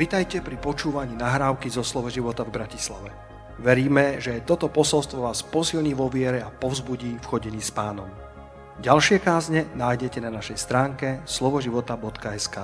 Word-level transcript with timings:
Vitajte 0.00 0.40
pri 0.40 0.56
počúvaní 0.56 1.12
nahrávky 1.12 1.68
zo 1.68 1.84
Slovo 1.84 2.08
života 2.08 2.40
v 2.40 2.56
Bratislave. 2.56 3.12
Veríme, 3.60 4.16
že 4.16 4.40
toto 4.48 4.72
posolstvo 4.72 5.28
vás 5.28 5.44
posilní 5.44 5.92
vo 5.92 6.08
viere 6.08 6.40
a 6.40 6.48
povzbudí 6.48 7.20
v 7.20 7.28
chodení 7.28 7.60
s 7.60 7.68
pánom. 7.68 8.08
Ďalšie 8.80 9.20
kázne 9.20 9.68
nájdete 9.76 10.24
na 10.24 10.32
našej 10.32 10.56
stránke 10.56 11.20
slovoživota.sk 11.28 12.56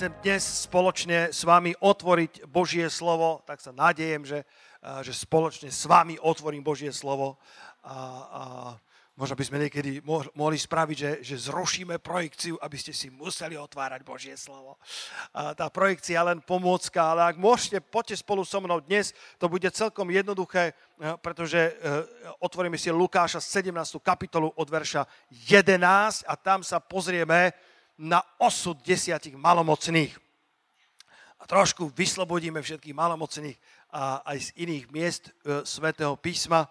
Chcem 0.00 0.10
dnes 0.24 0.64
spoločne 0.64 1.28
s 1.28 1.44
vami 1.44 1.76
otvoriť 1.76 2.48
Božie 2.48 2.88
slovo, 2.88 3.44
tak 3.44 3.60
sa 3.60 3.68
nádejem, 3.76 4.24
že, 4.24 4.48
že 4.80 5.12
spoločne 5.12 5.68
s 5.68 5.84
vami 5.84 6.16
otvorím 6.16 6.64
Božie 6.64 6.88
slovo. 6.88 7.36
A, 7.84 7.92
a 7.92 8.42
Možno 9.18 9.34
by 9.34 9.44
sme 9.50 9.58
niekedy 9.66 9.98
mohli 10.38 10.54
spraviť, 10.54 10.96
že, 10.96 11.10
že 11.26 11.50
zrušíme 11.50 11.98
projekciu, 11.98 12.54
aby 12.62 12.78
ste 12.78 12.94
si 12.94 13.10
museli 13.10 13.58
otvárať 13.58 14.06
Božie 14.06 14.38
slovo. 14.38 14.78
A 15.34 15.58
tá 15.58 15.66
projekcia 15.66 16.22
len 16.22 16.38
pomôcka, 16.38 17.02
ale 17.02 17.34
ak 17.34 17.34
môžete, 17.34 17.82
poďte 17.82 18.22
spolu 18.22 18.46
so 18.46 18.62
mnou 18.62 18.78
dnes, 18.78 19.10
to 19.42 19.50
bude 19.50 19.66
celkom 19.74 20.06
jednoduché, 20.14 20.70
eh, 20.70 21.18
pretože 21.18 21.58
eh, 21.58 21.74
otvoríme 22.38 22.78
si 22.78 22.94
Lukáša 22.94 23.42
17. 23.42 23.98
kapitolu 23.98 24.54
od 24.54 24.68
verša 24.70 25.02
11 25.50 26.22
a 26.22 26.38
tam 26.38 26.62
sa 26.62 26.78
pozrieme 26.78 27.50
na 27.98 28.22
osud 28.38 28.78
desiatich 28.86 29.34
malomocných. 29.34 30.14
A 31.38 31.46
trošku 31.46 31.90
vyslobodíme 31.90 32.62
všetkých 32.62 32.94
malomocných 32.94 33.58
aj 34.22 34.38
z 34.38 34.48
iných 34.62 34.84
miest 34.92 35.30
e, 35.30 35.64
svätého 35.64 36.12
písma 36.18 36.68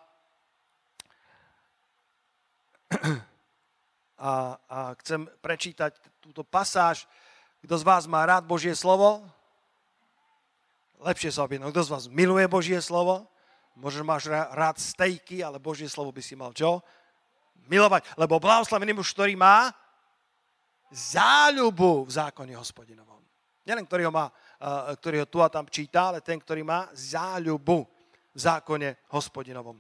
a, 4.18 4.58
a 4.58 4.78
chcem 5.04 5.28
prečítať 5.44 5.94
túto 6.24 6.44
pasáž. 6.44 7.06
Kto 7.62 7.76
z 7.78 7.84
vás 7.84 8.04
má 8.08 8.26
rád 8.26 8.48
Božie 8.48 8.74
slovo? 8.74 9.26
Lepšie 10.98 11.30
sa 11.30 11.46
objednú. 11.46 11.70
Kto 11.70 11.84
z 11.86 11.94
vás 11.94 12.06
miluje 12.10 12.46
Božie 12.50 12.80
slovo? 12.82 13.30
Možno 13.78 14.02
máš 14.02 14.26
rád 14.32 14.82
stejky, 14.82 15.46
ale 15.46 15.62
Božie 15.62 15.86
slovo 15.86 16.10
by 16.10 16.22
si 16.26 16.34
mal 16.34 16.50
čo? 16.56 16.82
Milovať. 17.70 18.18
Lebo 18.18 18.42
blahoslavený 18.42 18.98
muž, 18.98 19.14
ktorý 19.14 19.38
má 19.38 19.70
záľubu 20.90 22.08
v 22.08 22.12
zákone 22.12 22.58
hospodinovom. 22.58 23.22
Nielen 23.68 23.84
ktorý 23.84 24.08
ho, 24.08 24.14
má, 24.16 24.32
ktorý 24.98 25.22
ho 25.22 25.28
tu 25.28 25.44
a 25.44 25.52
tam 25.52 25.68
číta, 25.68 26.10
ale 26.16 26.24
ten, 26.24 26.40
ktorý 26.40 26.64
má 26.64 26.88
záľubu 26.96 27.84
v 28.32 28.40
zákone 28.40 29.12
hospodinovom. 29.12 29.76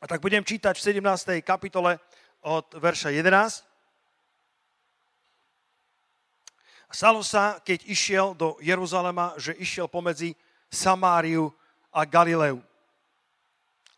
A 0.00 0.08
tak 0.08 0.24
budem 0.24 0.40
čítať 0.40 0.72
v 0.80 1.04
17. 1.04 1.44
kapitole 1.44 2.00
od 2.40 2.64
verša 2.72 3.12
11. 3.12 3.68
Stalo 6.88 7.20
sa, 7.20 7.60
keď 7.60 7.84
išiel 7.84 8.32
do 8.32 8.56
Jeruzalema, 8.64 9.36
že 9.36 9.52
išiel 9.60 9.92
pomedzi 9.92 10.32
Samáriu 10.72 11.52
a 11.92 12.08
Galileu. 12.08 12.64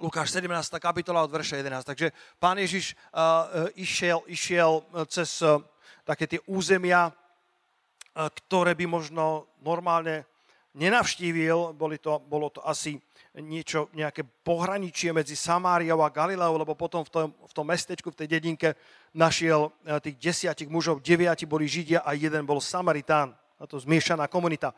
Lukáš 0.02 0.34
17. 0.34 0.50
kapitola 0.82 1.22
od 1.22 1.30
verša 1.30 1.62
11. 1.62 1.86
Takže 1.86 2.10
pán 2.42 2.58
Ježiš 2.58 2.98
uh, 3.14 3.70
išiel, 3.78 4.26
išiel 4.26 4.82
cez 5.06 5.38
uh, 5.38 5.62
také 6.02 6.26
tie 6.26 6.42
územia, 6.50 7.14
ktoré 8.10 8.74
by 8.74 8.90
možno 8.90 9.46
normálne 9.62 10.26
nenavštívil. 10.74 11.78
Boli 11.78 12.02
to, 12.02 12.18
bolo 12.26 12.50
to 12.50 12.58
asi 12.66 12.98
niečo, 13.40 13.88
nejaké 13.96 14.28
pohraničie 14.44 15.08
medzi 15.16 15.32
Samáriou 15.32 16.04
a 16.04 16.12
Galileou, 16.12 16.60
lebo 16.60 16.76
potom 16.76 17.00
v 17.00 17.10
tom, 17.10 17.28
v 17.32 17.52
tom 17.56 17.64
mestečku, 17.64 18.12
v 18.12 18.18
tej 18.24 18.28
dedinke 18.28 18.76
našiel 19.16 19.72
eh, 19.88 19.96
tých 20.04 20.20
desiatich 20.20 20.68
mužov, 20.68 21.00
deviati 21.00 21.48
boli 21.48 21.64
Židia 21.64 22.04
a 22.04 22.12
jeden 22.12 22.44
bol 22.44 22.60
Samaritán. 22.60 23.32
A 23.56 23.64
to 23.64 23.80
zmiešaná 23.80 24.26
komunita. 24.28 24.76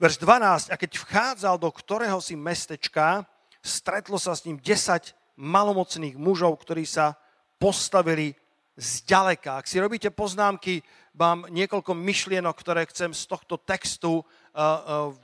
Verš 0.00 0.18
12. 0.24 0.72
A 0.72 0.80
keď 0.80 0.90
vchádzal 0.96 1.60
do 1.60 1.68
ktorého 1.68 2.18
si 2.18 2.32
mestečka, 2.32 3.28
stretlo 3.60 4.16
sa 4.16 4.32
s 4.32 4.48
ním 4.48 4.56
10 4.56 5.12
malomocných 5.36 6.16
mužov, 6.16 6.56
ktorí 6.64 6.88
sa 6.88 7.20
postavili 7.60 8.32
zďaleka. 8.80 9.60
Ak 9.60 9.68
si 9.68 9.76
robíte 9.76 10.08
poznámky, 10.08 10.80
mám 11.12 11.44
niekoľko 11.52 11.92
myšlienok, 11.92 12.56
ktoré 12.56 12.88
chcem 12.88 13.12
z 13.12 13.28
tohto 13.28 13.60
textu 13.60 14.24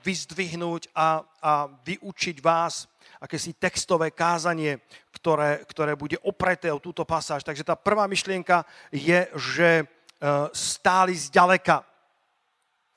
vyzdvihnúť 0.04 0.92
a, 0.94 1.24
a 1.40 1.52
vyučiť 1.82 2.36
vás 2.44 2.86
akési 3.18 3.56
textové 3.56 4.12
kázanie, 4.12 4.78
ktoré, 5.10 5.64
ktoré 5.64 5.96
bude 5.96 6.20
opreté 6.20 6.68
o 6.68 6.82
túto 6.82 7.02
pasáž. 7.08 7.42
Takže 7.42 7.64
tá 7.64 7.74
prvá 7.74 8.04
myšlienka 8.06 8.62
je, 8.92 9.24
že 9.34 9.70
e, 9.82 9.84
stáli 10.52 11.16
zďaleka. 11.16 11.80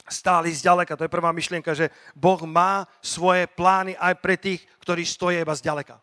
Stáli 0.09 0.52
zďaleka, 0.52 0.98
to 0.98 1.06
je 1.06 1.16
prvá 1.16 1.31
myšlienka, 1.31 1.72
že 1.72 1.94
Boh 2.18 2.42
má 2.44 2.84
svoje 3.00 3.48
plány 3.48 3.96
aj 3.96 4.14
pre 4.19 4.36
tých, 4.36 4.66
ktorí 4.81 5.06
stojí 5.06 5.40
iba 5.40 5.56
zďaleka. 5.56 6.02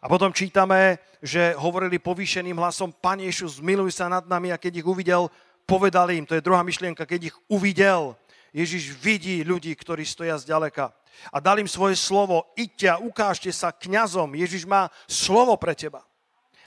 A 0.00 0.06
potom 0.06 0.32
čítame, 0.32 1.00
že 1.24 1.56
hovorili 1.56 1.96
povýšeným 1.96 2.56
hlasom, 2.60 2.92
Pane 2.92 3.26
Ježiš, 3.26 3.58
zmiluj 3.64 3.96
sa 3.96 4.12
nad 4.12 4.28
nami 4.28 4.52
a 4.52 4.60
keď 4.60 4.84
ich 4.84 4.86
uvidel, 4.86 5.32
povedali 5.64 6.20
im, 6.20 6.26
to 6.28 6.36
je 6.36 6.44
druhá 6.44 6.60
myšlienka, 6.62 7.08
keď 7.08 7.32
ich 7.32 7.36
uvidel, 7.48 8.14
Ježiš 8.56 8.96
vidí 8.96 9.44
ľudí, 9.44 9.72
ktorí 9.76 10.04
stoja 10.08 10.40
zďaleka. 10.40 10.88
A 11.32 11.40
dal 11.44 11.60
im 11.60 11.68
svoje 11.68 11.96
slovo, 11.96 12.48
iďte 12.56 12.88
a 12.88 13.00
ukážte 13.00 13.52
sa 13.52 13.68
kňazom. 13.68 14.32
Ježiš 14.32 14.64
má 14.64 14.88
slovo 15.04 15.56
pre 15.60 15.76
teba. 15.76 16.04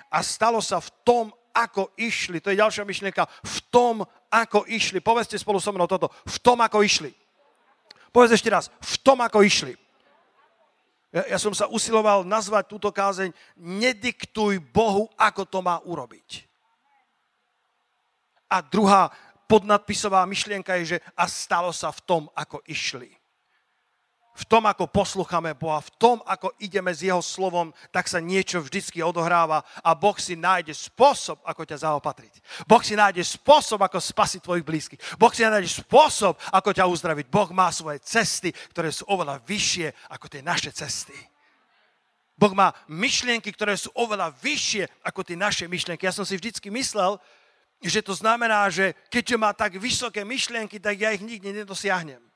A 0.10 0.22
stalo 0.22 0.62
sa 0.62 0.82
v 0.82 0.90
tom, 1.02 1.26
ako 1.54 1.94
išli. 1.98 2.38
To 2.42 2.54
je 2.54 2.62
ďalšia 2.62 2.86
myšlienka. 2.86 3.26
V 3.26 3.58
tom, 3.74 4.06
ako 4.30 4.70
išli. 4.70 5.02
Povedzte 5.02 5.38
spolu 5.38 5.58
so 5.58 5.74
mnou 5.74 5.90
toto. 5.90 6.14
V 6.30 6.38
tom, 6.42 6.62
ako 6.62 6.86
išli. 6.86 7.10
Povedz 8.14 8.38
ešte 8.38 8.54
raz. 8.54 8.70
V 8.82 8.96
tom, 9.02 9.22
ako 9.22 9.42
išli. 9.42 9.74
Ja, 11.10 11.36
ja 11.36 11.38
som 11.42 11.54
sa 11.58 11.66
usiloval 11.66 12.22
nazvať 12.22 12.70
túto 12.70 12.94
kázeň 12.94 13.34
Nediktuj 13.58 14.62
Bohu, 14.62 15.10
ako 15.18 15.42
to 15.46 15.60
má 15.66 15.82
urobiť. 15.82 16.46
A 18.50 18.62
druhá 18.62 19.10
podnadpisová 19.50 20.26
myšlienka 20.30 20.78
je, 20.82 20.98
že 20.98 20.98
a 21.18 21.26
stalo 21.26 21.74
sa 21.74 21.90
v 21.90 22.02
tom, 22.06 22.24
ako 22.38 22.62
išli. 22.70 23.19
V 24.40 24.48
tom, 24.48 24.64
ako 24.72 24.88
poslucháme 24.88 25.52
Boha, 25.60 25.84
v 25.84 25.92
tom, 26.00 26.24
ako 26.24 26.56
ideme 26.64 26.96
s 26.96 27.04
Jeho 27.04 27.20
slovom, 27.20 27.76
tak 27.92 28.08
sa 28.08 28.24
niečo 28.24 28.64
vždycky 28.64 29.04
odohráva 29.04 29.68
a 29.84 29.92
Boh 29.92 30.16
si 30.16 30.40
nájde 30.40 30.72
spôsob, 30.72 31.44
ako 31.44 31.68
ťa 31.68 31.84
zaopatriť. 31.84 32.64
Boh 32.64 32.80
si 32.80 32.96
nájde 32.96 33.20
spôsob, 33.20 33.84
ako 33.84 34.00
spasiť 34.00 34.40
tvojich 34.40 34.64
blízkych. 34.64 35.02
Boh 35.20 35.36
si 35.36 35.44
nájde 35.44 35.68
spôsob, 35.84 36.40
ako 36.56 36.72
ťa 36.72 36.88
uzdraviť. 36.88 37.28
Boh 37.28 37.52
má 37.52 37.68
svoje 37.68 38.00
cesty, 38.00 38.56
ktoré 38.72 38.96
sú 38.96 39.04
oveľa 39.12 39.44
vyššie 39.44 39.92
ako 40.08 40.26
tie 40.32 40.40
naše 40.40 40.72
cesty. 40.72 41.20
Boh 42.40 42.56
má 42.56 42.72
myšlienky, 42.88 43.52
ktoré 43.52 43.76
sú 43.76 43.92
oveľa 43.92 44.32
vyššie 44.40 45.04
ako 45.04 45.20
tie 45.28 45.36
naše 45.36 45.68
myšlienky. 45.68 46.08
Ja 46.08 46.16
som 46.16 46.24
si 46.24 46.40
vždycky 46.40 46.72
myslel, 46.72 47.20
že 47.84 48.00
to 48.00 48.16
znamená, 48.16 48.72
že 48.72 48.96
keďže 49.12 49.36
má 49.36 49.52
tak 49.52 49.76
vysoké 49.76 50.24
myšlienky, 50.24 50.80
tak 50.80 50.96
ja 50.96 51.12
ich 51.12 51.20
nikdy 51.20 51.52
nedosiahnem. 51.52 52.29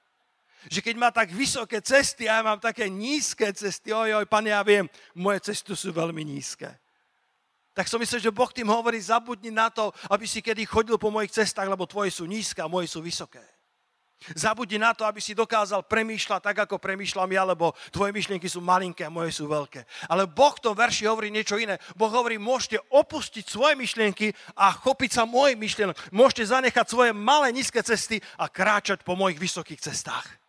Že 0.72 0.80
keď 0.80 0.96
má 0.96 1.10
tak 1.12 1.32
vysoké 1.32 1.82
cesty 1.84 2.28
a 2.28 2.40
ja 2.40 2.44
mám 2.44 2.60
také 2.60 2.88
nízke 2.88 3.52
cesty, 3.52 3.92
oj, 3.92 4.24
oj, 4.24 4.26
pane, 4.28 4.52
ja 4.52 4.64
viem, 4.64 4.88
moje 5.16 5.52
cesty 5.52 5.76
sú 5.76 5.92
veľmi 5.92 6.24
nízke. 6.24 6.72
Tak 7.74 7.90
som 7.90 7.98
myslel, 7.98 8.22
že 8.22 8.30
Boh 8.30 8.54
tým 8.54 8.70
hovorí, 8.70 9.02
zabudni 9.02 9.50
na 9.50 9.74
to, 9.74 9.90
aby 10.14 10.30
si 10.30 10.46
kedy 10.46 10.62
chodil 10.70 10.94
po 11.02 11.10
mojich 11.10 11.34
cestách, 11.34 11.66
lebo 11.66 11.90
tvoje 11.90 12.14
sú 12.14 12.30
nízke 12.30 12.62
a 12.62 12.70
moje 12.70 12.86
sú 12.86 13.02
vysoké. 13.02 13.42
Zabudni 14.32 14.80
na 14.80 14.96
to, 14.96 15.04
aby 15.04 15.20
si 15.20 15.36
dokázal 15.36 15.84
premýšľať 15.84 16.40
tak, 16.40 16.58
ako 16.64 16.80
premýšľam 16.80 17.28
ja, 17.34 17.44
lebo 17.44 17.76
tvoje 17.92 18.16
myšlienky 18.16 18.48
sú 18.48 18.64
malinké 18.64 19.04
a 19.04 19.12
moje 19.12 19.36
sú 19.36 19.52
veľké. 19.52 19.84
Ale 20.08 20.30
Boh 20.30 20.56
v 20.56 20.64
tom 20.64 20.72
verši 20.72 21.10
hovorí 21.12 21.28
niečo 21.28 21.60
iné. 21.60 21.76
Boh 22.00 22.08
hovorí, 22.08 22.40
môžete 22.40 22.80
opustiť 22.88 23.44
svoje 23.52 23.76
myšlienky 23.76 24.32
a 24.56 24.72
chopiť 24.72 25.12
sa 25.20 25.28
mojich 25.28 25.60
myšlienok. 25.60 26.16
Môžete 26.16 26.56
zanechať 26.56 26.86
svoje 26.88 27.12
malé, 27.12 27.52
nízke 27.52 27.84
cesty 27.84 28.24
a 28.40 28.48
kráčať 28.48 29.04
po 29.04 29.20
mojich 29.20 29.42
vysokých 29.42 29.84
cestách. 29.84 30.43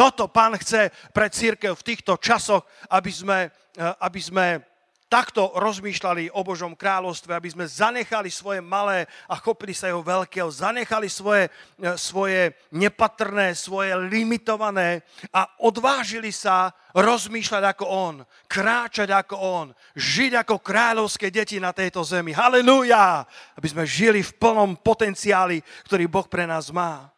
Toto 0.00 0.32
pán 0.32 0.56
chce 0.56 0.88
pre 1.12 1.28
církev 1.28 1.76
v 1.76 1.86
týchto 1.92 2.16
časoch, 2.16 2.64
aby 2.88 3.12
sme, 3.12 3.52
eh, 3.52 3.92
aby 4.00 4.16
sme 4.16 4.64
takto 5.10 5.52
rozmýšľali 5.60 6.32
o 6.32 6.40
Božom 6.40 6.72
kráľovstve, 6.72 7.34
aby 7.36 7.52
sme 7.52 7.68
zanechali 7.68 8.32
svoje 8.32 8.64
malé 8.64 9.04
a 9.28 9.36
chopili 9.36 9.76
sa 9.76 9.92
jeho 9.92 10.00
veľkého, 10.00 10.46
zanechali 10.48 11.10
svoje, 11.10 11.50
e, 11.82 11.98
svoje 11.98 12.54
nepatrné, 12.70 13.58
svoje 13.58 13.90
limitované 14.06 15.02
a 15.34 15.50
odvážili 15.66 16.30
sa 16.30 16.70
rozmýšľať 16.94 17.74
ako 17.74 17.84
on, 17.90 18.14
kráčať 18.46 19.10
ako 19.10 19.34
on, 19.34 19.66
žiť 19.98 20.46
ako 20.46 20.62
kráľovské 20.62 21.26
deti 21.34 21.58
na 21.58 21.74
tejto 21.74 22.06
zemi. 22.06 22.30
Halelúja! 22.30 23.26
Aby 23.58 23.66
sme 23.66 23.82
žili 23.82 24.22
v 24.22 24.32
plnom 24.38 24.78
potenciáli, 24.78 25.58
ktorý 25.90 26.06
Boh 26.06 26.30
pre 26.30 26.46
nás 26.46 26.70
má. 26.70 27.10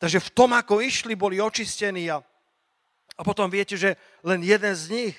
Takže 0.00 0.18
v 0.18 0.32
tom, 0.32 0.56
ako 0.56 0.80
išli, 0.80 1.12
boli 1.12 1.36
očistení 1.36 2.08
a, 2.08 2.24
a 3.14 3.20
potom 3.20 3.52
viete, 3.52 3.76
že 3.76 4.00
len 4.24 4.40
jeden 4.40 4.72
z 4.72 4.84
nich 4.88 5.16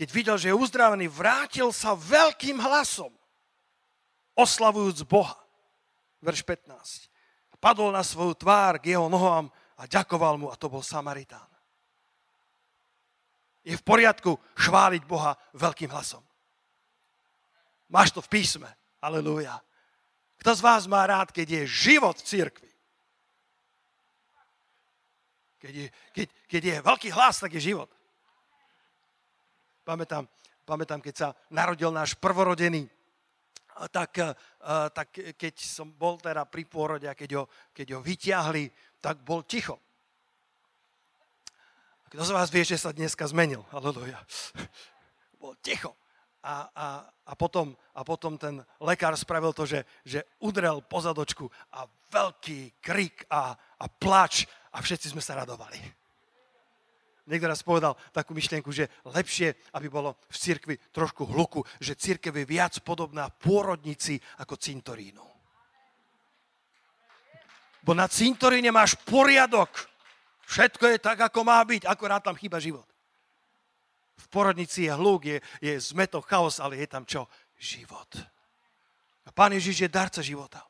keď 0.00 0.08
videl, 0.16 0.36
že 0.40 0.48
je 0.48 0.56
uzdravený, 0.56 1.12
vrátil 1.12 1.68
sa 1.76 1.92
veľkým 1.92 2.56
hlasom, 2.56 3.12
oslavujúc 4.32 5.04
Boha. 5.04 5.36
Verš 6.24 6.40
15. 6.40 7.12
padol 7.60 7.92
na 7.92 8.00
svoju 8.00 8.32
tvár 8.32 8.80
k 8.80 8.96
jeho 8.96 9.12
nohám 9.12 9.52
a 9.76 9.84
ďakoval 9.84 10.40
mu 10.40 10.48
a 10.48 10.56
to 10.56 10.72
bol 10.72 10.80
Samaritán. 10.80 11.44
Je 13.60 13.76
v 13.76 13.84
poriadku 13.84 14.40
chváliť 14.56 15.04
Boha 15.04 15.36
veľkým 15.52 15.92
hlasom. 15.92 16.24
Máš 17.92 18.16
to 18.16 18.24
v 18.24 18.40
písme. 18.40 18.72
Aleluja. 19.04 19.60
Kto 20.40 20.56
z 20.56 20.64
vás 20.64 20.88
má 20.88 21.04
rád, 21.04 21.28
keď 21.28 21.60
je 21.60 21.92
život 21.92 22.16
v 22.16 22.24
církvi? 22.24 22.69
Keď 25.60 25.74
je, 25.76 25.86
keď, 26.16 26.26
keď 26.48 26.62
je 26.64 26.76
veľký 26.80 27.08
hlas, 27.12 27.36
tak 27.36 27.52
je 27.52 27.68
život. 27.72 27.92
Pamätám, 29.84 30.24
pamätám, 30.64 31.04
keď 31.04 31.14
sa 31.14 31.28
narodil 31.52 31.92
náš 31.92 32.16
prvorodený, 32.16 32.88
tak, 33.92 34.36
tak 34.92 35.08
keď 35.36 35.54
som 35.60 35.92
bol 35.92 36.16
teda 36.20 36.44
pri 36.48 36.64
pôrode 36.64 37.08
a 37.08 37.16
keď 37.16 37.30
ho, 37.40 37.44
keď 37.72 37.96
ho 37.96 38.00
vyťahli, 38.00 38.64
tak 39.00 39.20
bol 39.24 39.44
ticho. 39.44 39.76
Kto 42.10 42.26
z 42.26 42.34
vás 42.34 42.50
vie, 42.50 42.66
že 42.66 42.80
sa 42.80 42.90
dneska 42.90 43.22
zmenil? 43.30 43.62
Aleluja. 43.70 44.18
Bol 45.40 45.54
ticho. 45.62 45.94
A, 46.40 46.72
a, 46.72 46.86
a, 47.04 47.32
potom, 47.36 47.76
a 47.92 48.00
potom 48.00 48.40
ten 48.40 48.64
lekár 48.80 49.12
spravil 49.12 49.52
to, 49.52 49.68
že, 49.68 49.84
že 50.08 50.24
udrel 50.40 50.80
pozadočku 50.80 51.46
a 51.76 51.84
veľký 52.10 52.80
krik 52.80 53.28
a, 53.28 53.54
a 53.54 53.86
plač 53.86 54.48
a 54.72 54.78
všetci 54.78 55.10
sme 55.10 55.22
sa 55.22 55.38
radovali. 55.38 55.78
Niekto 57.30 57.46
raz 57.46 57.62
povedal 57.62 57.94
takú 58.10 58.34
myšlienku, 58.34 58.74
že 58.74 58.90
lepšie, 59.06 59.54
aby 59.78 59.86
bolo 59.86 60.18
v 60.26 60.36
cirkvi 60.36 60.74
trošku 60.90 61.30
hluku, 61.30 61.62
že 61.78 61.94
církev 61.94 62.34
je 62.34 62.46
viac 62.48 62.74
podobná 62.82 63.30
pôrodnici 63.30 64.18
ako 64.42 64.58
cintorínu. 64.58 65.22
Bo 67.86 67.92
na 67.94 68.10
cintoríne 68.10 68.74
máš 68.74 68.98
poriadok. 69.06 69.70
Všetko 70.50 70.84
je 70.90 70.98
tak, 70.98 71.22
ako 71.22 71.46
má 71.46 71.62
byť, 71.62 71.86
akorát 71.86 72.20
tam 72.20 72.34
chýba 72.34 72.58
život. 72.58 72.84
V 74.20 74.26
porodnici 74.28 74.90
je 74.90 74.92
hluk, 74.92 75.24
je, 75.24 75.38
je 75.62 75.72
zmetok, 75.80 76.26
chaos, 76.26 76.58
ale 76.58 76.82
je 76.82 76.88
tam 76.90 77.06
čo? 77.06 77.30
Život. 77.56 78.10
A 79.24 79.30
Pán 79.30 79.54
Ježiš 79.54 79.86
je 79.86 79.88
darca 79.88 80.20
života. 80.20 80.66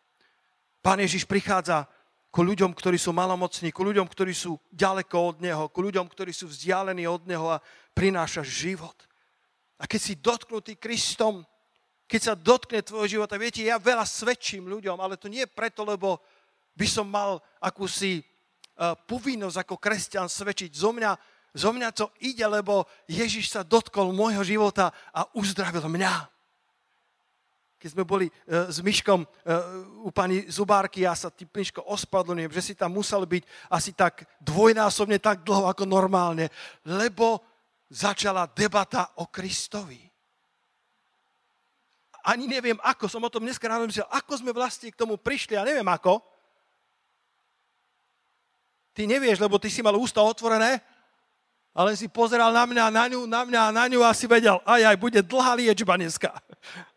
Pán 0.84 1.00
Ježiš 1.00 1.24
prichádza 1.24 1.88
ku 2.30 2.46
ľuďom, 2.46 2.70
ktorí 2.70 2.94
sú 2.94 3.10
malomocní, 3.10 3.74
ku 3.74 3.82
ľuďom, 3.82 4.06
ktorí 4.06 4.30
sú 4.30 4.54
ďaleko 4.70 5.34
od 5.34 5.36
Neho, 5.42 5.66
ku 5.66 5.82
ľuďom, 5.82 6.06
ktorí 6.06 6.30
sú 6.30 6.46
vzdialení 6.46 7.02
od 7.10 7.26
Neho 7.26 7.58
a 7.58 7.62
prináša 7.90 8.46
život. 8.46 8.94
A 9.82 9.90
keď 9.90 10.00
si 10.00 10.14
dotknutý 10.14 10.78
Kristom, 10.78 11.42
keď 12.06 12.20
sa 12.22 12.34
dotkne 12.38 12.86
tvojho 12.86 13.18
života, 13.18 13.34
viete, 13.34 13.66
ja 13.66 13.82
veľa 13.82 14.06
svedčím 14.06 14.70
ľuďom, 14.70 14.98
ale 15.02 15.18
to 15.18 15.26
nie 15.26 15.42
preto, 15.46 15.82
lebo 15.82 16.22
by 16.78 16.86
som 16.86 17.06
mal 17.06 17.42
akúsi 17.58 18.22
uh, 18.22 18.94
povinnosť 18.94 19.66
ako 19.66 19.74
kresťan 19.78 20.26
svedčiť. 20.30 20.70
Zo 20.70 20.94
mňa, 20.94 21.10
zo 21.54 21.70
mňa 21.74 21.88
to 21.90 22.14
ide, 22.22 22.46
lebo 22.46 22.86
Ježiš 23.10 23.54
sa 23.54 23.66
dotkol 23.66 24.14
môjho 24.14 24.42
života 24.46 24.94
a 25.10 25.26
uzdravil 25.34 25.82
mňa 25.86 26.39
keď 27.80 27.96
sme 27.96 28.04
boli 28.04 28.28
uh, 28.28 28.68
s 28.68 28.84
Myškom 28.84 29.24
uh, 29.24 30.04
u 30.04 30.12
pani 30.12 30.44
Zubárky, 30.52 31.08
ja 31.08 31.16
sa 31.16 31.32
tým 31.32 31.48
Myško 31.48 31.80
ospadlňujem, 31.88 32.52
že 32.52 32.60
si 32.60 32.74
tam 32.76 32.92
musel 32.92 33.24
byť 33.24 33.72
asi 33.72 33.96
tak 33.96 34.28
dvojnásobne 34.44 35.16
tak 35.16 35.40
dlho 35.40 35.64
ako 35.64 35.88
normálne, 35.88 36.52
lebo 36.84 37.40
začala 37.88 38.44
debata 38.52 39.16
o 39.16 39.32
Kristovi. 39.32 40.04
Ani 42.20 42.44
neviem 42.44 42.76
ako, 42.84 43.08
som 43.08 43.24
o 43.24 43.32
tom 43.32 43.48
dneska 43.48 43.64
ráno 43.64 43.88
myslel, 43.88 44.04
ako 44.12 44.32
sme 44.36 44.52
vlastne 44.52 44.92
k 44.92 45.00
tomu 45.00 45.16
prišli, 45.16 45.56
ja 45.56 45.64
neviem 45.64 45.88
ako. 45.88 46.20
Ty 48.92 49.08
nevieš, 49.08 49.40
lebo 49.40 49.56
ty 49.56 49.72
si 49.72 49.80
mal 49.80 49.96
ústa 49.96 50.20
otvorené, 50.20 50.84
ale 51.72 51.96
si 51.96 52.12
pozeral 52.12 52.52
na 52.52 52.68
mňa, 52.68 52.84
na 52.92 53.04
ňu, 53.08 53.20
na 53.24 53.40
mňa, 53.48 53.62
na 53.72 53.84
ňu 53.88 54.04
a 54.04 54.12
si 54.12 54.28
vedel, 54.28 54.60
aj, 54.68 54.82
aj, 54.92 54.96
bude 55.00 55.20
dlhá 55.24 55.56
liečba 55.56 55.96
dneska. 55.96 56.28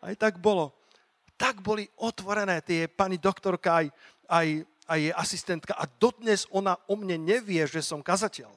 Aj 0.00 0.14
tak 0.16 0.38
bolo. 0.38 0.74
Tak 1.34 1.60
boli 1.60 1.88
otvorené 1.98 2.62
tie 2.62 2.86
pani 2.86 3.18
doktorka, 3.18 3.82
aj, 3.82 3.86
aj, 4.30 4.46
aj 4.86 4.98
jej 5.00 5.14
asistentka 5.14 5.72
a 5.74 5.84
dodnes 5.86 6.46
ona 6.54 6.78
o 6.86 6.94
mne 6.94 7.18
nevie, 7.18 7.64
že 7.66 7.82
som 7.82 8.04
kazateľ. 8.04 8.50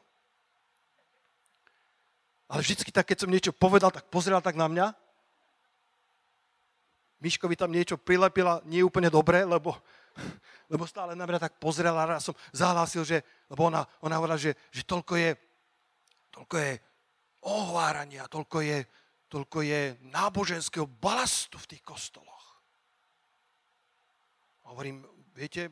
Ale 2.48 2.64
vždycky 2.64 2.94
tak, 2.94 3.12
keď 3.12 3.28
som 3.28 3.34
niečo 3.34 3.52
povedal, 3.52 3.92
tak 3.92 4.08
pozrela 4.08 4.40
tak 4.40 4.56
na 4.56 4.72
mňa. 4.72 4.88
Miškovi 7.18 7.58
tam 7.58 7.74
niečo 7.74 7.98
prilepila 7.98 8.62
nie 8.70 8.86
úplne 8.86 9.10
dobre, 9.10 9.42
lebo, 9.44 9.74
lebo 10.72 10.86
stále 10.86 11.18
na 11.18 11.26
mňa 11.26 11.50
tak 11.50 11.58
pozrela 11.58 12.06
a 12.06 12.24
som 12.24 12.38
zahlásil, 12.54 13.04
že, 13.04 13.26
lebo 13.52 13.68
ona, 13.68 13.84
ona 14.00 14.22
hovorila, 14.22 14.38
že, 14.38 14.54
že 14.70 14.86
toľko 14.86 15.18
je 15.18 15.32
toľko 16.38 16.56
je 16.62 16.74
ohovárania, 17.50 18.30
toľko 18.30 18.62
je, 18.62 18.78
toľko 19.28 19.58
je 19.64 19.82
náboženského 20.08 20.88
balastu 20.88 21.60
v 21.60 21.70
tých 21.76 21.84
kostoloch. 21.84 22.64
Hovorím, 24.68 25.04
viete, 25.36 25.72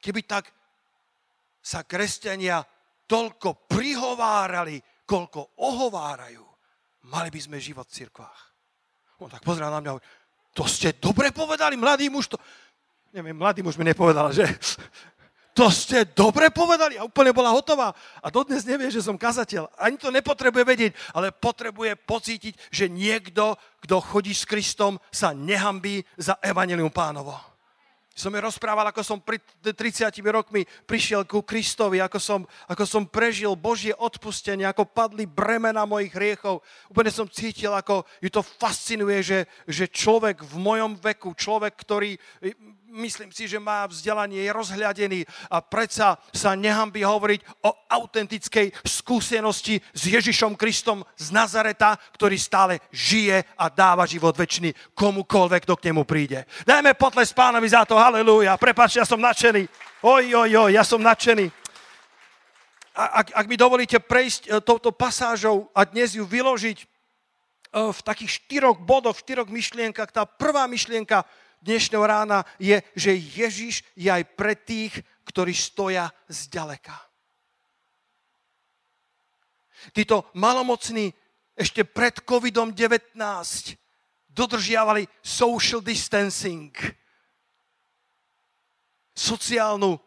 keby 0.00 0.20
tak 0.28 0.52
sa 1.64 1.84
kresťania 1.84 2.60
toľko 3.08 3.68
prihovárali, 3.68 4.80
koľko 5.04 5.60
ohovárajú, 5.60 6.44
mali 7.08 7.28
by 7.32 7.40
sme 7.40 7.56
život 7.60 7.88
v 7.88 7.96
cirkvách. 8.04 8.40
On 9.20 9.32
tak 9.32 9.44
pozrel 9.44 9.68
na 9.72 9.80
mňa 9.80 9.90
a 9.96 10.02
to 10.52 10.64
ste 10.68 10.96
dobre 10.96 11.32
povedali, 11.32 11.76
mladý 11.76 12.12
muž 12.12 12.28
to... 12.32 12.38
Neviem, 13.14 13.38
mladý 13.38 13.62
muž 13.62 13.78
mi 13.78 13.86
nepovedal, 13.86 14.34
že 14.34 14.42
to 15.54 15.70
ste 15.70 16.02
dobre 16.18 16.50
povedali 16.50 16.98
a 16.98 17.06
úplne 17.06 17.30
bola 17.30 17.54
hotová. 17.54 17.94
A 18.18 18.26
dodnes 18.26 18.66
nevie, 18.66 18.90
že 18.90 18.98
som 18.98 19.14
kazateľ. 19.14 19.70
Ani 19.78 19.94
to 19.94 20.10
nepotrebuje 20.10 20.64
vedieť, 20.66 20.92
ale 21.14 21.30
potrebuje 21.30 21.94
pocítiť, 21.94 22.58
že 22.74 22.90
niekto, 22.90 23.54
kto 23.78 24.02
chodí 24.02 24.34
s 24.34 24.42
Kristom, 24.42 24.98
sa 25.14 25.30
nehambí 25.30 26.02
za 26.18 26.34
evanelium 26.42 26.90
pánovo. 26.90 27.54
Som 28.14 28.30
mi 28.30 28.38
rozprával, 28.38 28.94
ako 28.94 29.02
som 29.02 29.18
pri 29.18 29.42
30 29.58 30.14
rokmi 30.30 30.62
prišiel 30.86 31.26
ku 31.26 31.42
Kristovi, 31.42 31.98
ako 31.98 32.18
som, 32.22 32.40
ako 32.70 32.86
som 32.86 33.02
prežil 33.10 33.58
Božie 33.58 33.90
odpustenie, 33.90 34.62
ako 34.62 34.86
padli 34.86 35.26
bremena 35.26 35.82
mojich 35.82 36.14
hriechov. 36.14 36.62
Úplne 36.94 37.10
som 37.10 37.26
cítil, 37.26 37.74
ako 37.74 38.06
ju 38.22 38.30
to 38.30 38.38
fascinuje, 38.38 39.18
že, 39.18 39.38
že 39.66 39.90
človek 39.90 40.46
v 40.46 40.54
mojom 40.62 40.94
veku, 40.94 41.34
človek, 41.34 41.74
ktorý 41.74 42.14
myslím 42.94 43.34
si, 43.34 43.50
že 43.50 43.58
má 43.58 43.84
vzdelanie, 43.90 44.46
je 44.46 44.54
rozhľadený 44.54 45.20
a 45.50 45.58
predsa 45.58 46.14
sa 46.30 46.54
nehambí 46.54 47.02
hovoriť 47.02 47.66
o 47.66 47.70
autentickej 47.90 48.70
skúsenosti 48.86 49.82
s 49.90 50.02
Ježišom 50.06 50.54
Kristom 50.54 51.02
z 51.18 51.34
Nazareta, 51.34 51.98
ktorý 52.14 52.38
stále 52.38 52.78
žije 52.94 53.42
a 53.58 53.66
dáva 53.66 54.06
život 54.06 54.38
väčší 54.38 54.94
komukoľvek, 54.94 55.62
kto 55.66 55.74
k 55.74 55.86
nemu 55.90 56.06
príde. 56.06 56.46
Dajme 56.62 56.94
potles 56.94 57.34
pánovi 57.34 57.66
za 57.66 57.82
to, 57.82 57.98
halleluja. 57.98 58.54
Prepač, 58.54 59.02
ja 59.02 59.04
som 59.04 59.18
nadšený. 59.18 59.66
Oj, 60.06 60.24
oj, 60.30 60.50
oj, 60.54 60.70
ja 60.70 60.86
som 60.86 61.02
nadšený. 61.02 61.50
Ak, 62.94 63.34
ak 63.34 63.46
mi 63.50 63.58
dovolíte 63.58 63.98
prejsť 63.98 64.42
e, 64.46 64.50
touto 64.62 64.94
pasážou 64.94 65.66
a 65.74 65.82
dnes 65.82 66.14
ju 66.14 66.22
vyložiť 66.22 66.78
e, 66.78 66.84
v 67.90 68.00
takých 68.06 68.38
štyroch 68.38 68.78
bodoch, 68.78 69.18
v 69.18 69.24
štyroch 69.26 69.50
myšlienkach, 69.50 70.14
tá 70.14 70.22
prvá 70.22 70.70
myšlienka, 70.70 71.26
dnešného 71.64 72.04
rána 72.04 72.44
je, 72.60 72.76
že 72.92 73.16
Ježiš 73.16 73.80
je 73.96 74.12
aj 74.12 74.36
pre 74.36 74.52
tých, 74.52 75.00
ktorí 75.24 75.56
stoja 75.56 76.12
zďaleka. 76.28 76.92
Títo 79.96 80.28
malomocní 80.36 81.12
ešte 81.56 81.84
pred 81.84 82.20
COVID-19 82.24 83.16
dodržiavali 84.28 85.08
social 85.24 85.80
distancing, 85.80 86.72
sociálnu 89.14 90.00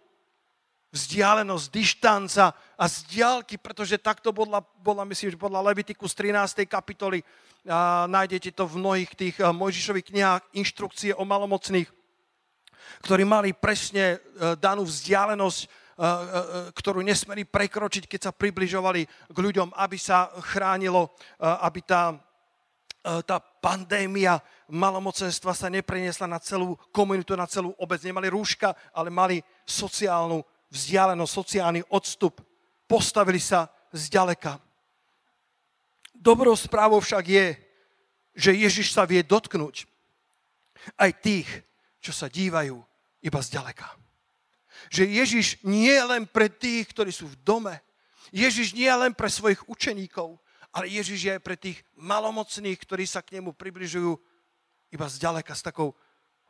vzdialenosť, 0.98 1.66
dištanca 1.70 2.58
a 2.74 2.86
zdialky, 2.90 3.62
pretože 3.62 4.02
takto 4.02 4.34
bola, 4.34 4.66
bola 4.82 5.06
myslím, 5.06 5.30
že 5.30 5.38
podľa 5.38 5.70
Levitiku 5.70 6.10
z 6.10 6.34
13. 6.34 6.66
kapitoly 6.66 7.22
a 7.68 8.08
nájdete 8.08 8.56
to 8.56 8.64
v 8.64 8.80
mnohých 8.80 9.12
tých 9.14 9.36
eh, 9.38 9.52
Mojžišových 9.52 10.08
knihách, 10.10 10.42
inštrukcie 10.56 11.12
o 11.14 11.28
malomocných, 11.28 11.92
ktorí 13.04 13.24
mali 13.28 13.52
presne 13.52 14.18
eh, 14.18 14.56
danú 14.56 14.88
vzdialenosť, 14.88 15.60
eh, 15.62 15.70
ktorú 16.72 17.04
nesmeli 17.04 17.44
prekročiť, 17.44 18.08
keď 18.08 18.32
sa 18.32 18.32
približovali 18.32 19.02
k 19.06 19.38
ľuďom, 19.38 19.76
aby 19.76 19.98
sa 20.00 20.32
chránilo, 20.42 21.12
aby 21.40 21.84
tá, 21.84 22.16
tá 23.24 23.38
pandémia 23.40 24.40
malomocenstva 24.72 25.52
sa 25.56 25.68
nepreniesla 25.68 26.28
na 26.28 26.40
celú 26.40 26.76
komunitu, 26.92 27.36
na 27.36 27.48
celú 27.48 27.76
obec. 27.80 28.00
Nemali 28.04 28.32
rúška, 28.32 28.76
ale 28.96 29.12
mali 29.12 29.40
sociálnu 29.64 30.44
vzdialenosť, 30.72 31.32
sociálny 31.34 31.82
odstup. 31.92 32.44
Postavili 32.88 33.40
sa 33.40 33.68
zďaleka. 33.92 34.60
Dobrou 36.16 36.56
správou 36.58 37.00
však 37.00 37.26
je, 37.28 37.46
že 38.38 38.52
Ježiš 38.54 38.94
sa 38.94 39.06
vie 39.06 39.22
dotknúť 39.26 39.90
aj 40.98 41.12
tých, 41.22 41.50
čo 42.02 42.14
sa 42.14 42.30
dívajú 42.30 42.78
iba 43.26 43.40
zďaleka. 43.42 43.90
Že 44.94 45.04
Ježiš 45.10 45.48
nie 45.66 45.90
je 45.90 46.04
len 46.06 46.24
pre 46.30 46.48
tých, 46.48 46.88
ktorí 46.94 47.10
sú 47.10 47.28
v 47.28 47.40
dome. 47.42 47.76
Ježiš 48.30 48.78
nie 48.78 48.88
je 48.88 48.98
len 48.98 49.14
pre 49.18 49.28
svojich 49.28 49.66
učeníkov, 49.66 50.38
ale 50.72 50.94
Ježiš 50.94 51.20
je 51.26 51.32
aj 51.34 51.42
pre 51.42 51.58
tých 51.58 51.82
malomocných, 51.98 52.78
ktorí 52.78 53.04
sa 53.10 53.26
k 53.26 53.42
nemu 53.42 53.58
približujú 53.58 54.14
iba 54.94 55.08
zďaleka, 55.10 55.52
s 55.58 55.66
takou 55.66 55.98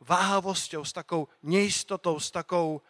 váhavosťou, 0.04 0.84
s 0.84 0.92
takou 0.94 1.26
neistotou, 1.42 2.20
s 2.20 2.30
takou, 2.30 2.84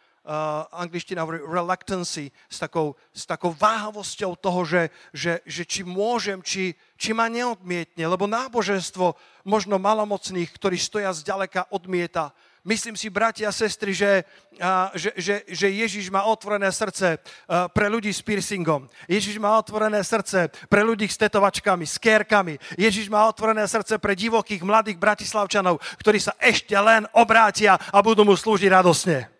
angličtina 0.69 1.25
hovorí 1.25 1.41
reluctancy, 1.41 2.29
s 2.45 2.61
takou, 2.61 2.93
s 3.09 3.25
takou 3.25 3.49
váhavosťou 3.49 4.37
toho, 4.37 4.61
že, 4.61 4.93
že, 5.09 5.41
že 5.41 5.65
či 5.65 5.81
môžem, 5.81 6.37
či, 6.45 6.77
či 6.93 7.17
ma 7.17 7.25
neodmietne. 7.25 8.05
Lebo 8.05 8.29
náboženstvo 8.29 9.17
možno 9.41 9.81
malomocných, 9.81 10.53
ktorí 10.53 10.77
stoja 10.77 11.09
zďaleka, 11.09 11.73
odmieta. 11.73 12.29
Myslím 12.61 12.93
si, 12.93 13.09
bratia 13.09 13.49
a 13.49 13.55
sestry, 13.55 13.95
že, 13.95 14.27
a, 14.61 14.91
že, 14.93 15.15
že, 15.17 15.47
že 15.47 15.67
Ježiš 15.71 16.11
má 16.11 16.27
otvorené 16.27 16.69
srdce 16.69 17.17
a, 17.17 17.71
pre 17.71 17.89
ľudí 17.89 18.13
s 18.13 18.21
piercingom. 18.21 18.85
Ježiš 19.09 19.41
má 19.41 19.57
otvorené 19.57 20.03
srdce 20.03 20.51
pre 20.69 20.85
ľudí 20.85 21.07
s 21.07 21.17
tetovačkami, 21.17 21.87
s 21.87 21.97
kérkami. 21.97 22.59
Ježiš 22.77 23.09
má 23.09 23.25
otvorené 23.25 23.65
srdce 23.65 23.97
pre 23.97 24.13
divokých 24.13 24.61
mladých 24.61 25.01
bratislavčanov, 25.01 25.81
ktorí 25.97 26.19
sa 26.21 26.35
ešte 26.37 26.75
len 26.77 27.07
obrátia 27.17 27.79
a 27.79 27.97
budú 28.03 28.27
mu 28.27 28.35
slúžiť 28.37 28.69
radosne. 28.69 29.38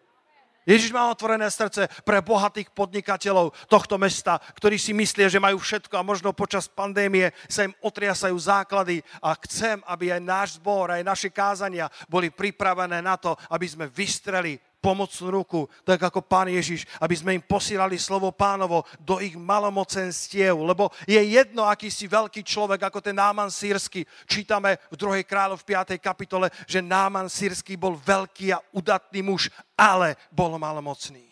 Ježiš 0.70 0.94
má 0.94 1.10
otvorené 1.10 1.50
srdce 1.50 1.90
pre 2.06 2.22
bohatých 2.22 2.70
podnikateľov 2.78 3.58
tohto 3.66 3.98
mesta, 3.98 4.38
ktorí 4.54 4.78
si 4.78 4.94
myslia, 4.94 5.26
že 5.26 5.42
majú 5.42 5.58
všetko 5.58 5.98
a 5.98 6.06
možno 6.06 6.30
počas 6.30 6.70
pandémie 6.70 7.34
sa 7.50 7.66
im 7.66 7.74
otriasajú 7.82 8.38
základy. 8.38 9.02
A 9.18 9.34
chcem, 9.50 9.82
aby 9.90 10.14
aj 10.14 10.22
náš 10.22 10.50
zbor, 10.62 10.94
aj 10.94 11.02
naše 11.02 11.34
kázania 11.34 11.90
boli 12.06 12.30
pripravené 12.30 13.02
na 13.02 13.18
to, 13.18 13.34
aby 13.50 13.66
sme 13.66 13.90
vystreli 13.90 14.62
pomocnú 14.79 15.27
ruku, 15.43 15.67
tak 15.83 16.00
ako 16.00 16.24
pán 16.24 16.48
Ježiš, 16.48 16.88
aby 17.03 17.15
sme 17.15 17.36
im 17.36 17.43
posílali 17.43 18.00
slovo 18.00 18.31
pánovo 18.31 18.88
do 19.00 19.19
ich 19.19 19.36
malomocenstiev, 19.36 20.55
lebo 20.55 20.88
je 21.03 21.19
jedno, 21.19 21.67
aký 21.67 21.91
si 21.91 22.07
veľký 22.07 22.41
človek, 22.43 22.88
ako 22.88 23.03
ten 23.03 23.15
Náman 23.15 23.51
sírsky. 23.51 24.07
Čítame 24.24 24.79
v 24.88 24.95
2. 24.95 25.27
kráľov 25.27 25.59
v 25.62 25.75
5. 25.75 26.00
kapitole, 26.00 26.48
že 26.63 26.79
Náman 26.79 27.27
sírsky 27.27 27.75
bol 27.75 28.00
veľký 28.00 28.55
a 28.55 28.63
udatný 28.71 29.19
muž, 29.19 29.51
ale 29.75 30.15
bol 30.31 30.55
malomocný. 30.55 31.27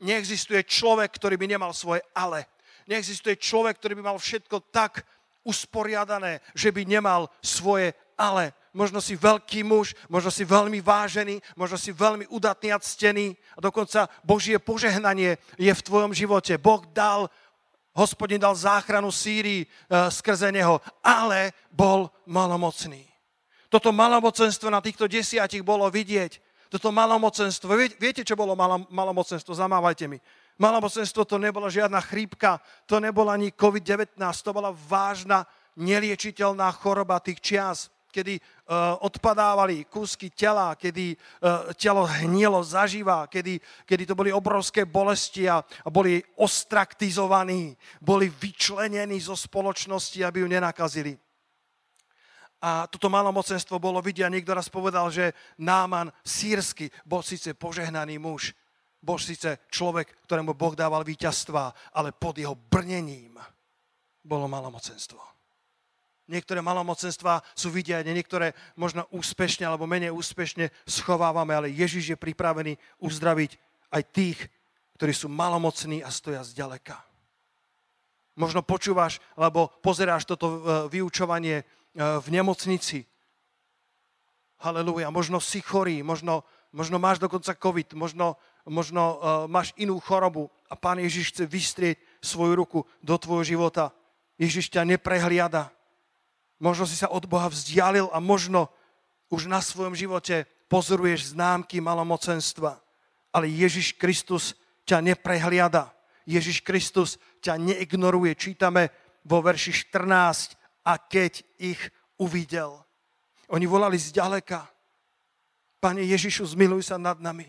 Neexistuje 0.00 0.60
človek, 0.64 1.08
ktorý 1.16 1.40
by 1.40 1.46
nemal 1.56 1.72
svoje 1.72 2.04
ale. 2.12 2.48
Neexistuje 2.84 3.36
človek, 3.40 3.80
ktorý 3.80 3.96
by 4.00 4.04
mal 4.12 4.18
všetko 4.20 4.68
tak 4.68 5.04
usporiadané, 5.44 6.44
že 6.52 6.68
by 6.72 6.84
nemal 6.84 7.32
svoje 7.40 7.96
ale 8.16 8.56
možno 8.76 9.00
si 9.00 9.16
veľký 9.16 9.64
muž, 9.64 9.96
možno 10.12 10.28
si 10.28 10.44
veľmi 10.44 10.84
vážený, 10.84 11.40
možno 11.56 11.80
si 11.80 11.96
veľmi 11.96 12.28
udatný 12.28 12.76
a 12.76 12.78
ctený 12.78 13.32
a 13.56 13.64
dokonca 13.64 14.12
Božie 14.20 14.60
požehnanie 14.60 15.40
je 15.56 15.72
v 15.72 15.84
tvojom 15.88 16.12
živote. 16.12 16.60
Boh 16.60 16.84
dal, 16.92 17.32
hospodin 17.96 18.36
dal 18.36 18.52
záchranu 18.52 19.08
Sýrii 19.08 19.64
e, 19.64 19.66
skrze 20.12 20.52
neho, 20.52 20.84
ale 21.00 21.56
bol 21.72 22.12
malomocný. 22.28 23.08
Toto 23.72 23.90
malomocenstvo 23.96 24.68
na 24.68 24.84
týchto 24.84 25.08
desiatich 25.08 25.64
bolo 25.64 25.88
vidieť. 25.88 26.44
Toto 26.68 26.92
malomocenstvo, 26.92 27.72
viete, 27.96 28.26
čo 28.26 28.36
bolo 28.36 28.52
malomocenstvo? 28.92 29.56
Zamávajte 29.56 30.04
mi. 30.10 30.20
Malomocenstvo 30.60 31.24
to 31.24 31.40
nebola 31.40 31.72
žiadna 31.72 32.00
chrípka, 32.04 32.60
to 32.84 33.00
nebola 33.00 33.36
ani 33.38 33.52
COVID-19, 33.54 34.20
to 34.20 34.50
bola 34.52 34.72
vážna, 34.72 35.48
neliečiteľná 35.76 36.72
choroba 36.72 37.20
tých 37.20 37.40
čias 37.40 37.78
kedy 38.16 38.40
uh, 38.40 38.96
odpadávali 39.04 39.84
kúsky 39.92 40.32
tela, 40.32 40.72
kedy 40.72 41.12
uh, 41.12 41.68
telo 41.76 42.08
hnilo 42.08 42.64
zaživa, 42.64 43.28
kedy, 43.28 43.60
kedy 43.84 44.08
to 44.08 44.16
boli 44.16 44.32
obrovské 44.32 44.88
bolesti 44.88 45.44
a, 45.44 45.60
a 45.60 45.88
boli 45.92 46.24
ostraktizovaní, 46.40 47.76
boli 48.00 48.32
vyčlenení 48.32 49.20
zo 49.20 49.36
spoločnosti, 49.36 50.24
aby 50.24 50.40
ju 50.40 50.48
nenakazili. 50.48 51.12
A 52.64 52.88
toto 52.88 53.12
malomocenstvo 53.12 53.76
bolo 53.76 54.00
vidia. 54.00 54.32
Niekto 54.32 54.56
raz 54.56 54.72
povedal, 54.72 55.12
že 55.12 55.36
Náman 55.60 56.08
sírsky 56.24 56.88
bol 57.04 57.20
síce 57.20 57.52
požehnaný 57.52 58.16
muž, 58.16 58.56
bol 58.96 59.20
síce 59.20 59.68
človek, 59.68 60.24
ktorému 60.24 60.56
Boh 60.56 60.72
dával 60.72 61.04
víťazstva, 61.04 61.92
ale 61.92 62.16
pod 62.16 62.40
jeho 62.40 62.56
brnením 62.56 63.36
bolo 64.24 64.48
malomocenstvo. 64.48 65.35
Niektoré 66.26 66.58
malomocenstva 66.58 67.46
sú 67.54 67.70
vidieť, 67.70 68.02
niektoré 68.10 68.50
možno 68.74 69.06
úspešne 69.14 69.62
alebo 69.62 69.86
menej 69.86 70.10
úspešne 70.10 70.74
schovávame, 70.82 71.54
ale 71.54 71.68
Ježiš 71.70 72.14
je 72.14 72.18
pripravený 72.18 72.74
uzdraviť 72.98 73.54
aj 73.94 74.02
tých, 74.10 74.38
ktorí 74.98 75.14
sú 75.14 75.30
malomocní 75.30 76.02
a 76.02 76.10
stoja 76.10 76.42
zďaleka. 76.42 76.98
Možno 78.36 78.60
počúvaš, 78.60 79.22
alebo 79.38 79.70
pozeráš 79.80 80.28
toto 80.28 80.46
e, 80.50 80.58
vyučovanie 80.92 81.62
e, 81.62 81.64
v 81.96 82.26
nemocnici. 82.28 83.06
Halelúja. 84.60 85.14
Možno 85.14 85.38
si 85.38 85.62
chorý, 85.62 86.02
možno, 86.02 86.42
možno 86.74 86.98
máš 86.98 87.22
dokonca 87.22 87.54
COVID, 87.54 87.92
možno, 87.92 88.40
možno 88.64 89.02
uh, 89.04 89.18
máš 89.44 89.76
inú 89.76 90.00
chorobu 90.00 90.48
a 90.72 90.74
Pán 90.80 90.96
Ježiš 90.96 91.36
chce 91.36 91.44
vystrieť 91.44 92.00
svoju 92.24 92.56
ruku 92.56 92.80
do 93.04 93.20
tvojho 93.20 93.44
života. 93.44 93.92
Ježiš 94.40 94.72
ťa 94.72 94.88
neprehliada. 94.88 95.75
Možno 96.56 96.88
si 96.88 96.96
sa 96.96 97.12
od 97.12 97.28
Boha 97.28 97.52
vzdialil 97.52 98.08
a 98.12 98.18
možno 98.20 98.72
už 99.28 99.50
na 99.50 99.60
svojom 99.60 99.92
živote 99.92 100.48
pozoruješ 100.72 101.36
známky 101.36 101.82
malomocenstva. 101.82 102.80
Ale 103.34 103.50
Ježiš 103.50 103.92
Kristus 104.00 104.56
ťa 104.88 105.04
neprehliada. 105.04 105.92
Ježiš 106.24 106.64
Kristus 106.64 107.20
ťa 107.44 107.60
neignoruje. 107.60 108.32
Čítame 108.34 108.88
vo 109.26 109.44
verši 109.44 109.92
14. 109.92 110.56
A 110.86 110.96
keď 110.96 111.44
ich 111.60 111.82
uvidel. 112.16 112.80
Oni 113.52 113.66
volali 113.68 114.00
zďaleka. 114.00 114.64
Pane 115.82 116.02
Ježišu, 116.02 116.56
zmiluj 116.56 116.88
sa 116.88 116.96
nad 116.96 117.20
nami. 117.20 117.46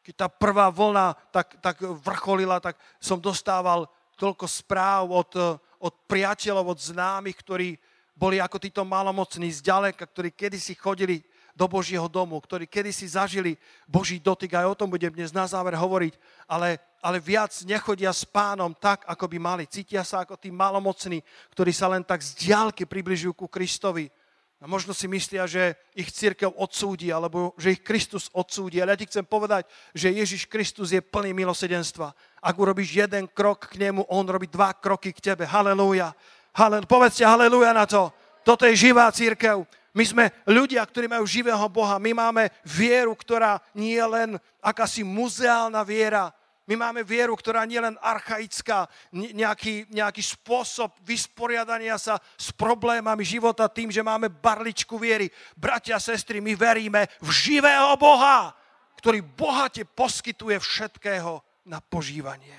Keď 0.00 0.14
tá 0.16 0.28
prvá 0.32 0.72
vlna 0.72 1.12
tak, 1.28 1.60
tak 1.60 1.76
vrcholila, 1.82 2.62
tak 2.62 2.80
som 3.02 3.20
dostával 3.20 3.84
toľko 4.16 4.48
správ 4.48 5.12
od, 5.12 5.60
od 5.80 5.96
priateľov, 6.04 6.76
od 6.76 6.78
známych, 6.78 7.40
ktorí 7.40 7.68
boli 8.12 8.36
ako 8.36 8.60
títo 8.60 8.84
malomocní 8.84 9.48
zďaleka, 9.48 10.04
ktorí 10.04 10.28
kedysi 10.36 10.76
chodili 10.76 11.24
do 11.56 11.64
Božieho 11.64 12.04
domu, 12.04 12.36
ktorí 12.36 12.68
kedysi 12.68 13.08
zažili 13.08 13.56
Boží 13.88 14.20
dotyk, 14.20 14.60
aj 14.60 14.76
o 14.76 14.78
tom 14.78 14.92
budem 14.92 15.08
dnes 15.08 15.32
na 15.32 15.48
záver 15.48 15.72
hovoriť, 15.72 16.14
ale, 16.44 16.76
ale 17.00 17.16
viac 17.16 17.52
nechodia 17.64 18.12
s 18.12 18.28
pánom 18.28 18.76
tak, 18.76 19.08
ako 19.08 19.24
by 19.24 19.38
mali. 19.40 19.64
Cítia 19.64 20.04
sa 20.04 20.22
ako 20.22 20.36
tí 20.36 20.52
malomocní, 20.52 21.24
ktorí 21.56 21.72
sa 21.72 21.88
len 21.88 22.04
tak 22.04 22.20
z 22.20 22.36
diálky 22.36 22.84
približujú 22.84 23.32
ku 23.32 23.48
Kristovi. 23.48 24.12
A 24.60 24.68
možno 24.68 24.92
si 24.92 25.08
myslia, 25.08 25.48
že 25.48 25.72
ich 25.96 26.12
církev 26.12 26.52
odsúdi, 26.52 27.08
alebo 27.08 27.56
že 27.56 27.72
ich 27.72 27.80
Kristus 27.80 28.28
odsúdi. 28.28 28.76
Ale 28.76 28.92
ja 28.92 29.00
ti 29.00 29.08
chcem 29.08 29.24
povedať, 29.24 29.64
že 29.96 30.12
Ježiš 30.12 30.44
Kristus 30.44 30.92
je 30.92 31.00
plný 31.00 31.32
milosedenstva. 31.32 32.12
Ak 32.44 32.60
urobíš 32.60 32.92
jeden 32.92 33.24
krok 33.24 33.72
k 33.72 33.88
nemu, 33.88 34.04
on 34.12 34.28
robí 34.28 34.52
dva 34.52 34.76
kroky 34.76 35.16
k 35.16 35.32
tebe. 35.32 35.48
Halelúja. 35.48 36.12
Halel, 36.52 36.84
povedzte 36.84 37.24
halelúja 37.24 37.72
na 37.72 37.88
to. 37.88 38.12
Toto 38.44 38.68
je 38.68 38.76
živá 38.76 39.08
církev. 39.08 39.64
My 39.96 40.04
sme 40.04 40.24
ľudia, 40.44 40.84
ktorí 40.84 41.08
majú 41.08 41.24
živého 41.24 41.64
Boha. 41.72 41.96
My 41.96 42.12
máme 42.12 42.52
vieru, 42.60 43.16
ktorá 43.16 43.64
nie 43.72 43.96
je 43.96 44.06
len 44.06 44.30
akási 44.60 45.00
muzeálna 45.00 45.80
viera, 45.88 46.36
my 46.70 46.78
máme 46.78 47.02
vieru, 47.02 47.34
ktorá 47.34 47.66
nie 47.66 47.82
len 47.82 47.98
archaická, 47.98 48.86
nejaký, 49.10 49.90
nejaký 49.90 50.22
spôsob 50.22 50.94
vysporiadania 51.02 51.98
sa 51.98 52.22
s 52.38 52.54
problémami 52.54 53.26
života 53.26 53.66
tým, 53.66 53.90
že 53.90 54.06
máme 54.06 54.30
barličku 54.30 54.94
viery. 54.94 55.26
Bratia 55.58 55.98
sestry, 55.98 56.38
my 56.38 56.54
veríme 56.54 57.10
v 57.18 57.28
živého 57.34 57.98
Boha, 57.98 58.54
ktorý 59.02 59.18
bohate 59.18 59.82
poskytuje 59.82 60.62
všetkého 60.62 61.42
na 61.66 61.82
požívanie. 61.82 62.54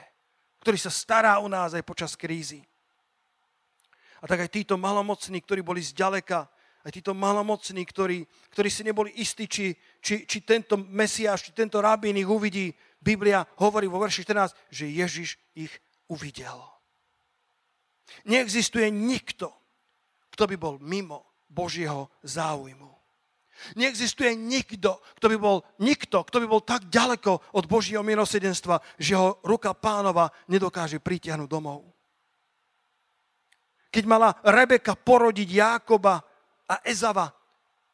Ktorý 0.60 0.76
sa 0.76 0.92
stará 0.92 1.40
o 1.40 1.48
nás 1.48 1.72
aj 1.72 1.88
počas 1.88 2.20
krízy. 2.20 2.60
A 4.20 4.28
tak 4.28 4.44
aj 4.44 4.52
títo 4.52 4.76
malomocní, 4.76 5.40
ktorí 5.40 5.64
boli 5.64 5.80
zďaleka, 5.80 6.52
aj 6.84 6.92
títo 6.92 7.14
malomocní, 7.14 7.86
ktorí, 7.86 8.26
ktorí 8.52 8.70
si 8.70 8.84
neboli 8.84 9.16
istí, 9.22 9.48
či, 9.48 9.72
či, 10.02 10.26
či 10.26 10.38
tento 10.44 10.78
Mesiáš, 10.78 11.48
či 11.48 11.52
tento 11.54 11.78
rabín 11.80 12.18
ich 12.18 12.28
uvidí, 12.28 12.74
Biblia 13.02 13.42
hovorí 13.58 13.90
vo 13.90 13.98
verši 13.98 14.22
14, 14.30 14.54
že 14.70 14.86
Ježiš 14.86 15.42
ich 15.58 15.74
uvidel. 16.06 16.62
Neexistuje 18.30 18.94
nikto, 18.94 19.50
kto 20.30 20.44
by 20.46 20.56
bol 20.56 20.78
mimo 20.78 21.42
Božieho 21.50 22.14
záujmu. 22.22 22.94
Neexistuje 23.78 24.34
nikto, 24.34 25.02
kto 25.22 25.26
by 25.34 25.38
bol, 25.38 25.58
nikto, 25.82 26.26
kto 26.26 26.38
by 26.42 26.48
bol 26.50 26.62
tak 26.66 26.90
ďaleko 26.90 27.54
od 27.58 27.66
Božieho 27.70 28.02
milosedenstva, 28.02 28.82
že 28.98 29.14
ho 29.18 29.42
ruka 29.46 29.74
pánova 29.78 30.30
nedokáže 30.50 30.98
pritiahnuť 30.98 31.50
domov. 31.50 31.86
Keď 33.92 34.04
mala 34.08 34.34
Rebeka 34.42 34.96
porodiť 34.96 35.50
Jákoba 35.52 36.24
a 36.66 36.80
Ezava, 36.88 37.28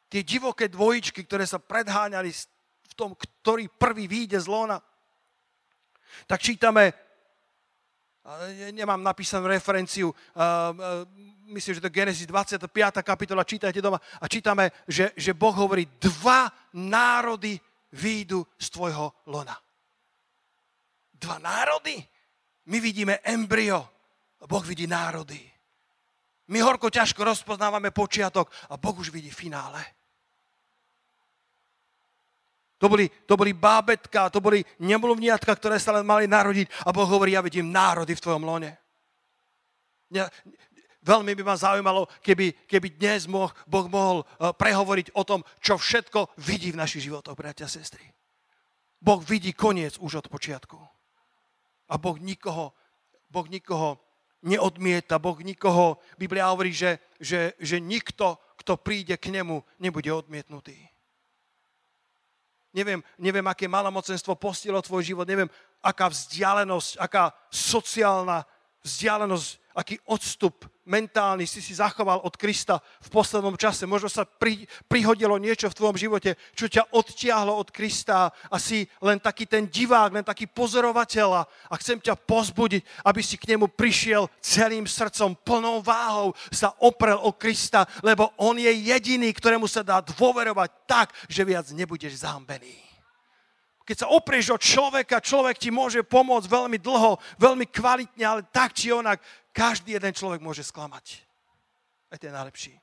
tie 0.08 0.24
divoké 0.24 0.70
dvojičky, 0.70 1.26
ktoré 1.26 1.44
sa 1.44 1.60
predháňali 1.60 2.30
v 2.88 2.94
tom, 2.96 3.12
ktorý 3.12 3.68
prvý 3.68 4.08
vyjde 4.08 4.40
z 4.40 4.48
lona, 4.48 4.80
tak 6.26 6.40
čítame, 6.40 6.92
nemám 8.72 9.00
napísanú 9.02 9.48
referenciu, 9.48 10.12
myslím, 11.48 11.74
že 11.74 11.80
to 11.80 11.88
Genesis 11.88 12.26
25. 12.26 12.68
kapitola, 13.00 13.44
čítajte 13.44 13.80
doma, 13.80 14.00
a 14.20 14.28
čítame, 14.28 14.70
že, 14.84 15.12
že 15.16 15.32
Boh 15.32 15.54
hovorí, 15.56 15.88
dva 15.96 16.52
národy 16.76 17.56
výjdu 17.92 18.46
z 18.60 18.66
tvojho 18.70 19.12
lona. 19.26 19.56
Dva 21.14 21.38
národy? 21.40 21.96
My 22.68 22.80
vidíme 22.80 23.18
embryo, 23.24 23.88
Boh 24.44 24.64
vidí 24.66 24.86
národy. 24.86 25.40
My 26.48 26.60
horko 26.64 26.88
ťažko 26.88 27.24
rozpoznávame 27.24 27.92
počiatok 27.92 28.48
a 28.72 28.76
Boh 28.76 28.96
už 28.96 29.12
vidí 29.12 29.28
finále. 29.30 29.97
To 32.78 32.86
boli, 32.86 33.10
to 33.26 33.34
boli 33.34 33.50
bábetka, 33.50 34.30
to 34.30 34.38
boli 34.38 34.62
nemluvniatka, 34.78 35.50
ktoré 35.50 35.82
sa 35.82 35.90
len 35.98 36.06
mali 36.06 36.30
narodiť 36.30 36.86
a 36.86 36.94
Boh 36.94 37.10
hovorí, 37.10 37.34
ja 37.34 37.42
vidím 37.42 37.74
národy 37.74 38.14
v 38.14 38.22
tvojom 38.22 38.46
lone. 38.46 38.70
Ja, 40.14 40.30
veľmi 41.02 41.34
by 41.34 41.42
ma 41.42 41.58
zaujímalo, 41.58 42.06
keby, 42.22 42.54
keby 42.70 42.94
dnes 42.94 43.26
moh, 43.26 43.50
Boh 43.66 43.90
mohol 43.90 44.22
uh, 44.22 44.54
prehovoriť 44.54 45.10
o 45.18 45.22
tom, 45.26 45.42
čo 45.58 45.74
všetko 45.74 46.38
vidí 46.38 46.70
v 46.70 46.80
našich 46.80 47.10
životoch, 47.10 47.34
bratia 47.34 47.66
a 47.66 47.72
sestry. 47.72 48.06
Boh 49.02 49.18
vidí 49.26 49.50
koniec 49.52 49.98
už 49.98 50.22
od 50.22 50.26
počiatku. 50.30 50.78
A 51.90 51.94
Boh 51.98 52.16
nikoho, 52.22 52.72
boh 53.26 53.46
nikoho 53.50 53.98
neodmieta, 54.42 55.18
Boh 55.18 55.38
nikoho, 55.42 55.98
Biblia 56.14 56.50
hovorí, 56.50 56.70
že, 56.70 56.98
že, 57.18 57.58
že 57.58 57.82
nikto, 57.82 58.38
kto 58.62 58.78
príde 58.78 59.18
k 59.18 59.34
nemu, 59.34 59.62
nebude 59.82 60.10
odmietnutý. 60.14 60.78
Neviem, 62.72 63.00
neviem, 63.16 63.46
aké 63.48 63.64
malomocenstvo 63.64 64.36
postilo 64.36 64.82
tvoj 64.84 65.00
život, 65.00 65.24
neviem, 65.24 65.48
aká 65.80 66.12
vzdialenosť, 66.12 67.00
aká 67.00 67.32
sociálna 67.48 68.44
vzdialenosť, 68.88 69.48
aký 69.76 70.00
odstup 70.08 70.64
mentálny 70.88 71.44
si 71.44 71.60
si 71.60 71.76
zachoval 71.76 72.24
od 72.24 72.34
Krista 72.34 72.80
v 73.04 73.08
poslednom 73.12 73.54
čase. 73.60 73.84
Možno 73.84 74.08
sa 74.08 74.24
pri, 74.24 74.64
prihodilo 74.88 75.36
niečo 75.36 75.68
v 75.68 75.76
tvojom 75.76 76.00
živote, 76.00 76.34
čo 76.56 76.66
ťa 76.66 76.96
odtiahlo 76.96 77.52
od 77.52 77.68
Krista 77.68 78.32
a 78.48 78.56
si 78.56 78.88
len 79.04 79.20
taký 79.20 79.44
ten 79.44 79.68
divák, 79.68 80.16
len 80.16 80.24
taký 80.24 80.48
pozorovateľ 80.48 81.28
a 81.44 81.74
chcem 81.76 82.00
ťa 82.00 82.16
pozbudiť, 82.16 83.04
aby 83.04 83.20
si 83.20 83.36
k 83.36 83.54
nemu 83.54 83.68
prišiel 83.68 84.32
celým 84.40 84.88
srdcom, 84.88 85.36
plnou 85.44 85.84
váhou 85.84 86.32
sa 86.48 86.72
oprel 86.80 87.20
o 87.20 87.36
Krista, 87.36 87.84
lebo 88.00 88.32
on 88.40 88.56
je 88.56 88.72
jediný, 88.72 89.28
ktorému 89.36 89.68
sa 89.68 89.84
dá 89.84 90.00
dôverovať 90.00 90.70
tak, 90.88 91.12
že 91.28 91.44
viac 91.44 91.68
nebudeš 91.76 92.24
zahambený 92.24 92.87
keď 93.88 94.04
sa 94.04 94.12
oprieš 94.12 94.52
od 94.52 94.60
človeka, 94.60 95.24
človek 95.24 95.56
ti 95.56 95.72
môže 95.72 96.04
pomôcť 96.04 96.44
veľmi 96.44 96.76
dlho, 96.76 97.16
veľmi 97.40 97.64
kvalitne, 97.72 98.20
ale 98.20 98.44
tak 98.52 98.76
či 98.76 98.92
onak, 98.92 99.16
každý 99.48 99.96
jeden 99.96 100.12
človek 100.12 100.44
môže 100.44 100.60
sklamať. 100.60 101.24
Aj 102.12 102.20
ten 102.20 102.28
najlepší. 102.28 102.76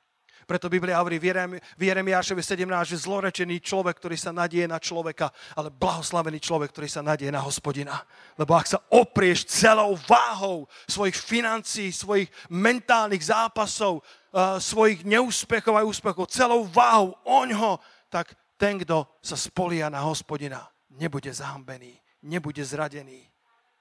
Preto 0.46 0.70
Biblia 0.70 1.02
hovorí 1.02 1.18
v 1.18 1.34
Jeremiášovi 1.78 2.42
17, 2.42 2.70
že 2.86 3.02
zlorečený 3.02 3.66
človek, 3.66 3.98
ktorý 3.98 4.14
sa 4.14 4.30
nadieje 4.30 4.70
na 4.70 4.78
človeka, 4.78 5.34
ale 5.58 5.74
blahoslavený 5.74 6.38
človek, 6.38 6.70
ktorý 6.70 6.90
sa 6.90 7.02
nadieje 7.02 7.34
na 7.34 7.42
hospodina. 7.42 8.02
Lebo 8.38 8.54
ak 8.54 8.70
sa 8.70 8.82
oprieš 8.94 9.50
celou 9.50 9.98
váhou 10.06 10.70
svojich 10.86 11.18
financií, 11.18 11.90
svojich 11.90 12.30
mentálnych 12.50 13.26
zápasov, 13.26 14.02
uh, 14.02 14.62
svojich 14.62 15.02
neúspechov 15.02 15.82
a 15.82 15.86
úspechov, 15.86 16.30
celou 16.30 16.66
váhou 16.70 17.18
oňho, 17.26 17.82
tak 18.14 18.38
ten, 18.54 18.78
kto 18.78 19.06
sa 19.26 19.34
spolia 19.34 19.90
na 19.90 20.06
hospodina, 20.06 20.62
nebude 20.96 21.34
zahambený, 21.34 22.00
nebude 22.24 22.66
zradený. 22.66 23.22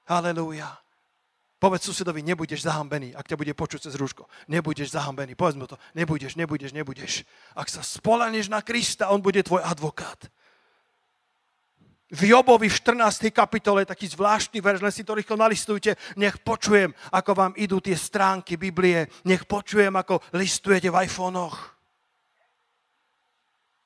Halelúja. 0.05 0.69
Povedz 1.55 1.87
susedovi, 1.87 2.21
nebudeš 2.21 2.67
zahambený, 2.67 3.15
ak 3.15 3.25
ťa 3.25 3.39
bude 3.39 3.53
počuť 3.55 3.89
cez 3.89 3.95
rúško. 3.97 4.27
Nebudeš 4.51 4.93
zahambený. 4.93 5.33
Povedz 5.33 5.57
mu 5.57 5.65
to. 5.65 5.79
Nebudeš, 5.95 6.35
nebudeš, 6.35 6.75
nebudeš. 6.75 7.25
Ak 7.55 7.71
sa 7.71 7.81
spolaneš 7.81 8.51
na 8.51 8.61
Krista, 8.61 9.09
on 9.09 9.23
bude 9.23 9.41
tvoj 9.41 9.63
advokát. 9.63 10.29
V 12.11 12.29
Jobovi 12.29 12.69
v 12.69 12.75
14. 12.75 13.33
kapitole 13.33 13.81
je 13.81 13.91
taký 13.97 14.05
zvláštny 14.05 14.61
verš, 14.61 14.79
len 14.85 14.93
si 14.93 15.01
to 15.01 15.17
rýchlo 15.17 15.41
nalistujte. 15.41 15.97
Nech 16.21 16.37
počujem, 16.45 16.93
ako 17.09 17.31
vám 17.33 17.53
idú 17.57 17.81
tie 17.81 17.97
stránky 17.97 18.61
Biblie. 18.61 19.09
Nech 19.25 19.49
počujem, 19.49 19.89
ako 19.89 20.21
listujete 20.37 20.93
v 20.93 21.01
iPhonech. 21.01 21.57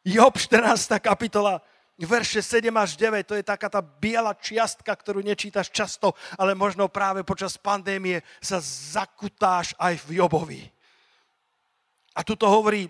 Job 0.04 0.36
14. 0.36 1.00
kapitola 1.00 1.64
verše 2.08 2.40
7 2.40 2.72
až 2.80 2.96
9, 2.96 3.28
to 3.28 3.36
je 3.36 3.44
taká 3.44 3.68
tá 3.68 3.84
biela 3.84 4.32
čiastka, 4.32 4.88
ktorú 4.96 5.20
nečítaš 5.20 5.68
často, 5.68 6.16
ale 6.40 6.56
možno 6.56 6.88
práve 6.88 7.28
počas 7.28 7.60
pandémie 7.60 8.24
sa 8.40 8.64
zakutáš 8.64 9.76
aj 9.76 10.00
v 10.08 10.24
Jobovi. 10.24 10.64
A 12.16 12.24
tu 12.24 12.40
to 12.40 12.48
hovorí 12.48 12.88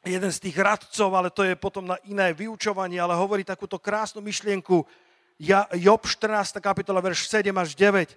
jeden 0.00 0.32
z 0.32 0.48
tých 0.48 0.56
radcov, 0.56 1.12
ale 1.12 1.28
to 1.28 1.44
je 1.44 1.52
potom 1.56 1.84
na 1.84 2.00
iné 2.08 2.32
vyučovanie, 2.32 2.96
ale 2.96 3.12
hovorí 3.12 3.44
takúto 3.44 3.76
krásnu 3.76 4.24
myšlienku. 4.24 4.88
Job 5.76 6.02
14. 6.04 6.60
kapitola, 6.60 7.04
verš 7.04 7.28
7 7.28 7.52
až 7.56 7.76
9. 7.76 8.16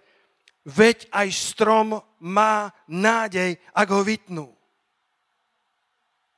Veď 0.63 1.11
aj 1.11 1.27
strom 1.35 1.99
má 2.23 2.71
nádej, 2.87 3.59
ak 3.75 3.87
ho 3.91 3.99
vytnú. 3.99 4.47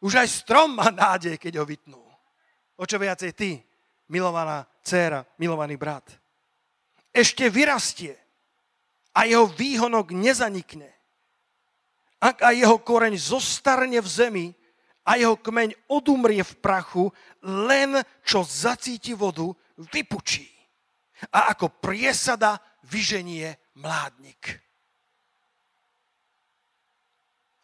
Už 0.01 0.17
aj 0.17 0.27
strom 0.29 0.73
má 0.73 0.89
nádej, 0.89 1.37
keď 1.37 1.61
ho 1.61 1.65
vytnú. 1.65 2.01
O 2.77 2.83
čo 2.85 2.97
viacej 2.97 3.31
ty? 3.37 3.61
Milovaná 4.09 4.67
dcéra, 4.83 5.25
milovaný 5.37 5.77
brat. 5.77 6.05
Ešte 7.15 7.49
vyrastie 7.49 8.13
a 9.15 9.23
jeho 9.23 9.47
výhonok 9.47 10.11
nezanikne. 10.11 10.91
Ak 12.19 12.43
aj 12.43 12.55
jeho 12.57 12.77
koreň 12.81 13.15
zostarne 13.15 14.01
v 14.01 14.09
zemi 14.09 14.47
a 15.05 15.15
jeho 15.15 15.37
kmeň 15.37 15.87
odumrie 15.87 16.41
v 16.41 16.53
prachu, 16.59 17.13
len 17.45 18.01
čo 18.25 18.41
zacíti 18.41 19.13
vodu, 19.13 19.47
vypučí. 19.93 20.49
A 21.31 21.53
ako 21.55 21.69
priesada 21.79 22.59
vyženie 22.89 23.55
mládnik. 23.79 24.59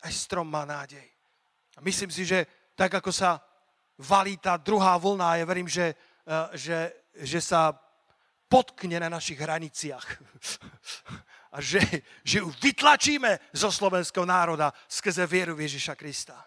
Aj 0.02 0.14
strom 0.14 0.50
má 0.50 0.66
nádej. 0.66 1.06
Myslím 1.82 2.10
si, 2.14 2.26
že 2.26 2.46
tak 2.78 2.94
ako 2.94 3.14
sa 3.14 3.42
valí 4.02 4.38
tá 4.38 4.58
druhá 4.58 4.98
vlna, 4.98 5.38
ja 5.38 5.46
verím, 5.46 5.70
že 5.70 5.94
že, 6.54 6.94
že 7.18 7.40
sa 7.42 7.76
potkne 8.52 9.00
na 9.00 9.08
našich 9.08 9.40
hraniciach. 9.40 10.04
A 11.52 11.60
že, 11.60 11.84
že 12.24 12.40
ju 12.40 12.48
vytlačíme 12.64 13.36
zo 13.52 13.68
slovenského 13.68 14.24
národa 14.24 14.72
skrze 14.88 15.28
vieru 15.28 15.60
Ježiša 15.60 16.00
Krista. 16.00 16.40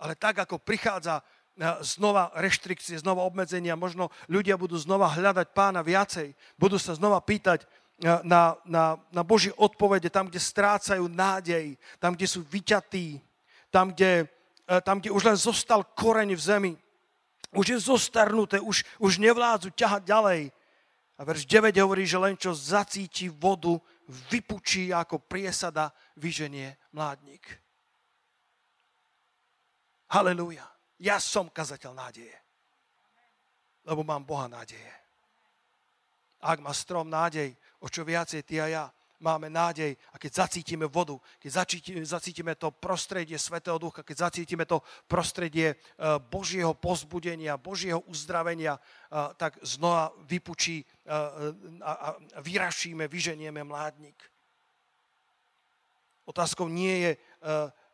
Ale 0.00 0.16
tak, 0.16 0.40
ako 0.44 0.60
prichádza 0.60 1.20
eh, 1.20 1.76
znova 1.84 2.32
reštrikcie, 2.32 2.96
znova 2.96 3.28
obmedzenia, 3.28 3.76
možno 3.76 4.08
ľudia 4.28 4.56
budú 4.56 4.76
znova 4.80 5.12
hľadať 5.12 5.52
pána 5.52 5.84
viacej, 5.84 6.32
budú 6.56 6.80
sa 6.80 6.96
znova 6.96 7.20
pýtať 7.20 7.64
eh, 7.64 8.24
na, 8.24 8.56
na, 8.64 8.96
na 9.12 9.20
Boží 9.20 9.52
odpovede, 9.52 10.08
tam, 10.08 10.32
kde 10.32 10.40
strácajú 10.40 11.04
nádej, 11.12 11.76
tam, 12.00 12.16
kde 12.16 12.24
sú 12.24 12.40
vyťatí, 12.40 13.20
tam, 13.68 13.92
kde, 13.92 14.32
tam, 14.80 14.96
kde 14.96 15.12
už 15.12 15.28
len 15.28 15.36
zostal 15.36 15.84
koreň 15.92 16.32
v 16.32 16.40
zemi 16.40 16.72
už 17.54 17.66
je 17.76 17.78
zostarnuté, 17.78 18.58
už, 18.58 18.82
už 18.98 19.12
nevládzu 19.22 19.70
ťahať 19.74 20.02
ďalej. 20.02 20.42
A 21.16 21.20
verš 21.24 21.48
9 21.48 21.72
hovorí, 21.80 22.04
že 22.04 22.20
len 22.20 22.36
čo 22.36 22.52
zacíti 22.52 23.32
vodu, 23.32 23.80
vypučí 24.30 24.92
ako 24.94 25.18
priesada 25.18 25.90
vyženie 26.16 26.76
mládnik. 26.94 27.42
Halelúja. 30.12 30.66
Ja 31.02 31.18
som 31.18 31.50
kazateľ 31.50 31.92
nádeje. 31.92 32.36
Lebo 33.84 34.06
mám 34.06 34.22
Boha 34.22 34.46
nádeje. 34.46 34.92
Ak 36.40 36.62
má 36.62 36.70
strom 36.70 37.10
nádej, 37.10 37.56
o 37.82 37.90
čo 37.90 38.06
viacej 38.06 38.42
ty 38.46 38.62
a 38.62 38.66
ja, 38.70 38.84
máme 39.20 39.48
nádej 39.48 39.96
a 40.12 40.16
keď 40.18 40.46
zacítime 40.46 40.86
vodu, 40.86 41.16
keď 41.40 41.50
zacítime, 42.04 42.54
to 42.54 42.70
prostredie 42.70 43.38
Svetého 43.38 43.78
Ducha, 43.78 44.02
keď 44.02 44.28
zacítime 44.28 44.64
to 44.68 44.82
prostredie 45.08 45.72
e, 45.72 45.76
Božieho 46.18 46.74
pozbudenia, 46.76 47.56
Božieho 47.56 48.00
uzdravenia, 48.08 48.76
e, 48.76 48.80
tak 49.36 49.56
znova 49.64 50.12
vypučí 50.28 50.82
e, 50.82 50.84
a 51.80 52.16
vyrašíme, 52.40 53.08
vyženieme 53.08 53.64
mládnik. 53.64 54.16
Otázkou 56.26 56.66
nie 56.66 57.06
je, 57.06 57.12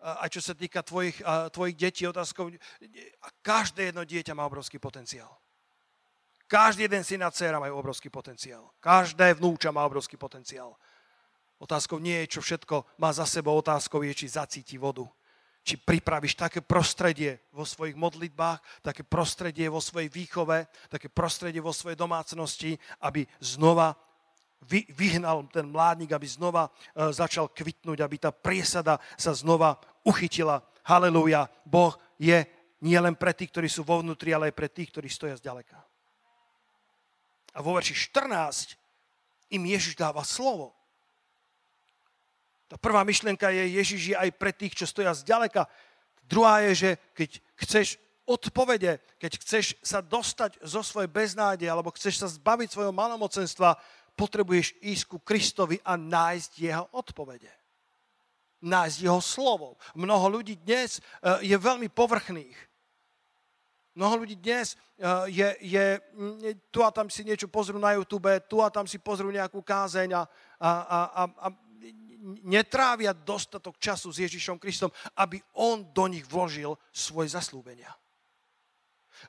aj 0.00 0.28
čo 0.32 0.40
sa 0.40 0.56
týka 0.56 0.80
tvojich, 0.80 1.20
tvojich 1.52 1.76
detí, 1.76 2.08
otázkou, 2.08 2.48
každé 3.44 3.92
jedno 3.92 4.08
dieťa 4.08 4.32
má 4.32 4.48
obrovský 4.48 4.80
potenciál. 4.80 5.36
Každý 6.52 6.84
jeden 6.84 7.04
syn 7.04 7.24
a 7.24 7.32
dcera 7.32 7.56
majú 7.56 7.80
obrovský 7.80 8.12
potenciál. 8.12 8.72
Každé 8.76 9.40
vnúča 9.40 9.72
má 9.72 9.88
obrovský 9.88 10.20
potenciál. 10.20 10.76
Otázkou 11.62 12.02
nie 12.02 12.26
je, 12.26 12.38
čo 12.38 12.40
všetko 12.42 12.98
má 12.98 13.14
za 13.14 13.22
sebou, 13.22 13.54
otázkou 13.54 14.02
je, 14.02 14.10
či 14.10 14.34
zacíti 14.34 14.74
vodu. 14.74 15.06
či 15.62 15.78
pripravíš 15.78 16.34
také 16.34 16.58
prostredie 16.58 17.38
vo 17.54 17.62
svojich 17.62 17.94
modlitbách, 17.94 18.82
také 18.82 19.06
prostredie 19.06 19.70
vo 19.70 19.78
svojej 19.78 20.10
výchove, 20.10 20.66
také 20.90 21.06
prostredie 21.06 21.62
vo 21.62 21.70
svojej 21.70 21.94
domácnosti, 21.94 22.74
aby 22.98 23.22
znova 23.38 23.94
vy, 24.66 24.82
vyhnal 24.90 25.46
ten 25.54 25.70
mládnik, 25.70 26.10
aby 26.10 26.26
znova 26.26 26.66
uh, 26.66 27.14
začal 27.14 27.46
kvitnúť, 27.46 28.02
aby 28.02 28.16
tá 28.18 28.34
priesada 28.34 28.98
sa 29.14 29.30
znova 29.30 29.78
uchytila. 30.02 30.66
Halelúja. 30.82 31.46
Boh 31.62 31.94
je 32.18 32.42
nie 32.82 32.98
len 32.98 33.14
pre 33.14 33.30
tých, 33.30 33.54
ktorí 33.54 33.70
sú 33.70 33.86
vo 33.86 34.02
vnútri, 34.02 34.34
ale 34.34 34.50
aj 34.50 34.58
pre 34.58 34.66
tých, 34.66 34.90
ktorí 34.90 35.06
stoja 35.06 35.38
zďaleka. 35.38 35.78
A 37.54 37.58
vo 37.62 37.78
verši 37.78 37.94
14 37.94 38.74
im 39.54 39.62
Ježiš 39.62 39.94
dáva 39.94 40.26
slovo. 40.26 40.74
Tá 42.72 42.80
prvá 42.80 43.04
myšlienka 43.04 43.52
je, 43.52 43.76
Ježiš 43.76 44.02
je 44.08 44.16
aj 44.16 44.32
pre 44.40 44.48
tých, 44.48 44.72
čo 44.72 44.88
stoja 44.88 45.12
zďaleka. 45.12 45.68
Druhá 46.24 46.64
je, 46.64 46.72
že 46.72 46.90
keď 47.12 47.30
chceš 47.60 48.00
odpovede, 48.24 48.96
keď 49.20 49.32
chceš 49.44 49.76
sa 49.84 50.00
dostať 50.00 50.56
zo 50.64 50.80
svojej 50.80 51.12
beznáde, 51.12 51.68
alebo 51.68 51.92
chceš 51.92 52.24
sa 52.24 52.32
zbaviť 52.32 52.72
svojho 52.72 52.96
malomocenstva, 52.96 53.76
potrebuješ 54.16 54.72
ísť 54.80 55.04
ku 55.04 55.20
Kristovi 55.20 55.84
a 55.84 56.00
nájsť 56.00 56.50
jeho 56.64 56.88
odpovede. 56.96 57.52
Nájsť 58.64 58.98
jeho 59.04 59.20
slovo. 59.20 59.76
Mnoho 59.92 60.40
ľudí 60.40 60.56
dnes 60.56 60.96
eh, 60.96 61.52
je 61.52 61.56
veľmi 61.60 61.92
povrchných. 61.92 62.56
Mnoho 63.92 64.24
ľudí 64.24 64.40
dnes 64.40 64.80
eh, 64.96 65.28
je, 65.28 65.48
je, 65.60 65.84
mm, 66.00 66.72
tu 66.72 66.80
a 66.80 66.88
tam 66.88 67.12
si 67.12 67.20
niečo 67.20 67.52
pozrú 67.52 67.76
na 67.76 67.92
YouTube, 68.00 68.32
tu 68.48 68.64
a 68.64 68.72
tam 68.72 68.88
si 68.88 68.96
pozrú 68.96 69.28
nejakú 69.28 69.60
kázeň 69.60 70.16
a, 70.16 70.22
a, 70.56 70.70
a, 70.72 71.22
a 71.36 71.46
netrávia 72.22 73.10
dostatok 73.10 73.76
času 73.82 74.14
s 74.14 74.22
Ježišom 74.22 74.62
Kristom, 74.62 74.94
aby 75.18 75.42
on 75.58 75.82
do 75.90 76.06
nich 76.06 76.22
vložil 76.24 76.78
svoje 76.94 77.34
zaslúbenia. 77.34 77.90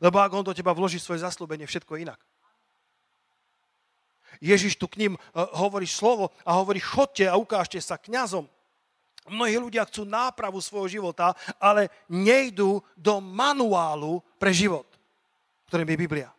Lebo 0.01 0.21
ak 0.21 0.33
on 0.33 0.45
do 0.45 0.53
teba 0.53 0.73
vloží 0.73 1.01
svoje 1.01 1.21
zaslúbenie, 1.25 1.65
všetko 1.65 1.97
je 1.97 2.03
inak. 2.09 2.21
Ježiš 4.41 4.77
tu 4.81 4.89
k 4.89 5.05
ním 5.05 5.13
e, 5.13 5.19
hovorí 5.53 5.85
slovo 5.85 6.33
a 6.41 6.57
hovorí, 6.57 6.81
chodte 6.81 7.25
a 7.29 7.37
ukážte 7.37 7.77
sa 7.77 8.01
kňazom. 8.01 8.49
Mnohí 9.29 9.55
ľudia 9.55 9.87
chcú 9.87 10.03
nápravu 10.03 10.59
svojho 10.59 10.99
života, 10.99 11.31
ale 11.61 11.87
nejdú 12.11 12.83
do 12.97 13.23
manuálu 13.23 14.19
pre 14.35 14.51
život, 14.51 14.89
ktorým 15.71 15.87
je 15.87 16.01
Biblia. 16.01 16.29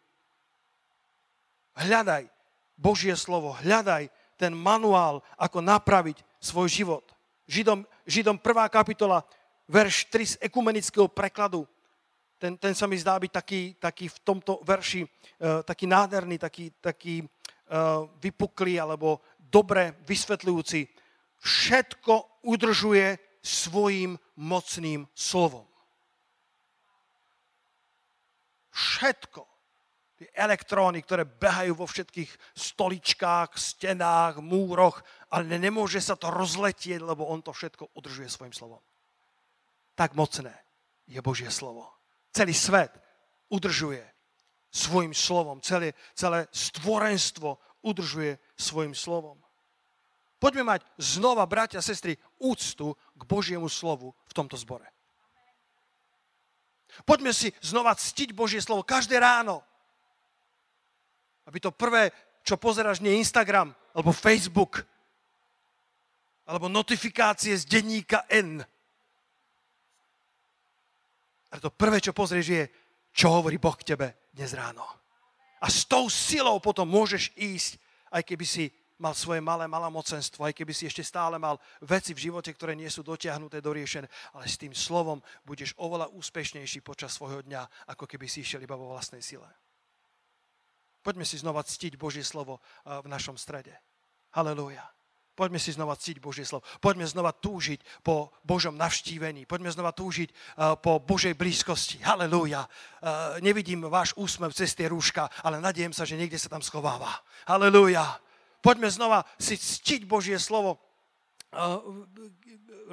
Hľadaj 1.74 2.28
Božie 2.76 3.16
slovo, 3.16 3.56
hľadaj 3.56 4.10
ten 4.36 4.52
manuál, 4.52 5.22
ako 5.38 5.64
napraviť 5.64 6.20
svoj 6.44 6.68
život. 6.68 7.04
Židom, 7.48 7.88
Židom 8.04 8.36
1. 8.36 8.68
kapitola, 8.68 9.24
verš 9.64 10.12
3 10.12 10.26
z 10.26 10.34
ekumenického 10.44 11.08
prekladu. 11.08 11.64
Ten, 12.36 12.60
ten 12.60 12.76
sa 12.76 12.84
mi 12.84 13.00
zdá 13.00 13.16
byť 13.16 13.32
taký, 13.32 13.60
taký 13.80 14.12
v 14.12 14.18
tomto 14.20 14.60
verši, 14.60 15.08
uh, 15.08 15.64
taký 15.64 15.88
nádherný, 15.88 16.36
taký, 16.36 16.68
taký 16.76 17.24
uh, 17.24 18.04
vypuklý 18.20 18.76
alebo 18.76 19.24
dobre 19.40 19.96
vysvetľujúci. 20.04 20.84
Všetko 21.40 22.44
udržuje 22.44 23.40
svojim 23.40 24.20
mocným 24.36 25.08
slovom. 25.16 25.64
Všetko 28.74 29.54
tie 30.24 30.28
elektróny, 30.34 31.02
ktoré 31.02 31.26
behajú 31.26 31.74
vo 31.74 31.86
všetkých 31.90 32.30
stoličkách, 32.54 33.58
stenách, 33.58 34.38
múroch, 34.38 35.02
ale 35.34 35.58
nemôže 35.58 35.98
sa 35.98 36.14
to 36.14 36.30
rozletieť, 36.30 37.02
lebo 37.02 37.26
on 37.26 37.42
to 37.42 37.50
všetko 37.50 37.90
udržuje 37.98 38.30
svojim 38.30 38.54
slovom. 38.54 38.78
Tak 39.98 40.14
mocné 40.14 40.54
je 41.10 41.18
Božie 41.18 41.50
slovo. 41.50 41.90
Celý 42.30 42.54
svet 42.54 42.94
udržuje 43.50 44.06
svojim 44.70 45.10
slovom. 45.10 45.58
Celé, 45.58 45.98
celé 46.14 46.46
stvorenstvo 46.54 47.58
udržuje 47.82 48.38
svojim 48.54 48.94
slovom. 48.94 49.42
Poďme 50.38 50.70
mať 50.70 50.86
znova, 51.02 51.50
bratia 51.50 51.82
a 51.82 51.86
sestry, 51.86 52.14
úctu 52.38 52.94
k 52.94 53.22
Božiemu 53.26 53.66
slovu 53.66 54.14
v 54.30 54.32
tomto 54.38 54.54
zbore. 54.54 54.86
Poďme 57.02 57.34
si 57.34 57.50
znova 57.58 57.90
ctiť 57.98 58.30
Božie 58.30 58.62
slovo 58.62 58.86
každé 58.86 59.18
ráno. 59.18 59.66
Aby 61.42 61.58
to 61.58 61.74
prvé, 61.74 62.14
čo 62.46 62.54
pozeráš, 62.54 63.02
nie 63.02 63.18
Instagram, 63.18 63.74
alebo 63.90 64.14
Facebook, 64.14 64.86
alebo 66.44 66.68
notifikácie 66.68 67.56
z 67.56 67.64
denníka 67.64 68.28
N. 68.28 68.60
Ale 71.48 71.60
to 71.60 71.72
prvé, 71.72 72.02
čo 72.02 72.12
pozrieš, 72.12 72.46
je, 72.50 72.62
čo 73.14 73.30
hovorí 73.30 73.56
Boh 73.56 73.76
k 73.78 73.94
tebe 73.94 74.28
dnes 74.34 74.52
ráno. 74.52 74.84
A 75.62 75.70
s 75.72 75.88
tou 75.88 76.10
silou 76.12 76.60
potom 76.60 76.84
môžeš 76.84 77.32
ísť, 77.38 77.80
aj 78.12 78.22
keby 78.26 78.44
si 78.44 78.64
mal 79.00 79.16
svoje 79.16 79.42
malé 79.42 79.66
malamocenstvo, 79.66 80.46
aj 80.46 80.54
keby 80.54 80.70
si 80.70 80.86
ešte 80.86 81.02
stále 81.02 81.34
mal 81.40 81.58
veci 81.82 82.14
v 82.14 82.30
živote, 82.30 82.52
ktoré 82.54 82.78
nie 82.78 82.86
sú 82.86 83.02
dotiahnuté, 83.02 83.58
doriešené, 83.58 84.06
ale 84.36 84.44
s 84.46 84.60
tým 84.60 84.70
slovom 84.70 85.18
budeš 85.42 85.74
oveľa 85.80 86.14
úspešnejší 86.14 86.78
počas 86.84 87.16
svojho 87.18 87.42
dňa, 87.42 87.90
ako 87.90 88.06
keby 88.06 88.30
si 88.30 88.46
išiel 88.46 88.62
iba 88.62 88.78
vo 88.78 88.94
vlastnej 88.94 89.24
sile. 89.24 89.50
Poďme 91.02 91.26
si 91.26 91.36
znova 91.42 91.66
ctiť 91.66 91.98
Božie 91.98 92.22
slovo 92.22 92.62
v 92.86 93.08
našom 93.10 93.34
strede. 93.34 93.76
Halelúja. 94.32 94.93
Poďme 95.34 95.58
si 95.58 95.74
znova 95.74 95.98
ctiť 95.98 96.22
Božie 96.22 96.46
slovo. 96.46 96.62
Poďme 96.78 97.10
znova 97.10 97.34
túžiť 97.34 98.06
po 98.06 98.30
Božom 98.46 98.78
navštívení. 98.78 99.50
Poďme 99.50 99.74
znova 99.74 99.90
túžiť 99.90 100.30
po 100.78 101.02
Božej 101.02 101.34
blízkosti. 101.34 101.98
Halelúja. 102.06 102.62
Nevidím 103.42 103.82
váš 103.90 104.14
úsmev 104.14 104.54
cez 104.54 104.78
tie 104.78 104.86
rúška, 104.86 105.26
ale 105.42 105.58
nadiem 105.58 105.90
sa, 105.90 106.06
že 106.06 106.14
niekde 106.14 106.38
sa 106.38 106.46
tam 106.46 106.62
schováva. 106.62 107.10
Halelúja. 107.50 108.22
Poďme 108.62 108.86
znova 108.94 109.26
si 109.34 109.58
ctiť 109.58 110.06
Božie 110.06 110.38
slovo. 110.38 110.78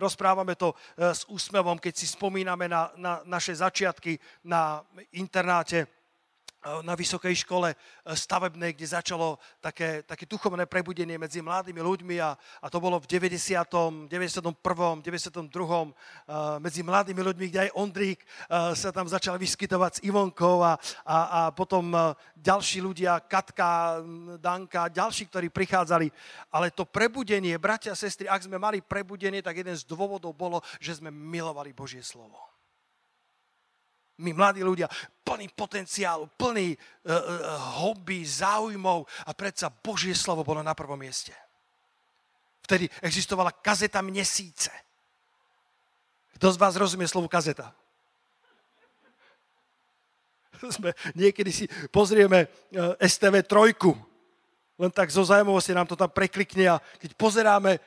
Rozprávame 0.01 0.57
to 0.57 0.73
s 0.97 1.29
úsmevom, 1.29 1.77
keď 1.77 1.93
si 1.93 2.09
spomíname 2.09 2.65
na, 2.65 2.89
na 2.97 3.13
naše 3.29 3.53
začiatky 3.53 4.17
na 4.49 4.81
internáte 5.13 5.85
Eh, 5.85 6.00
na 6.85 6.93
vysokej 6.93 7.41
škole 7.41 7.73
eh, 7.73 7.77
stavebnej, 8.13 8.77
kde 8.77 8.87
začalo 8.87 9.41
také, 9.57 10.05
také 10.05 10.29
duchovné 10.29 10.69
prebudenie 10.69 11.17
medzi 11.17 11.41
mladými 11.41 11.81
ľuďmi 11.81 12.15
a, 12.21 12.37
a 12.37 12.67
to 12.69 12.77
bolo 12.77 13.01
v 13.01 13.09
90., 13.09 13.57
91., 14.05 15.01
92. 15.01 16.61
medzi 16.61 16.81
mladými 16.85 17.21
ľuďmi, 17.21 17.45
kde 17.49 17.59
aj 17.65 17.71
Ondrík 17.73 18.19
eh, 18.21 18.77
sa 18.77 18.93
tam 18.93 19.09
začal 19.09 19.41
vyskytovať 19.41 19.91
s 19.97 20.03
Ivonkou 20.05 20.61
a, 20.61 20.77
a, 21.05 21.17
a 21.17 21.41
potom 21.49 21.93
ďalší 22.37 22.81
ľudia, 22.81 23.25
Katka, 23.25 24.01
Danka, 24.37 24.89
ďalší, 24.89 25.29
ktorí 25.29 25.49
prichádzali. 25.49 26.09
Ale 26.53 26.69
to 26.69 26.85
prebudenie, 26.85 27.57
bratia 27.57 27.93
a 27.93 27.99
sestry, 27.99 28.29
ak 28.29 28.45
sme 28.45 28.61
mali 28.61 28.81
prebudenie, 28.81 29.41
tak 29.41 29.61
jeden 29.61 29.73
z 29.73 29.85
dôvodov 29.85 30.33
bolo, 30.37 30.61
že 30.77 31.01
sme 31.01 31.09
milovali 31.09 31.73
Božie 31.73 32.05
slovo 32.05 32.50
my 34.19 34.31
mladí 34.35 34.61
ľudia, 34.61 34.91
plný 35.23 35.47
potenciálu, 35.55 36.27
plný 36.35 36.75
uh, 36.75 36.77
uh, 36.77 37.17
hobby, 37.79 38.25
záujmov 38.25 39.07
a 39.25 39.31
predsa 39.31 39.71
Božie 39.71 40.13
slovo 40.13 40.43
bolo 40.43 40.59
na 40.59 40.75
prvom 40.75 40.99
mieste. 40.99 41.31
Vtedy 42.67 42.91
existovala 43.01 43.55
kazeta 43.55 44.03
Mesíce. 44.03 44.71
Kto 46.37 46.51
z 46.51 46.57
vás 46.61 46.75
rozumie 46.75 47.07
slovu 47.09 47.29
kazeta? 47.29 47.73
Sme, 50.75 50.93
niekedy 51.17 51.51
si 51.53 51.65
pozrieme 51.89 52.45
uh, 52.45 52.93
STV 53.01 53.41
trojku, 53.47 53.97
len 54.81 54.89
tak 54.89 55.13
zo 55.13 55.21
zaujímavosti 55.21 55.77
nám 55.77 55.85
to 55.85 55.93
tam 55.93 56.09
preklikne 56.09 56.77
a 56.77 56.81
keď 56.97 57.13
pozeráme 57.13 57.77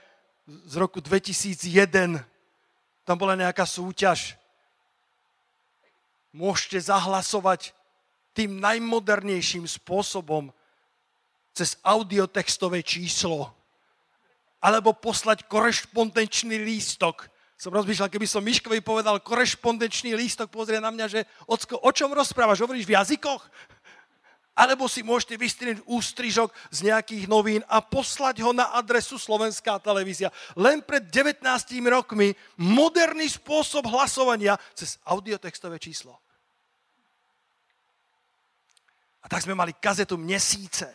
z 0.47 0.75
roku 0.77 1.03
2001, 1.03 2.21
tam 3.03 3.17
bola 3.17 3.35
nejaká 3.35 3.67
súťaž, 3.67 4.39
môžete 6.35 6.91
zahlasovať 6.91 7.71
tým 8.35 8.59
najmodernejším 8.59 9.65
spôsobom 9.71 10.51
cez 11.55 11.79
audiotextové 11.87 12.83
číslo 12.83 13.55
alebo 14.59 14.97
poslať 14.97 15.45
korešpondenčný 15.47 16.57
lístok. 16.57 17.29
Som 17.55 17.77
rozmýšľal, 17.77 18.11
keby 18.11 18.27
som 18.27 18.43
Miškovi 18.43 18.81
povedal 18.81 19.21
korešpondenčný 19.21 20.17
lístok, 20.17 20.51
pozrie 20.51 20.81
na 20.81 20.91
mňa, 20.91 21.07
že 21.07 21.21
Ocko, 21.47 21.79
o 21.79 21.91
čom 21.93 22.11
rozprávaš? 22.11 22.65
Hovoríš 22.65 22.89
v 22.89 22.97
jazykoch? 22.97 23.45
Alebo 24.57 24.89
si 24.89 25.05
môžete 25.05 25.37
vystriť 25.37 25.77
ústrižok 25.85 26.49
z 26.71 26.79
nejakých 26.87 27.25
novín 27.27 27.61
a 27.67 27.83
poslať 27.83 28.41
ho 28.41 28.55
na 28.55 28.73
adresu 28.73 29.19
Slovenská 29.21 29.83
televízia. 29.83 30.33
Len 30.55 30.81
pred 30.81 31.03
19 31.13 31.43
rokmi 31.91 32.33
moderný 32.57 33.29
spôsob 33.29 33.91
hlasovania 33.91 34.57
cez 34.73 34.97
audiotextové 35.05 35.77
číslo. 35.77 36.24
A 39.25 39.27
tak 39.27 39.41
sme 39.41 39.57
mali 39.57 39.73
kazetu 39.73 40.21
Mesíce. 40.21 40.93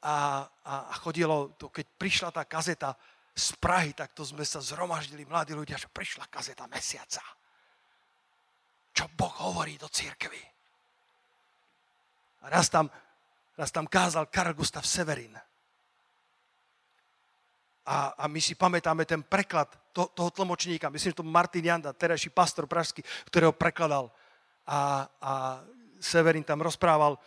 A, 0.00 0.48
a, 0.48 0.74
a 0.88 0.94
chodilo 0.96 1.52
to, 1.60 1.68
keď 1.68 1.86
prišla 2.00 2.28
tá 2.32 2.48
kazeta, 2.48 2.96
z 3.36 3.52
Prahy, 3.60 3.92
tak 3.92 4.16
to 4.16 4.24
sme 4.24 4.48
sa 4.48 4.64
zhromaždili 4.64 5.28
mladí 5.28 5.52
ľudia, 5.52 5.76
že 5.76 5.92
prišla 5.92 6.32
kazeta 6.32 6.64
mesiaca. 6.72 7.20
Čo 8.96 9.12
Boh 9.12 9.32
hovorí 9.44 9.76
do 9.76 9.92
církvy. 9.92 10.40
A 12.40 12.44
raz 12.48 12.72
tam, 12.72 12.88
raz 13.52 13.68
tam 13.68 13.84
kázal 13.84 14.32
Karl 14.32 14.56
Gustav 14.56 14.88
Severin. 14.88 15.36
A, 17.86 18.16
a 18.16 18.24
my 18.24 18.40
si 18.40 18.56
pamätáme 18.56 19.04
ten 19.04 19.20
preklad 19.20 19.68
to, 19.92 20.08
toho 20.16 20.32
tlmočníka, 20.32 20.88
myslím, 20.88 21.12
že 21.12 21.20
to 21.20 21.28
Martin 21.28 21.68
Janda, 21.68 21.92
terajší 21.92 22.32
pastor 22.32 22.64
pražský, 22.64 23.04
ktorého 23.28 23.52
prekladal. 23.52 24.08
A, 24.64 25.06
a 25.20 25.32
Severin 26.00 26.44
tam 26.44 26.62
rozprával 26.62 27.18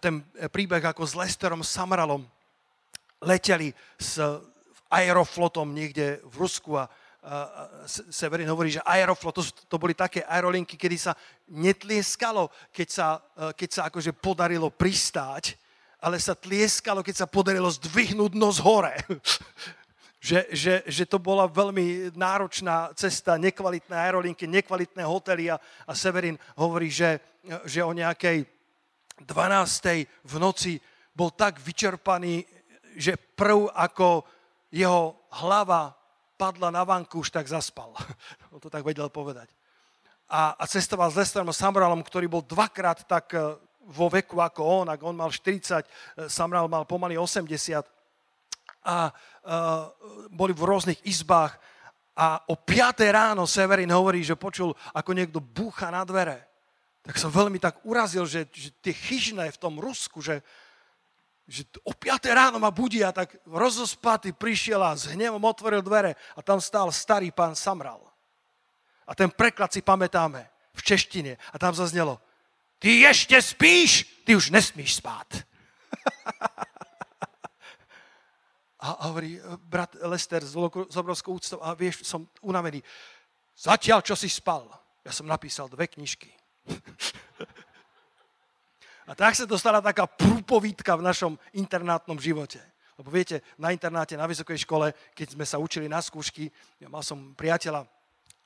ten 0.00 0.24
príbeh, 0.48 0.80
ako 0.80 1.04
s 1.04 1.12
Lesterom 1.12 1.60
Samralom 1.60 2.24
leteli 3.20 3.72
s 4.00 4.20
aeroflotom 4.88 5.72
niekde 5.72 6.20
v 6.24 6.34
Rusku 6.40 6.76
a, 6.76 6.88
Severin 7.88 8.44
hovorí, 8.52 8.76
že 8.76 8.84
aeroflot, 8.84 9.40
to, 9.40 9.44
to 9.64 9.76
boli 9.80 9.96
také 9.96 10.20
aerolinky, 10.28 10.76
kedy 10.76 11.08
sa 11.08 11.16
netlieskalo, 11.48 12.52
keď 12.68 12.88
sa, 12.92 13.06
keď 13.56 13.70
sa 13.72 13.82
akože 13.88 14.12
podarilo 14.12 14.68
pristáť, 14.68 15.56
ale 16.04 16.20
sa 16.20 16.36
tlieskalo, 16.36 17.00
keď 17.00 17.24
sa 17.24 17.26
podarilo 17.28 17.72
zdvihnúť 17.72 18.36
nos 18.36 18.60
hore. 18.60 18.92
že, 20.24 20.48
že, 20.52 20.74
že 20.84 21.04
to 21.08 21.16
bola 21.16 21.48
veľmi 21.48 22.12
náročná 22.12 22.92
cesta, 22.92 23.40
nekvalitné 23.40 23.92
aerolinky, 23.92 24.44
nekvalitné 24.44 25.00
hotely 25.04 25.48
a, 25.48 25.56
a 25.88 25.92
Severin 25.96 26.36
hovorí, 26.60 26.92
že, 26.92 27.24
že 27.64 27.84
o 27.84 27.92
nejakej 27.92 28.46
12. 29.22 30.06
v 30.26 30.34
noci 30.40 30.80
bol 31.14 31.30
tak 31.30 31.62
vyčerpaný, 31.62 32.42
že 32.98 33.14
prv 33.14 33.70
ako 33.70 34.26
jeho 34.74 35.30
hlava 35.38 35.94
padla 36.34 36.74
na 36.74 36.82
vanku, 36.82 37.22
už 37.22 37.30
tak 37.30 37.46
zaspal. 37.46 37.94
On 38.52 38.58
to 38.58 38.66
tak 38.66 38.82
vedel 38.82 39.06
povedať. 39.06 39.46
A, 40.26 40.58
a 40.58 40.64
cestoval 40.66 41.12
s 41.12 41.20
Lesterom 41.20 41.52
Samralom, 41.54 42.02
ktorý 42.02 42.26
bol 42.26 42.42
dvakrát 42.42 43.06
tak 43.06 43.36
eh, 43.36 43.54
vo 43.84 44.08
veku 44.08 44.40
ako 44.40 44.64
on, 44.64 44.86
ak 44.88 45.00
on 45.04 45.12
mal 45.12 45.28
40, 45.28 45.60
eh, 45.60 46.28
Samral 46.32 46.64
mal 46.66 46.88
pomaly 46.88 47.20
80 47.20 47.84
a 48.84 49.08
uh, 49.08 49.88
boli 50.28 50.52
v 50.52 50.60
rôznych 50.60 51.00
izbách 51.08 51.56
a 52.12 52.44
o 52.46 52.54
5 52.54 53.00
ráno 53.08 53.48
Severin 53.48 53.88
hovorí, 53.88 54.20
že 54.20 54.36
počul, 54.36 54.76
ako 54.92 55.10
niekto 55.16 55.40
búcha 55.40 55.88
na 55.88 56.04
dvere. 56.04 56.53
Tak 57.04 57.20
som 57.20 57.28
veľmi 57.28 57.60
tak 57.60 57.84
urazil, 57.84 58.24
že, 58.24 58.48
že 58.48 58.72
tie 58.80 58.96
chyžné 58.96 59.52
v 59.52 59.60
tom 59.60 59.76
Rusku, 59.76 60.24
že, 60.24 60.40
že 61.44 61.68
o 61.84 61.92
5 61.92 62.24
ráno 62.32 62.56
ma 62.56 62.72
budia, 62.72 63.12
tak 63.12 63.36
rozospatý 63.44 64.32
prišiel 64.32 64.80
a 64.80 64.96
s 64.96 65.12
hnevom 65.12 65.44
otvoril 65.44 65.84
dvere 65.84 66.16
a 66.32 66.40
tam 66.40 66.64
stál 66.64 66.88
starý 66.88 67.28
pán 67.28 67.52
Samral. 67.52 68.00
A 69.04 69.12
ten 69.12 69.28
preklad 69.28 69.68
si 69.68 69.84
pamätáme 69.84 70.48
v 70.72 70.80
češtine 70.80 71.36
a 71.52 71.56
tam 71.60 71.76
zaznelo, 71.76 72.16
ty 72.80 73.04
ešte 73.04 73.36
spíš, 73.36 74.08
ty 74.24 74.32
už 74.32 74.48
nesmíš 74.48 75.04
spát. 75.04 75.28
A 78.84 79.08
hovorí 79.08 79.40
brat 79.64 79.96
Lester 80.04 80.44
s 80.44 80.52
obrovskou 80.92 81.40
úctou, 81.40 81.56
a 81.64 81.72
vieš, 81.72 82.04
som 82.04 82.28
unavený. 82.44 82.84
Zatiaľ, 83.56 84.04
čo 84.04 84.12
si 84.12 84.28
spal, 84.28 84.68
ja 85.00 85.08
som 85.08 85.24
napísal 85.24 85.72
dve 85.72 85.88
knižky. 85.88 86.43
A 89.04 89.12
tak 89.12 89.36
sa 89.36 89.44
dostala 89.44 89.84
taká 89.84 90.08
prúpovítka 90.08 90.96
v 90.96 91.06
našom 91.06 91.32
internátnom 91.52 92.16
živote. 92.16 92.60
Lebo 92.94 93.10
viete, 93.10 93.42
na 93.58 93.74
internáte, 93.74 94.14
na 94.14 94.24
vysokej 94.24 94.62
škole, 94.62 94.94
keď 95.18 95.34
sme 95.34 95.44
sa 95.44 95.58
učili 95.58 95.90
na 95.90 95.98
skúšky, 95.98 96.48
ja 96.78 96.86
mal 96.86 97.02
som 97.02 97.34
priateľa, 97.34 97.84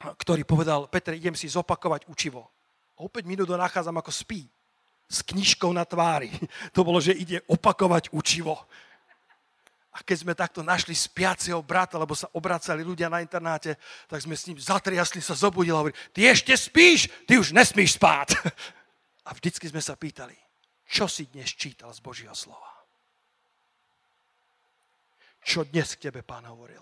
ktorý 0.00 0.42
povedal, 0.48 0.88
Peter, 0.88 1.12
idem 1.12 1.36
si 1.36 1.52
zopakovať 1.52 2.08
učivo. 2.08 2.48
A 2.96 3.04
o 3.04 3.08
5 3.12 3.28
minút 3.28 3.46
ho 3.46 3.60
nachádzam 3.60 4.00
ako 4.00 4.10
spí. 4.10 4.48
S 5.08 5.20
knižkou 5.24 5.72
na 5.72 5.84
tvári. 5.84 6.32
To 6.76 6.80
bolo, 6.84 6.98
že 7.00 7.12
ide 7.12 7.44
opakovať 7.46 8.10
učivo. 8.12 8.56
A 9.98 10.06
keď 10.06 10.16
sme 10.22 10.38
takto 10.38 10.62
našli 10.62 10.94
spiaceho 10.94 11.58
brata, 11.58 11.98
lebo 11.98 12.14
sa 12.14 12.30
obracali 12.30 12.86
ľudia 12.86 13.10
na 13.10 13.18
internáte, 13.18 13.74
tak 14.06 14.22
sme 14.22 14.38
s 14.38 14.46
ním 14.46 14.54
zatriasli, 14.54 15.18
sa 15.18 15.34
zobudili 15.34 15.74
a 15.74 15.82
hovorili, 15.82 15.98
ty 16.14 16.30
ešte 16.30 16.54
spíš, 16.54 17.10
ty 17.26 17.34
už 17.34 17.50
nesmíš 17.50 17.98
spát. 17.98 18.30
A 19.28 19.34
vždycky 19.34 19.66
sme 19.68 19.82
sa 19.82 19.98
pýtali, 19.98 20.38
čo 20.88 21.04
si 21.04 21.28
dnes 21.28 21.50
čítal 21.52 21.92
z 21.92 22.00
Božieho 22.00 22.32
slova? 22.32 22.70
Čo 25.44 25.66
dnes 25.68 25.98
k 25.98 26.08
tebe 26.08 26.24
pán 26.24 26.46
hovoril? 26.48 26.80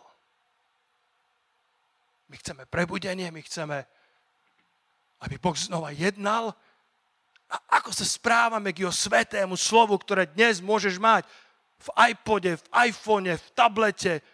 My 2.28 2.36
chceme 2.36 2.68
prebudenie, 2.68 3.32
my 3.32 3.42
chceme, 3.42 3.82
aby 5.26 5.40
Boh 5.40 5.56
znova 5.58 5.90
jednal. 5.90 6.54
A 7.50 7.56
ako 7.82 7.90
sa 7.90 8.06
správame 8.06 8.70
k 8.70 8.86
jeho 8.86 8.94
svetému 8.94 9.58
slovu, 9.58 9.98
ktoré 9.98 10.30
dnes 10.30 10.62
môžeš 10.62 11.02
mať? 11.02 11.26
V 11.82 11.88
iPode, 12.14 12.56
v 12.56 12.64
iPhone, 12.88 13.28
v 13.30 13.46
tablete, 13.52 14.24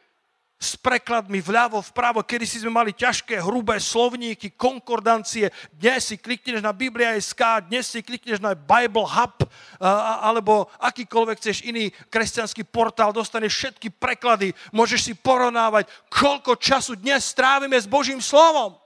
s 0.63 0.79
prekladmi 0.79 1.43
vľavo, 1.43 1.83
vpravo. 1.83 2.23
Kedy 2.23 2.47
si 2.47 2.63
sme 2.63 2.71
mali 2.71 2.95
ťažké, 2.95 3.43
hrubé 3.43 3.83
slovníky, 3.83 4.55
konkordancie. 4.55 5.51
Dnes 5.75 6.07
si 6.07 6.15
klikneš 6.15 6.63
na 6.63 6.71
Biblia.sk, 6.71 7.67
dnes 7.67 7.83
si 7.91 7.99
klikneš 7.99 8.39
na 8.39 8.55
Bible 8.55 9.03
Hub, 9.03 9.43
alebo 10.23 10.71
akýkoľvek 10.79 11.37
chceš 11.43 11.67
iný 11.67 11.91
kresťanský 12.07 12.63
portál, 12.71 13.11
dostaneš 13.11 13.59
všetky 13.59 13.91
preklady, 13.91 14.55
môžeš 14.71 15.11
si 15.11 15.13
porovnávať, 15.19 15.91
koľko 16.07 16.55
času 16.55 16.95
dnes 16.95 17.27
strávime 17.27 17.75
s 17.75 17.91
Božím 17.91 18.23
slovom. 18.23 18.79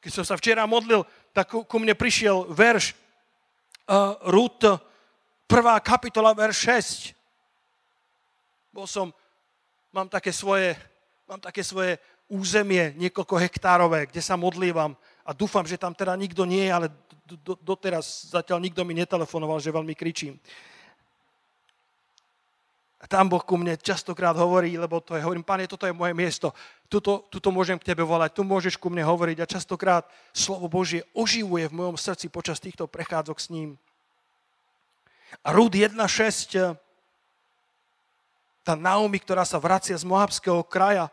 Keď 0.00 0.12
som 0.16 0.24
sa 0.24 0.40
včera 0.40 0.64
modlil, 0.64 1.04
tak 1.36 1.52
ku 1.52 1.76
mne 1.76 1.92
prišiel 1.92 2.48
verš 2.48 2.96
uh, 3.84 4.16
Ruth 4.32 4.64
prvá 5.46 5.78
kapitola, 5.80 6.32
verš 6.32 6.56
6. 7.12 8.74
Bol 8.74 8.90
som, 8.90 9.14
mám 9.94 10.10
také 10.10 10.34
svoje, 10.34 10.74
mám 11.28 11.38
také 11.38 11.62
svoje 11.62 12.00
územie, 12.26 12.96
niekoľko 12.96 13.36
hektárové, 13.38 14.08
kde 14.08 14.22
sa 14.24 14.34
modlívam 14.34 14.96
a 15.22 15.30
dúfam, 15.30 15.62
že 15.62 15.78
tam 15.78 15.94
teda 15.94 16.16
nikto 16.16 16.42
nie 16.48 16.66
je, 16.66 16.72
ale 16.72 16.86
doteraz 17.62 18.32
zatiaľ 18.32 18.58
nikto 18.60 18.82
mi 18.82 18.96
netelefonoval, 18.96 19.60
že 19.60 19.72
veľmi 19.72 19.94
kričím. 19.94 20.40
A 23.04 23.04
tam 23.04 23.28
Boh 23.28 23.44
ku 23.44 23.60
mne 23.60 23.76
častokrát 23.76 24.32
hovorí, 24.32 24.80
lebo 24.80 24.96
to 24.96 25.12
je, 25.12 25.20
hovorím, 25.20 25.44
pane, 25.44 25.68
toto 25.68 25.84
je 25.84 25.92
moje 25.92 26.16
miesto, 26.16 26.56
tuto, 26.88 27.28
tuto 27.28 27.52
môžem 27.52 27.76
k 27.76 27.92
tebe 27.92 28.00
volať, 28.00 28.32
tu 28.32 28.48
môžeš 28.48 28.80
ku 28.80 28.88
mne 28.88 29.04
hovoriť 29.04 29.44
a 29.44 29.50
častokrát 29.50 30.08
slovo 30.32 30.72
Božie 30.72 31.04
oživuje 31.12 31.68
v 31.68 31.76
mojom 31.76 32.00
srdci 32.00 32.32
počas 32.32 32.56
týchto 32.64 32.88
prechádzok 32.88 33.36
s 33.36 33.52
ním. 33.52 33.76
A 35.42 35.50
Rúd 35.50 35.74
1.6, 35.74 36.54
eh, 36.54 36.76
tá 38.64 38.78
Naomi, 38.78 39.18
ktorá 39.18 39.42
sa 39.42 39.58
vracia 39.58 39.96
z 39.96 40.06
Moabského 40.06 40.62
kraja, 40.64 41.10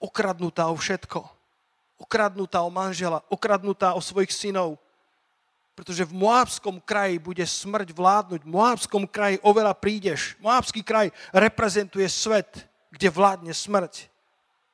okradnutá 0.00 0.68
o 0.70 0.76
všetko. 0.76 1.24
Okradnutá 1.96 2.60
o 2.60 2.70
manžela, 2.72 3.24
okradnutá 3.32 3.96
o 3.96 4.00
svojich 4.04 4.32
synov. 4.32 4.76
Pretože 5.76 6.08
v 6.08 6.16
Moabskom 6.16 6.80
kraji 6.80 7.20
bude 7.20 7.44
smrť 7.44 7.92
vládnuť. 7.92 8.40
V 8.44 8.48
Moabskom 8.48 9.04
kraji 9.04 9.36
oveľa 9.44 9.76
prídeš. 9.76 10.32
Moabský 10.40 10.80
kraj 10.80 11.12
reprezentuje 11.36 12.08
svet, 12.08 12.64
kde 12.88 13.12
vládne 13.12 13.52
smrť. 13.52 14.08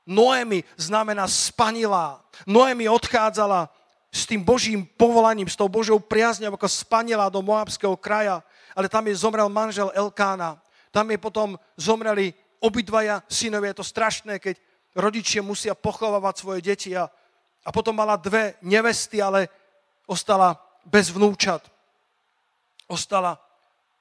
Noemi 0.07 0.62
znamená 0.78 1.26
spanilá. 1.26 2.22
Noemi 2.46 2.87
odchádzala 2.87 3.70
s 4.14 4.26
tým 4.26 4.46
Božím 4.46 4.87
povolaním, 4.87 5.50
s 5.50 5.59
tou 5.59 5.66
Božou 5.66 5.98
priazňou, 5.98 6.55
ako 6.55 6.70
spanila 6.70 7.26
do 7.31 7.42
Moabského 7.42 7.98
kraja 7.98 8.42
ale 8.77 8.89
tam 8.89 9.07
je 9.07 9.17
zomrel 9.17 9.49
manžel 9.49 9.93
Elkána. 9.95 10.61
Tam 10.91 11.11
je 11.11 11.19
potom 11.19 11.59
zomreli 11.77 12.35
obidvaja 12.61 13.23
synovia. 13.29 13.73
Je 13.73 13.81
to 13.81 13.87
strašné, 13.87 14.39
keď 14.39 14.61
rodičia 14.95 15.43
musia 15.43 15.75
pochovávať 15.75 16.35
svoje 16.37 16.61
deti 16.61 16.93
a, 16.97 17.09
a 17.65 17.69
potom 17.73 17.97
mala 17.97 18.17
dve 18.17 18.55
nevesty, 18.63 19.23
ale 19.23 19.49
ostala 20.07 20.57
bez 20.85 21.09
vnúčat. 21.11 21.65
Ostala 22.87 23.41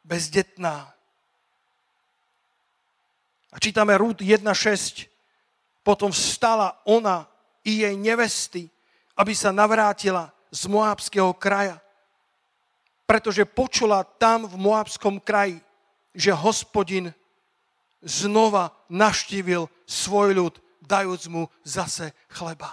bezdetná. 0.03 0.91
A 3.51 3.57
čítame 3.59 3.95
Rúd 3.95 4.23
1.6. 4.23 5.07
Potom 5.81 6.13
vstala 6.13 6.77
ona 6.85 7.27
i 7.65 7.83
jej 7.83 7.95
nevesty, 7.97 8.69
aby 9.17 9.33
sa 9.35 9.49
navrátila 9.49 10.29
z 10.51 10.67
Moábského 10.67 11.33
kraja 11.33 11.81
pretože 13.11 13.43
počula 13.43 14.07
tam 14.07 14.47
v 14.47 14.55
Moabskom 14.55 15.19
kraji, 15.19 15.59
že 16.15 16.31
hospodin 16.31 17.11
znova 17.99 18.71
naštívil 18.87 19.67
svoj 19.83 20.31
ľud, 20.31 20.53
dajúc 20.79 21.27
mu 21.27 21.51
zase 21.67 22.15
chleba. 22.31 22.71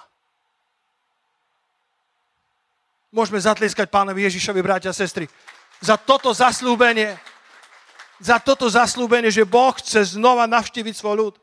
Môžeme 3.10 3.42
zatlieskať 3.42 3.90
pánovi 3.90 4.30
Ježišovi, 4.30 4.62
bratia 4.62 4.94
a 4.94 4.94
sestry, 4.94 5.26
za 5.82 5.98
toto 5.98 6.30
zaslúbenie. 6.30 7.18
za 8.22 8.38
toto 8.38 8.70
zaslúbenie, 8.70 9.34
že 9.34 9.42
Boh 9.42 9.74
chce 9.74 10.14
znova 10.14 10.46
navštíviť 10.46 10.94
svoj 10.94 11.14
ľud. 11.18 11.34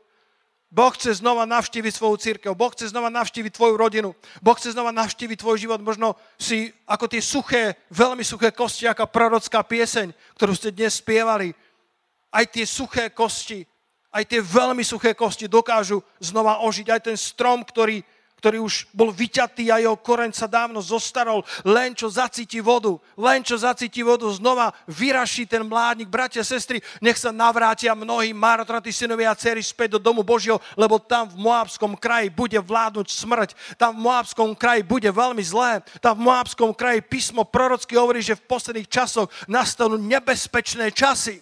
Boh 0.76 0.92
chce 0.92 1.24
znova 1.24 1.48
navštíviť 1.48 1.88
svoju 1.88 2.16
církev. 2.20 2.52
Boh 2.52 2.68
chce 2.68 2.92
znova 2.92 3.08
navštíviť 3.08 3.56
tvoju 3.56 3.80
rodinu. 3.80 4.12
Boh 4.44 4.52
chce 4.52 4.76
znova 4.76 4.92
navštíviť 4.92 5.40
tvoj 5.40 5.56
život. 5.56 5.80
Možno 5.80 6.20
si 6.36 6.68
ako 6.84 7.08
tie 7.08 7.24
suché, 7.24 7.80
veľmi 7.88 8.20
suché 8.20 8.52
kosti, 8.52 8.84
aká 8.84 9.08
prorocká 9.08 9.64
pieseň, 9.64 10.12
ktorú 10.36 10.52
ste 10.52 10.76
dnes 10.76 11.00
spievali. 11.00 11.56
Aj 12.28 12.44
tie 12.44 12.68
suché 12.68 13.08
kosti, 13.08 13.64
aj 14.12 14.28
tie 14.28 14.44
veľmi 14.44 14.84
suché 14.84 15.16
kosti 15.16 15.48
dokážu 15.48 16.04
znova 16.20 16.60
ožiť. 16.60 16.86
Aj 16.92 17.00
ten 17.00 17.16
strom, 17.16 17.64
ktorý 17.64 18.04
ktorý 18.36 18.60
už 18.60 18.92
bol 18.92 19.08
vyťatý 19.08 19.72
a 19.72 19.80
jeho 19.80 19.96
koreň 19.96 20.28
sa 20.36 20.44
dávno 20.44 20.84
zostarol, 20.84 21.40
len 21.64 21.96
čo 21.96 22.12
zacíti 22.12 22.60
vodu, 22.60 22.92
len 23.16 23.40
čo 23.40 23.56
zacíti 23.56 24.04
vodu, 24.04 24.28
znova 24.28 24.76
vyraší 24.84 25.48
ten 25.48 25.64
mládnik. 25.64 26.12
Bratia, 26.12 26.44
sestry, 26.44 26.84
nech 27.00 27.16
sa 27.16 27.32
navrátia 27.32 27.96
mnohí 27.96 28.36
marotratí 28.36 28.92
synovia 28.92 29.32
a 29.32 29.38
dcery 29.38 29.64
späť 29.64 29.96
do 29.96 30.00
domu 30.04 30.20
Božieho, 30.20 30.60
lebo 30.76 31.00
tam 31.00 31.32
v 31.32 31.40
Moabskom 31.40 31.96
kraji 31.96 32.28
bude 32.28 32.60
vládnuť 32.60 33.08
smrť. 33.08 33.50
Tam 33.80 33.96
v 33.96 34.04
Moabskom 34.04 34.52
kraji 34.52 34.84
bude 34.84 35.08
veľmi 35.08 35.40
zlé. 35.40 35.80
Tam 36.04 36.20
v 36.20 36.28
Moabskom 36.28 36.76
kraji 36.76 37.00
písmo 37.08 37.48
prorocky 37.48 37.96
hovorí, 37.96 38.20
že 38.20 38.36
v 38.36 38.46
posledných 38.46 38.86
časoch 38.92 39.32
nastanú 39.48 39.96
nebezpečné 39.96 40.92
časy. 40.92 41.40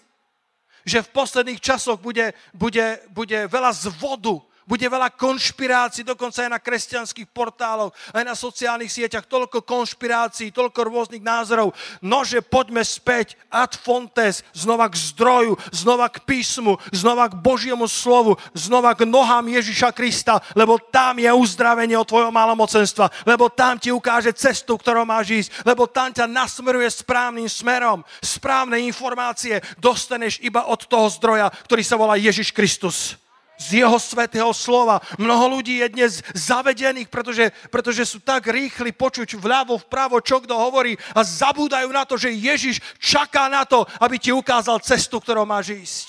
Že 0.86 1.10
v 1.10 1.12
posledných 1.16 1.58
časoch 1.58 1.98
bude, 1.98 2.38
bude, 2.54 3.02
bude 3.10 3.50
veľa 3.50 3.72
zvodu, 3.74 4.38
bude 4.64 4.86
veľa 4.88 5.12
konšpirácií, 5.12 6.04
dokonca 6.04 6.44
aj 6.44 6.50
na 6.50 6.60
kresťanských 6.60 7.28
portáloch, 7.30 7.92
aj 8.16 8.24
na 8.24 8.34
sociálnych 8.36 8.92
sieťach, 8.92 9.28
toľko 9.28 9.64
konšpirácií, 9.64 10.52
toľko 10.52 10.80
rôznych 10.88 11.24
názorov. 11.24 11.76
Nože 12.00 12.40
poďme 12.40 12.80
späť 12.84 13.36
ad 13.52 13.76
fontes, 13.76 14.40
znova 14.56 14.88
k 14.88 14.96
zdroju, 14.96 15.56
znova 15.72 16.08
k 16.08 16.24
písmu, 16.24 16.80
znova 16.92 17.28
k 17.28 17.38
Božiemu 17.38 17.84
slovu, 17.88 18.36
znova 18.56 18.96
k 18.96 19.04
nohám 19.04 19.48
Ježiša 19.52 19.92
Krista, 19.92 20.40
lebo 20.56 20.80
tam 20.80 21.20
je 21.20 21.28
uzdravenie 21.28 21.96
od 22.00 22.08
tvojho 22.08 22.32
malomocenstva, 22.32 23.28
lebo 23.28 23.52
tam 23.52 23.76
ti 23.76 23.92
ukáže 23.92 24.32
cestu, 24.32 24.80
ktorou 24.80 25.04
máš 25.04 25.46
ísť, 25.46 25.50
lebo 25.68 25.84
tam 25.84 26.10
ťa 26.10 26.24
nasmeruje 26.24 26.88
správnym 26.88 27.48
smerom. 27.48 28.00
Správne 28.24 28.80
informácie 28.80 29.60
dostaneš 29.76 30.40
iba 30.40 30.66
od 30.72 30.88
toho 30.88 31.06
zdroja, 31.12 31.52
ktorý 31.68 31.82
sa 31.84 32.00
volá 32.00 32.16
Ježiš 32.16 32.50
Kristus 32.50 33.23
z 33.58 33.84
jeho 33.84 33.98
svetého 33.98 34.50
slova. 34.54 35.00
Mnoho 35.18 35.58
ľudí 35.58 35.80
je 35.80 35.88
dnes 35.92 36.12
zavedených, 36.34 37.08
pretože, 37.08 37.50
pretože 37.70 38.02
sú 38.04 38.18
tak 38.20 38.50
rýchli 38.50 38.90
počuť 38.90 39.38
vľavo, 39.38 39.78
vpravo, 39.86 40.18
čo 40.20 40.42
kto 40.42 40.54
hovorí 40.54 40.98
a 41.14 41.22
zabúdajú 41.22 41.88
na 41.90 42.04
to, 42.04 42.18
že 42.18 42.34
Ježiš 42.34 42.82
čaká 42.98 43.46
na 43.46 43.62
to, 43.64 43.86
aby 44.02 44.18
ti 44.18 44.30
ukázal 44.34 44.82
cestu, 44.82 45.20
ktorou 45.20 45.46
máš 45.46 45.74
ísť. 45.74 46.08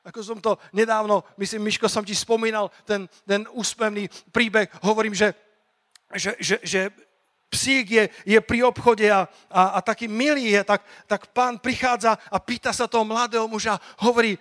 Ako 0.00 0.24
som 0.24 0.40
to 0.40 0.56
nedávno, 0.72 1.22
myslím, 1.36 1.68
Miško, 1.68 1.86
som 1.86 2.02
ti 2.02 2.16
spomínal, 2.16 2.72
ten, 2.88 3.04
ten 3.28 3.44
úspevný 3.52 4.08
príbeh, 4.32 4.72
hovorím, 4.80 5.12
že, 5.12 5.36
že, 6.16 6.34
že, 6.40 6.56
že 6.64 6.80
psík 7.50 7.86
je, 7.90 8.04
je 8.24 8.38
pri 8.38 8.62
obchode 8.62 9.02
a, 9.10 9.26
a, 9.50 9.62
a 9.76 9.78
taký 9.82 10.06
milý 10.06 10.54
je, 10.54 10.62
tak, 10.62 10.86
tak 11.10 11.34
pán 11.34 11.58
prichádza 11.58 12.14
a 12.30 12.38
pýta 12.38 12.70
sa 12.70 12.86
toho 12.86 13.02
mladého 13.02 13.50
muža, 13.50 13.82
hovorí, 13.98 14.38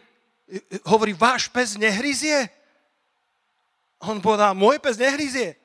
hovorí, 0.86 1.18
váš 1.18 1.50
pes 1.50 1.74
nehryzie? 1.74 2.48
On 4.06 4.22
povedal, 4.22 4.54
môj 4.54 4.78
pes 4.78 4.96
nehryzie. 4.96 5.58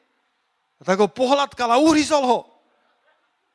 A 0.80 0.82
tak 0.82 0.98
ho 0.98 1.06
pohľadkal 1.06 1.70
a 1.70 1.78
uhryzol 1.78 2.24
ho. 2.24 2.40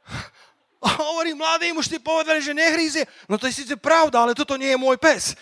A 0.80 0.96
hovorí, 0.96 1.36
mladý 1.36 1.76
muž, 1.76 1.92
ty 1.92 2.00
povedali, 2.00 2.40
že 2.40 2.56
nehryzie. 2.56 3.04
No 3.28 3.36
to 3.36 3.52
je 3.52 3.60
síce 3.60 3.76
pravda, 3.76 4.24
ale 4.24 4.32
toto 4.32 4.56
nie 4.56 4.72
je 4.72 4.80
môj 4.80 4.96
pes. 4.96 5.36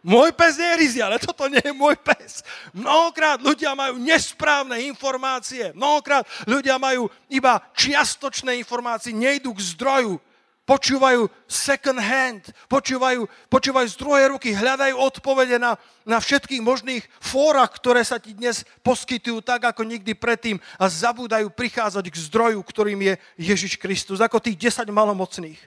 Môj 0.00 0.32
pes 0.32 0.56
nehryzie, 0.56 1.04
ale 1.04 1.20
toto 1.20 1.44
nie 1.44 1.60
je 1.60 1.76
môj 1.76 1.92
pes. 2.00 2.40
Mnohokrát 2.72 3.36
ľudia 3.36 3.76
majú 3.76 4.00
nesprávne 4.00 4.80
informácie. 4.88 5.76
Mnohokrát 5.76 6.24
ľudia 6.48 6.80
majú 6.80 7.12
iba 7.28 7.60
čiastočné 7.76 8.56
informácie, 8.56 9.12
nejdú 9.12 9.52
k 9.52 9.60
zdroju. 9.76 10.16
Počúvajú 10.64 11.26
second 11.50 11.98
hand, 11.98 12.46
počúvajú, 12.70 13.26
počúvajú 13.50 13.86
z 13.90 13.96
druhej 13.98 14.26
ruky, 14.30 14.54
hľadajú 14.54 14.94
odpovede 15.02 15.58
na, 15.58 15.74
na 16.06 16.22
všetkých 16.22 16.62
možných 16.62 17.02
fórach, 17.18 17.74
ktoré 17.74 18.06
sa 18.06 18.22
ti 18.22 18.38
dnes 18.38 18.62
poskytujú 18.86 19.42
tak, 19.42 19.66
ako 19.66 19.82
nikdy 19.82 20.14
predtým 20.14 20.62
a 20.78 20.86
zabúdajú 20.86 21.50
prichádzať 21.50 22.06
k 22.06 22.16
zdroju, 22.22 22.62
ktorým 22.62 23.02
je 23.02 23.14
Ježiš 23.50 23.82
Kristus, 23.82 24.22
ako 24.22 24.38
tých 24.38 24.70
10 24.70 24.86
malomocných, 24.94 25.58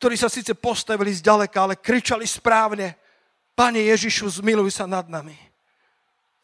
ktorí 0.00 0.16
sa 0.16 0.32
síce 0.32 0.56
postavili 0.56 1.12
zďaleka, 1.12 1.58
ale 1.68 1.76
kričali 1.76 2.24
správne, 2.24 3.01
Pane 3.52 3.84
Ježišu, 3.84 4.40
zmiluj 4.40 4.72
sa 4.72 4.88
nad 4.88 5.04
nami. 5.08 5.36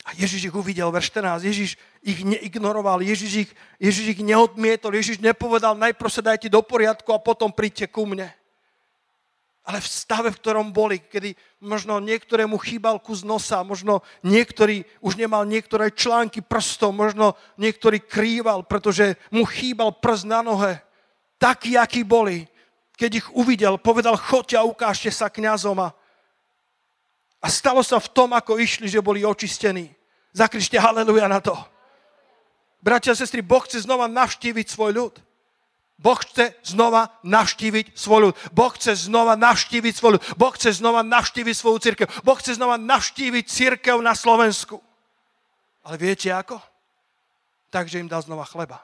A 0.09 0.16
Ježiš 0.16 0.49
ich 0.49 0.57
uvidel, 0.57 0.88
verš 0.88 1.12
14. 1.12 1.44
Ježiš 1.44 1.71
ich 2.01 2.25
neignoroval, 2.25 3.05
Ježiš 3.05 3.49
ich, 3.49 3.51
Ježiš 3.77 4.16
ich 4.16 4.21
neodmietol, 4.25 4.97
Ježiš 4.97 5.21
nepovedal, 5.21 5.77
najprv 5.77 6.09
sa 6.09 6.25
dajte 6.25 6.49
do 6.49 6.64
poriadku 6.64 7.12
a 7.12 7.21
potom 7.21 7.53
príďte 7.53 7.92
ku 7.92 8.09
mne. 8.09 8.33
Ale 9.68 9.85
v 9.85 9.88
stave, 9.88 10.33
v 10.33 10.40
ktorom 10.40 10.73
boli, 10.73 10.97
kedy 10.97 11.37
možno 11.61 12.01
niektorému 12.01 12.57
chýbal 12.57 12.97
kus 13.05 13.21
nosa, 13.21 13.61
možno 13.61 14.01
niektorý 14.25 14.88
už 15.05 15.21
nemal 15.21 15.44
niektoré 15.44 15.92
články 15.92 16.40
prstov, 16.40 16.97
možno 16.97 17.37
niektorý 17.61 18.01
krýval, 18.01 18.64
pretože 18.64 19.21
mu 19.29 19.44
chýbal 19.44 19.92
prst 19.92 20.25
na 20.25 20.40
nohe. 20.40 20.81
Takí, 21.37 21.77
akí 21.77 22.01
boli. 22.01 22.49
Keď 22.97 23.11
ich 23.12 23.29
uvidel, 23.37 23.77
povedal, 23.77 24.16
choďte 24.16 24.57
a 24.57 24.64
ukážte 24.64 25.12
sa 25.12 25.29
kňazom 25.29 25.77
a 25.85 25.92
a 27.38 27.46
stalo 27.46 27.83
sa 27.87 28.03
v 28.03 28.11
tom, 28.11 28.35
ako 28.35 28.59
išli, 28.59 28.90
že 28.90 29.05
boli 29.05 29.22
očistení. 29.22 29.94
Zakrište 30.35 30.79
haleluja 30.79 31.31
na 31.31 31.38
to. 31.38 31.55
Bratia 32.83 33.14
a 33.14 33.18
sestry, 33.18 33.42
Boh 33.42 33.62
chce 33.62 33.87
znova 33.87 34.07
navštíviť 34.07 34.66
svoj 34.70 34.92
ľud. 34.94 35.14
Boh 35.98 36.14
chce 36.14 36.55
znova 36.62 37.11
navštíviť 37.27 37.98
svoj 37.98 38.31
ľud. 38.31 38.35
Boh 38.55 38.70
chce 38.70 39.11
znova 39.11 39.35
navštíviť 39.35 39.94
svoj 39.98 40.11
ľud. 40.18 40.22
Boh 40.38 40.55
chce 40.55 40.79
znova 40.79 41.03
navštíviť 41.03 41.55
svoju 41.59 41.79
církev. 41.83 42.07
Boh 42.22 42.38
chce 42.38 42.55
znova 42.55 42.79
navštíviť 42.79 43.44
církev 43.51 43.98
na 43.98 44.14
Slovensku. 44.14 44.79
Ale 45.83 45.98
viete 45.98 46.31
ako? 46.31 46.62
Takže 47.74 47.98
im 47.98 48.07
dá 48.07 48.22
znova 48.22 48.46
chleba. 48.46 48.79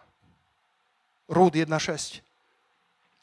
Rúd 1.30 1.54
1.6. 1.54 2.33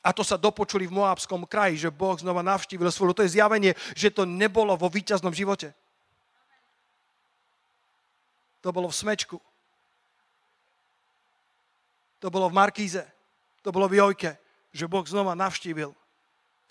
A 0.01 0.09
to 0.09 0.25
sa 0.25 0.33
dopočuli 0.33 0.89
v 0.89 0.97
Moábskom 0.97 1.45
kraji, 1.45 1.85
že 1.85 1.93
Boh 1.93 2.17
znova 2.17 2.41
navštívil 2.41 2.89
svoj 2.89 3.13
To 3.13 3.21
je 3.21 3.37
zjavenie, 3.37 3.77
že 3.93 4.09
to 4.09 4.25
nebolo 4.25 4.73
vo 4.73 4.89
víťaznom 4.89 5.29
živote. 5.29 5.77
To 8.65 8.73
bolo 8.73 8.89
v 8.89 8.97
smečku. 8.97 9.37
To 12.21 12.27
bolo 12.29 12.49
v 12.49 12.57
Markíze. 12.57 13.05
To 13.61 13.69
bolo 13.69 13.89
v 13.89 14.01
Jojke. 14.01 14.37
Že 14.73 14.89
Boh 14.89 15.05
znova 15.05 15.37
navštívil 15.37 15.93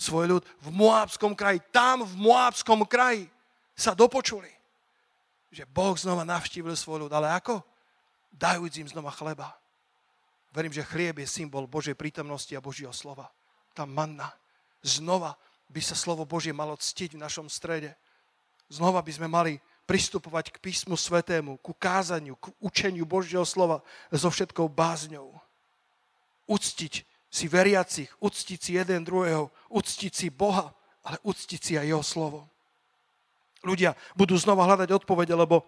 svoj 0.00 0.26
ľud 0.26 0.42
v 0.64 0.68
Moábskom 0.72 1.34
kraji. 1.36 1.62
Tam 1.70 2.02
v 2.06 2.14
Moábskom 2.16 2.82
kraji 2.86 3.28
sa 3.76 3.92
dopočuli, 3.92 4.48
že 5.52 5.68
Boh 5.68 5.92
znova 5.98 6.24
navštívil 6.24 6.72
svoj 6.78 7.06
ľud. 7.06 7.12
Ale 7.12 7.30
ako? 7.30 7.62
Dajúc 8.32 8.74
im 8.80 8.88
znova 8.88 9.12
chleba. 9.12 9.59
Verím, 10.50 10.74
že 10.74 10.86
chlieb 10.86 11.22
je 11.22 11.30
symbol 11.30 11.70
Božej 11.70 11.94
prítomnosti 11.94 12.50
a 12.58 12.64
Božieho 12.64 12.90
slova. 12.90 13.30
Tá 13.70 13.86
manna. 13.86 14.34
Znova 14.82 15.38
by 15.70 15.78
sa 15.78 15.94
slovo 15.94 16.26
Božie 16.26 16.50
malo 16.50 16.74
ctiť 16.74 17.14
v 17.14 17.22
našom 17.22 17.46
strede. 17.46 17.94
Znova 18.66 18.98
by 18.98 19.12
sme 19.14 19.30
mali 19.30 19.62
pristupovať 19.86 20.54
k 20.54 20.62
písmu 20.62 20.98
svetému, 20.98 21.58
ku 21.62 21.74
kázaniu, 21.74 22.34
k 22.38 22.50
učeniu 22.62 23.06
Božieho 23.06 23.46
slova 23.46 23.82
so 24.10 24.30
všetkou 24.30 24.66
bázňou. 24.70 25.34
Uctiť 26.50 27.06
si 27.30 27.46
veriacich, 27.46 28.10
uctiť 28.18 28.58
si 28.58 28.70
jeden 28.74 29.06
druhého, 29.06 29.54
uctiť 29.70 30.12
si 30.14 30.26
Boha, 30.34 30.74
ale 31.06 31.22
uctiť 31.22 31.60
si 31.62 31.72
aj 31.78 31.86
Jeho 31.86 32.02
slovo. 32.02 32.50
Ľudia 33.62 33.94
budú 34.18 34.34
znova 34.34 34.66
hľadať 34.66 34.90
odpovede, 34.90 35.34
lebo 35.34 35.62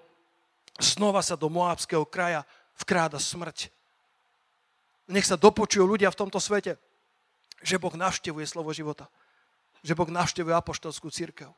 znova 0.82 1.22
sa 1.22 1.38
do 1.38 1.46
Moábského 1.46 2.02
kraja 2.02 2.42
vkráda 2.74 3.22
smrť 3.22 3.70
nech 5.10 5.26
sa 5.26 5.34
dopočujú 5.34 5.82
ľudia 5.82 6.10
v 6.10 6.18
tomto 6.18 6.38
svete, 6.38 6.78
že 7.62 7.78
Boh 7.78 7.94
navštevuje 7.94 8.46
slovo 8.46 8.74
života. 8.74 9.06
Že 9.82 9.98
Boh 9.98 10.10
navštevuje 10.10 10.54
apoštolskú 10.54 11.10
církev. 11.10 11.50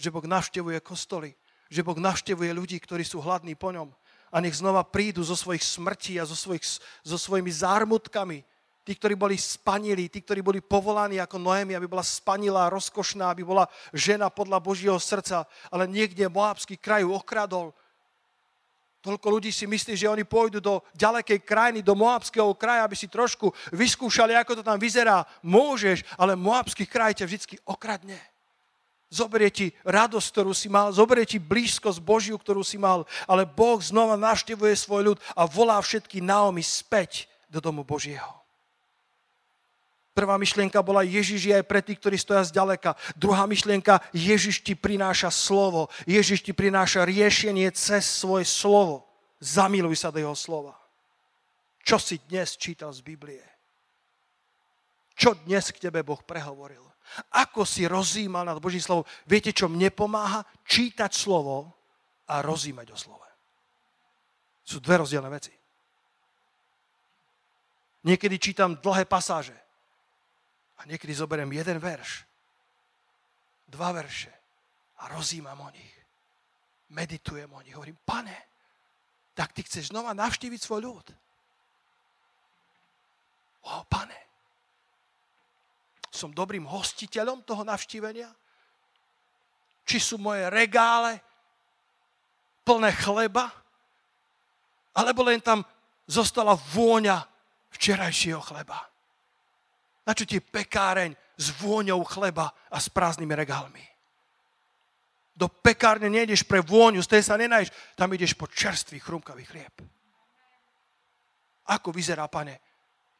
Že 0.00 0.12
Boh 0.12 0.24
navštevuje 0.24 0.80
kostoly. 0.80 1.36
Že 1.68 1.84
Boh 1.84 1.98
navštevuje 1.98 2.52
ľudí, 2.52 2.80
ktorí 2.80 3.04
sú 3.04 3.20
hladní 3.20 3.56
po 3.56 3.72
ňom. 3.72 3.92
A 4.32 4.40
nech 4.40 4.56
znova 4.56 4.84
prídu 4.84 5.24
zo 5.24 5.36
svojich 5.36 5.64
smrtí 5.64 6.20
a 6.20 6.28
zo 6.28 6.36
svojich, 6.36 6.64
so 7.04 7.16
svojimi 7.16 7.52
zármutkami. 7.52 8.44
Tí, 8.86 8.94
ktorí 8.94 9.18
boli 9.18 9.34
spanili, 9.34 10.06
tí, 10.06 10.22
ktorí 10.22 10.46
boli 10.46 10.62
povolaní 10.62 11.18
ako 11.18 11.42
Noemi, 11.42 11.74
aby 11.74 11.90
bola 11.90 12.06
spanilá, 12.06 12.70
rozkošná, 12.70 13.34
aby 13.34 13.42
bola 13.42 13.66
žena 13.90 14.30
podľa 14.30 14.62
Božieho 14.62 15.00
srdca, 15.02 15.42
ale 15.74 15.90
niekde 15.90 16.30
Moábsky 16.30 16.78
kraj 16.78 17.02
okradol 17.02 17.74
Toľko 19.06 19.38
ľudí 19.38 19.54
si 19.54 19.70
myslí, 19.70 19.94
že 19.94 20.10
oni 20.10 20.26
pôjdu 20.26 20.58
do 20.58 20.82
ďalekej 20.98 21.46
krajiny, 21.46 21.78
do 21.78 21.94
Moabského 21.94 22.50
kraja, 22.58 22.82
aby 22.82 22.98
si 22.98 23.06
trošku 23.06 23.54
vyskúšali, 23.70 24.34
ako 24.34 24.58
to 24.58 24.62
tam 24.66 24.82
vyzerá. 24.82 25.22
Môžeš, 25.46 26.02
ale 26.18 26.34
Moabský 26.34 26.90
kraj 26.90 27.14
ťa 27.14 27.30
vždy 27.30 27.62
okradne. 27.62 28.18
Zoberie 29.06 29.54
ti 29.54 29.70
radosť, 29.86 30.26
ktorú 30.34 30.50
si 30.50 30.66
mal, 30.66 30.90
zoberie 30.90 31.22
ti 31.22 31.38
blízkosť 31.38 32.02
Božiu, 32.02 32.34
ktorú 32.34 32.66
si 32.66 32.74
mal, 32.74 33.06
ale 33.30 33.46
Boh 33.46 33.78
znova 33.78 34.18
navštevuje 34.18 34.74
svoj 34.74 35.14
ľud 35.14 35.18
a 35.38 35.46
volá 35.46 35.78
všetky 35.78 36.18
Naomi 36.18 36.66
späť 36.66 37.30
do 37.46 37.62
domu 37.62 37.86
Božieho. 37.86 38.45
Prvá 40.16 40.40
myšlienka 40.40 40.80
bola 40.80 41.04
Ježiš 41.04 41.44
je 41.44 41.52
aj 41.52 41.68
pre 41.68 41.84
tých, 41.84 42.00
ktorí 42.00 42.16
stoja 42.16 42.40
zďaleka. 42.40 42.96
Druhá 43.20 43.44
myšlienka, 43.44 44.00
Ježiš 44.16 44.64
ti 44.64 44.72
prináša 44.72 45.28
slovo. 45.28 45.92
Ježiš 46.08 46.40
ti 46.40 46.56
prináša 46.56 47.04
riešenie 47.04 47.68
cez 47.76 48.08
svoje 48.08 48.48
slovo. 48.48 49.04
Zamiluj 49.44 50.00
sa 50.00 50.08
do 50.08 50.16
jeho 50.16 50.32
slova. 50.32 50.72
Čo 51.84 52.00
si 52.00 52.16
dnes 52.32 52.56
čítal 52.56 52.96
z 52.96 53.04
Biblie? 53.04 53.44
Čo 55.12 55.36
dnes 55.44 55.68
k 55.68 55.84
tebe 55.84 56.00
Boh 56.00 56.24
prehovoril? 56.24 56.80
Ako 57.36 57.68
si 57.68 57.84
rozímal 57.84 58.48
nad 58.48 58.56
Božím 58.56 58.80
slovom? 58.80 59.04
Viete, 59.28 59.52
čo 59.52 59.68
mne 59.68 59.92
pomáha? 59.92 60.48
Čítať 60.64 61.12
slovo 61.12 61.76
a 62.24 62.40
rozímať 62.40 62.88
o 62.88 62.96
slove. 62.96 63.28
Sú 64.64 64.80
dve 64.80 64.96
rozdielne 65.04 65.28
veci. 65.28 65.52
Niekedy 68.08 68.40
čítam 68.40 68.80
dlhé 68.80 69.04
pasáže 69.04 69.65
a 70.76 70.84
niekedy 70.84 71.12
zoberiem 71.16 71.52
jeden 71.52 71.80
verš, 71.80 72.24
dva 73.66 73.92
verše 73.92 74.32
a 75.00 75.08
rozímam 75.12 75.60
o 75.60 75.70
nich. 75.72 75.94
Meditujem 76.92 77.50
o 77.50 77.62
nich. 77.62 77.74
Hovorím, 77.74 77.98
pane, 78.04 78.36
tak 79.34 79.52
ty 79.52 79.66
chceš 79.66 79.90
znova 79.90 80.14
navštíviť 80.14 80.60
svoj 80.62 80.80
ľud. 80.86 81.06
O, 83.66 83.82
pane, 83.90 84.20
som 86.14 86.30
dobrým 86.32 86.64
hostiteľom 86.64 87.42
toho 87.42 87.66
navštívenia? 87.66 88.30
Či 89.86 89.98
sú 90.00 90.16
moje 90.16 90.46
regále 90.48 91.20
plné 92.62 92.94
chleba? 92.96 93.50
Alebo 94.96 95.26
len 95.26 95.42
tam 95.42 95.66
zostala 96.08 96.54
vôňa 96.54 97.20
včerajšieho 97.74 98.40
chleba? 98.40 98.95
Na 100.06 100.14
čo 100.14 100.22
ti 100.22 100.38
pekáreň 100.38 101.12
s 101.34 101.50
vôňou 101.58 102.00
chleba 102.06 102.54
a 102.70 102.78
s 102.78 102.86
prázdnymi 102.86 103.34
regálmi? 103.34 103.84
Do 105.36 105.52
pekárne 105.52 106.08
nejdeš 106.08 106.48
pre 106.48 106.64
vôňu, 106.64 107.04
z 107.04 107.18
tej 107.18 107.22
sa 107.28 107.36
nenáješ, 107.36 107.74
tam 107.92 108.08
ideš 108.14 108.32
po 108.38 108.48
čerstvý 108.48 109.02
chrumkavý 109.02 109.44
chlieb. 109.44 109.74
Ako 111.66 111.92
vyzerá, 111.92 112.24
pane, 112.30 112.56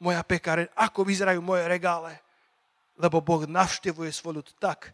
moja 0.01 0.23
pekáreň, 0.25 0.73
ako 0.73 1.05
vyzerajú 1.05 1.43
moje 1.45 1.69
regále? 1.69 2.25
lebo 2.97 3.21
Boh 3.21 3.45
navštevuje 3.45 4.13
svoj 4.13 4.41
ľud 4.41 4.49
tak, 4.57 4.93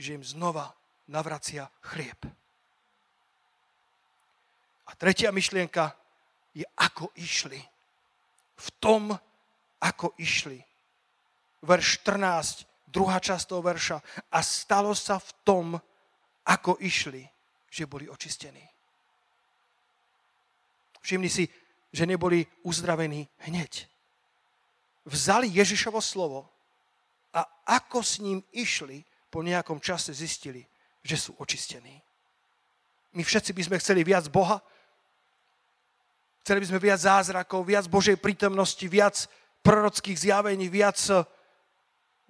že 0.00 0.16
im 0.16 0.24
znova 0.24 0.72
navracia 1.08 1.68
chlieb. 1.92 2.16
A 4.88 4.90
tretia 4.96 5.28
myšlienka 5.30 5.92
je, 6.56 6.64
ako 6.80 7.12
išli. 7.20 7.60
V 8.60 8.68
tom, 8.80 9.12
ako 9.80 10.16
išli. 10.16 10.58
Verš 11.60 12.04
14, 12.06 12.64
druhá 12.88 13.20
časť 13.20 13.44
toho 13.48 13.62
verša. 13.62 13.98
A 14.32 14.38
stalo 14.40 14.96
sa 14.96 15.20
v 15.20 15.30
tom, 15.44 15.66
ako 16.48 16.80
išli, 16.80 17.22
že 17.70 17.86
boli 17.86 18.08
očistení. 18.08 18.64
Všimni 21.00 21.30
si, 21.32 21.48
že 21.92 22.04
neboli 22.06 22.44
uzdravení 22.62 23.28
hneď. 23.48 23.88
Vzali 25.08 25.48
Ježišovo 25.48 25.98
slovo 26.00 26.48
a 27.32 27.46
ako 27.66 27.98
s 28.04 28.20
ním 28.20 28.44
išli, 28.52 29.04
po 29.30 29.46
nejakom 29.46 29.78
čase 29.78 30.10
zistili, 30.10 30.66
že 31.06 31.14
sú 31.14 31.38
očistení. 31.38 32.02
My 33.14 33.22
všetci 33.22 33.54
by 33.54 33.62
sme 33.62 33.76
chceli 33.78 34.02
viac 34.02 34.26
Boha, 34.26 34.58
chceli 36.42 36.60
by 36.62 36.66
sme 36.66 36.82
viac 36.82 36.98
zázrakov, 36.98 37.62
viac 37.62 37.86
Božej 37.86 38.18
prítomnosti, 38.18 38.82
viac 38.90 39.30
prorockých 39.62 40.18
zjavení, 40.18 40.66
viac, 40.66 40.98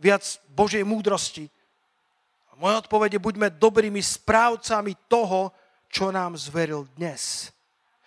viac 0.01 0.25
Božej 0.57 0.81
múdrosti. 0.81 1.53
A 2.49 2.57
moja 2.57 2.81
odpovede, 2.81 3.21
buďme 3.21 3.53
dobrými 3.53 4.01
správcami 4.01 4.97
toho, 5.07 5.53
čo 5.93 6.09
nám 6.09 6.41
zveril 6.41 6.89
dnes. 6.97 7.53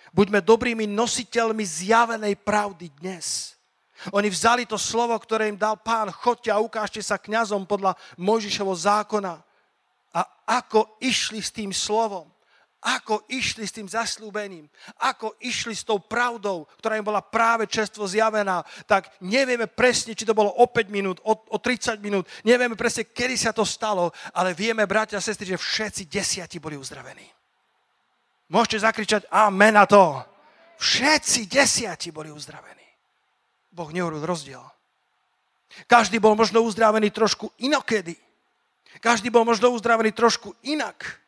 Buďme 0.09 0.41
dobrými 0.41 0.89
nositeľmi 0.89 1.61
zjavenej 1.61 2.41
pravdy 2.41 2.89
dnes. 2.97 3.53
Oni 4.11 4.27
vzali 4.27 4.65
to 4.65 4.75
slovo, 4.75 5.15
ktoré 5.15 5.47
im 5.47 5.55
dal 5.55 5.77
pán, 5.79 6.09
chodte 6.11 6.49
a 6.49 6.59
ukážte 6.59 6.99
sa 6.99 7.21
kňazom 7.21 7.63
podľa 7.63 7.95
Mojžišovo 8.17 8.73
zákona. 8.73 9.39
A 10.13 10.21
ako 10.49 10.97
išli 10.99 11.39
s 11.39 11.53
tým 11.53 11.71
slovom, 11.71 12.32
ako 12.83 13.23
išli 13.31 13.63
s 13.63 13.75
tým 13.75 13.87
zaslúbením, 13.87 14.67
ako 14.99 15.39
išli 15.39 15.71
s 15.71 15.87
tou 15.87 16.03
pravdou, 16.03 16.67
ktorá 16.83 16.99
im 16.99 17.07
bola 17.07 17.23
práve 17.23 17.63
čerstvo 17.67 18.03
zjavená, 18.03 18.59
tak 18.83 19.07
nevieme 19.23 19.71
presne, 19.71 20.11
či 20.11 20.27
to 20.27 20.35
bolo 20.35 20.51
o 20.51 20.67
5 20.67 20.91
minút, 20.91 21.17
o, 21.23 21.31
o 21.31 21.57
30 21.57 22.03
minút, 22.03 22.27
nevieme 22.43 22.75
presne, 22.75 23.07
kedy 23.07 23.39
sa 23.39 23.55
to 23.55 23.63
stalo, 23.63 24.11
ale 24.35 24.51
vieme, 24.51 24.83
bratia 24.83 25.17
a 25.17 25.23
sestry, 25.23 25.55
že 25.55 25.63
všetci 25.63 26.03
desiati 26.11 26.59
boli 26.59 26.75
uzdravení. 26.75 27.25
Môžete 28.51 28.83
zakričať 28.83 29.21
amen 29.31 29.79
na 29.79 29.87
to. 29.87 30.19
Všetci 30.77 31.47
desiati 31.47 32.11
boli 32.11 32.27
uzdravení. 32.27 32.83
Boh 33.71 33.89
neurobil 33.89 34.27
rozdiel. 34.27 34.61
Každý 35.89 36.21
bol 36.21 36.37
možno 36.37 36.61
uzdravený 36.61 37.09
trošku 37.09 37.49
inokedy. 37.57 38.13
Každý 39.01 39.33
bol 39.33 39.41
možno 39.41 39.73
uzdravený 39.73 40.13
trošku 40.13 40.53
inak. 40.69 41.22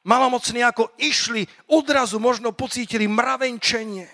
Malomocní 0.00 0.64
ako 0.64 0.96
išli, 0.96 1.44
odrazu 1.68 2.16
možno 2.16 2.56
pocítili 2.56 3.04
mravenčenie. 3.04 4.08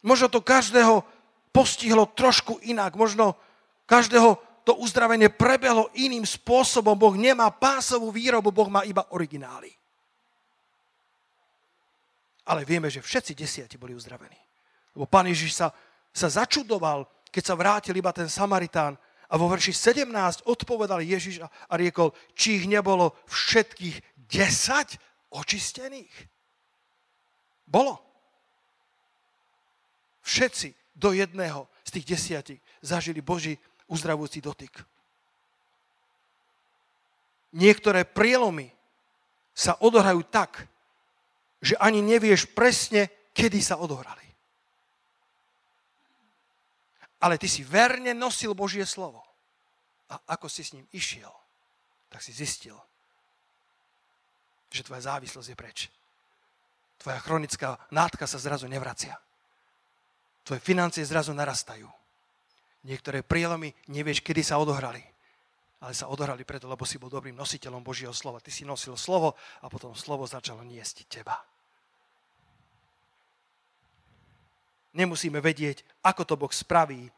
Možno 0.00 0.32
to 0.32 0.40
každého 0.40 1.04
postihlo 1.52 2.08
trošku 2.08 2.60
inak. 2.64 2.96
Možno 2.96 3.36
každého 3.84 4.40
to 4.64 4.74
uzdravenie 4.80 5.28
prebehlo 5.28 5.92
iným 5.94 6.24
spôsobom. 6.24 6.96
Boh 6.96 7.14
nemá 7.14 7.52
pásovú 7.52 8.08
výrobu, 8.08 8.50
Boh 8.50 8.72
má 8.72 8.82
iba 8.88 9.04
originály. 9.12 9.70
Ale 12.46 12.62
vieme, 12.62 12.88
že 12.88 13.02
všetci 13.02 13.32
desiati 13.34 13.76
boli 13.76 13.92
uzdravení. 13.92 14.38
Lebo 14.94 15.04
Pán 15.04 15.26
Ježiš 15.28 15.58
sa 15.58 15.68
sa 16.16 16.32
začudoval, 16.32 17.04
keď 17.28 17.42
sa 17.44 17.52
vrátil 17.52 17.92
iba 17.92 18.08
ten 18.16 18.32
Samaritán 18.32 18.96
a 19.28 19.36
vo 19.36 19.52
verši 19.52 19.76
17 19.76 20.48
odpovedal 20.48 21.04
Ježiš 21.04 21.44
a 21.44 21.74
riekol, 21.76 22.16
či 22.32 22.56
ich 22.56 22.64
nebolo 22.64 23.12
všetkých 23.28 24.15
10 24.28 25.32
očistených. 25.32 26.14
Bolo. 27.66 27.98
Všetci 30.26 30.74
do 30.94 31.14
jedného 31.14 31.70
z 31.86 31.90
tých 31.98 32.06
desiatich 32.06 32.60
zažili 32.82 33.22
Boží 33.22 33.54
uzdravujúci 33.86 34.42
dotyk. 34.42 34.74
Niektoré 37.54 38.02
prielomy 38.02 38.74
sa 39.54 39.78
odohrajú 39.78 40.26
tak, 40.28 40.66
že 41.62 41.78
ani 41.78 42.02
nevieš 42.02 42.50
presne, 42.52 43.08
kedy 43.32 43.62
sa 43.62 43.78
odohrali 43.78 44.26
ale 47.20 47.38
ty 47.42 47.48
si 47.48 47.64
verne 47.64 48.14
nosil 48.14 48.54
Božie 48.54 48.86
slovo. 48.86 49.24
A 50.06 50.38
ako 50.38 50.46
si 50.46 50.62
s 50.62 50.72
ním 50.78 50.86
išiel, 50.94 51.32
tak 52.06 52.22
si 52.22 52.30
zistil, 52.30 52.78
že 54.76 54.86
tvoja 54.86 55.08
závislosť 55.08 55.48
je 55.48 55.56
preč. 55.56 55.78
Tvoja 57.00 57.20
chronická 57.20 57.80
nátka 57.88 58.28
sa 58.28 58.36
zrazu 58.36 58.68
nevracia. 58.68 59.16
Tvoje 60.44 60.60
financie 60.60 61.02
zrazu 61.02 61.32
narastajú. 61.32 61.88
Niektoré 62.86 63.26
prílomy 63.26 63.74
nevieš, 63.90 64.22
kedy 64.22 64.46
sa 64.46 64.62
odohrali. 64.62 65.02
Ale 65.82 65.92
sa 65.92 66.08
odohrali 66.08 66.46
preto, 66.46 66.70
lebo 66.70 66.86
si 66.86 66.96
bol 66.96 67.10
dobrým 67.12 67.36
nositeľom 67.36 67.82
Božieho 67.82 68.14
slova. 68.14 68.40
Ty 68.40 68.54
si 68.54 68.62
nosil 68.62 68.94
slovo 68.96 69.34
a 69.60 69.66
potom 69.66 69.92
slovo 69.92 70.24
začalo 70.24 70.62
niesť 70.62 71.04
teba. 71.10 71.36
Nemusíme 74.96 75.42
vedieť, 75.44 75.84
ako 76.00 76.22
to 76.24 76.34
Boh 76.40 76.48
spraví, 76.48 77.12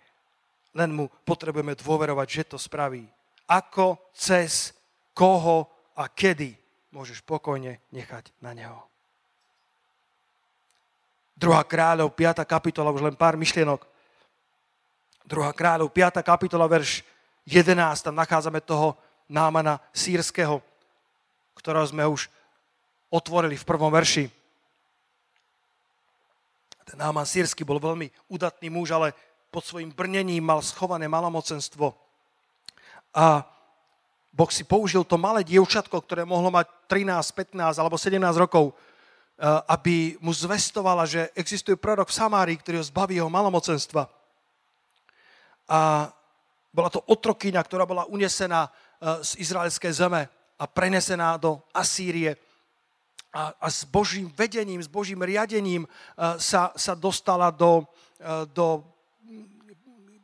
len 0.75 0.91
mu 0.91 1.07
potrebujeme 1.23 1.79
dôverovať, 1.79 2.27
že 2.27 2.43
to 2.51 2.59
spraví. 2.59 3.07
Ako, 3.47 4.11
cez, 4.11 4.75
koho 5.15 5.71
a 5.95 6.11
kedy 6.11 6.68
môžeš 6.93 7.21
pokojne 7.25 7.81
nechať 7.93 8.33
na 8.41 8.57
neho. 8.57 8.81
Druhá 11.39 11.63
kráľov, 11.63 12.11
5. 12.19 12.43
kapitola, 12.43 12.91
už 12.91 13.05
len 13.05 13.15
pár 13.15 13.39
myšlienok. 13.39 13.87
Druhá 15.23 15.55
kráľov, 15.55 15.95
5. 15.95 16.19
kapitola, 16.27 16.67
verš 16.67 17.07
11, 17.47 17.79
tam 18.03 18.17
nachádzame 18.19 18.59
toho 18.65 18.99
námana 19.31 19.79
sírskeho, 19.95 20.59
ktorého 21.55 21.87
sme 21.87 22.05
už 22.09 22.27
otvorili 23.13 23.55
v 23.55 23.69
prvom 23.69 23.93
verši. 23.93 24.27
Ten 26.89 26.97
Náman 26.97 27.29
sírsky 27.29 27.69
bol 27.69 27.77
veľmi 27.77 28.09
udatný 28.33 28.73
muž, 28.73 28.97
ale 28.97 29.13
pod 29.53 29.65
svojim 29.65 29.93
brnením 29.93 30.41
mal 30.41 30.65
schované 30.65 31.05
malomocenstvo. 31.05 31.93
A 33.13 33.45
Boh 34.39 34.55
si 34.55 34.63
použil 34.63 35.03
to 35.03 35.19
malé 35.19 35.43
dievčatko, 35.43 35.99
ktoré 35.99 36.23
mohlo 36.23 36.55
mať 36.55 36.71
13, 36.87 37.59
15 37.59 37.75
alebo 37.83 37.99
17 37.99 38.23
rokov, 38.39 38.71
eh, 38.71 39.51
aby 39.67 40.15
mu 40.23 40.31
zvestovala, 40.31 41.03
že 41.11 41.35
existuje 41.35 41.75
prorok 41.75 42.07
v 42.07 42.19
Samárii, 42.23 42.55
ktorý 42.63 42.79
ho 42.79 42.87
zbaví 42.87 43.19
jeho 43.19 43.27
malomocenstva. 43.27 44.07
A 45.67 46.07
bola 46.71 46.87
to 46.87 47.03
otrokyňa, 47.11 47.59
ktorá 47.67 47.83
bola 47.83 48.07
unesená 48.07 48.71
eh, 48.71 49.27
z 49.27 49.43
izraelskej 49.43 50.07
zeme 50.07 50.31
a 50.55 50.65
prenesená 50.71 51.35
do 51.35 51.59
Asýrie 51.75 52.39
a, 53.35 53.59
a 53.59 53.67
s 53.67 53.83
Božím 53.83 54.31
vedením, 54.39 54.79
s 54.79 54.89
Božím 54.89 55.21
riadením 55.23 55.85
uh, 55.85 56.41
sa, 56.41 56.73
sa 56.75 56.97
dostala 56.97 57.53
do, 57.53 57.85
do 58.57 58.83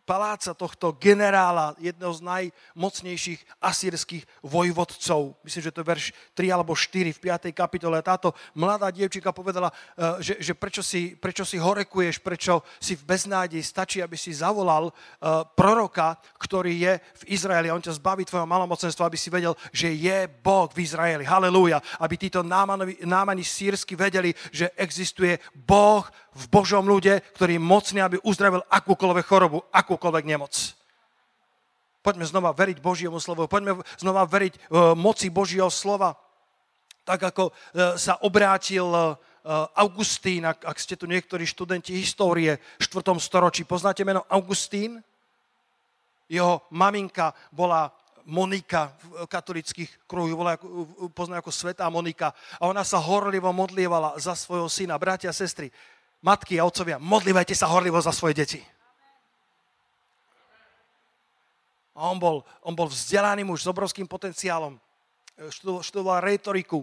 paláca 0.04 0.56
tohto 0.56 0.96
generála, 0.96 1.76
jedného 1.76 2.12
z 2.14 2.20
najmocnejších 2.24 3.40
asýrských 3.60 4.24
vojvodcov. 4.44 5.36
Myslím, 5.44 5.62
že 5.68 5.72
to 5.74 5.80
je 5.84 5.90
verš 5.90 6.04
3 6.32 6.54
alebo 6.54 6.72
4 6.72 7.12
v 7.12 7.18
5. 7.18 7.52
kapitole. 7.52 8.00
Táto 8.04 8.32
mladá 8.56 8.88
dievčinka 8.88 9.32
povedala, 9.32 9.68
eh, 9.68 10.22
že, 10.24 10.34
že 10.40 10.52
prečo, 10.56 10.80
si, 10.80 11.16
prečo 11.16 11.44
si 11.44 11.60
horekuješ, 11.60 12.20
prečo 12.20 12.64
si 12.80 12.96
v 12.96 13.04
beznádeji, 13.04 13.64
stačí, 13.64 13.98
aby 14.04 14.16
si 14.16 14.36
zavolal 14.36 14.92
uh, 14.92 15.46
proroka, 15.56 16.20
ktorý 16.36 16.72
je 16.76 16.92
v 17.24 17.34
Izraeli 17.34 17.72
on 17.72 17.82
ťa 17.82 17.98
zbaví 17.98 18.22
tvojho 18.24 18.46
malomocenstva, 18.46 19.08
aby 19.08 19.18
si 19.18 19.32
vedel, 19.32 19.56
že 19.74 19.90
je 19.90 20.28
Boh 20.28 20.70
v 20.70 20.84
Izraeli. 20.86 21.26
Halelúja. 21.26 21.82
Aby 21.98 22.20
títo 22.20 22.44
námani, 22.44 23.00
námani 23.02 23.42
sírsky 23.42 23.96
vedeli, 23.96 24.36
že 24.54 24.70
existuje 24.76 25.40
Boh 25.54 26.06
v 26.34 26.44
Božom 26.50 26.82
ľude, 26.82 27.22
ktorý 27.38 27.56
je 27.56 27.62
mocný, 27.62 27.98
aby 28.02 28.16
uzdravil 28.26 28.66
akúkoľvek 28.66 29.26
chorobu, 29.26 29.62
akúkoľvek 29.94 30.26
nemoc. 30.26 30.74
Poďme 32.02 32.26
znova 32.26 32.50
veriť 32.50 32.82
Božiemu 32.82 33.22
slovu, 33.22 33.46
poďme 33.46 33.78
znova 33.96 34.26
veriť 34.26 34.54
uh, 34.58 34.92
moci 34.98 35.30
Božieho 35.30 35.70
slova. 35.70 36.18
Tak 37.06 37.30
ako 37.30 37.44
uh, 37.48 37.94
sa 37.94 38.18
obrátil 38.26 38.84
uh, 38.90 39.14
Augustín, 39.78 40.42
ak, 40.44 40.76
ste 40.82 40.98
tu 40.98 41.06
niektorí 41.06 41.46
študenti 41.46 41.94
histórie 41.94 42.58
v 42.58 42.84
4. 42.84 43.14
storočí, 43.22 43.62
poznáte 43.62 44.02
meno 44.02 44.26
Augustín? 44.26 44.98
Jeho 46.26 46.66
maminka 46.74 47.30
bola 47.54 47.92
Monika 48.24 48.96
v 49.04 49.28
katolických 49.28 50.08
kruhu, 50.08 50.32
bola 50.32 50.56
pozná 51.12 51.44
ako 51.44 51.52
Svetá 51.52 51.84
Monika. 51.92 52.32
A 52.56 52.72
ona 52.72 52.80
sa 52.80 52.96
horlivo 52.96 53.52
modlievala 53.52 54.16
za 54.16 54.32
svojho 54.32 54.64
syna. 54.72 54.96
Bratia 54.96 55.28
sestry, 55.28 55.68
matky 56.24 56.56
a 56.56 56.64
otcovia, 56.64 56.96
modlívajte 56.96 57.52
sa 57.52 57.68
horlivo 57.68 58.00
za 58.00 58.16
svoje 58.16 58.32
deti. 58.32 58.60
A 61.94 62.10
on 62.10 62.18
bol, 62.18 62.42
on 62.66 62.74
bol 62.74 62.90
vzdelaný 62.90 63.46
muž 63.46 63.62
s 63.62 63.70
obrovským 63.70 64.10
potenciálom. 64.10 64.74
Študoval, 65.50 65.82
študoval 65.82 66.18
retoriku. 66.26 66.82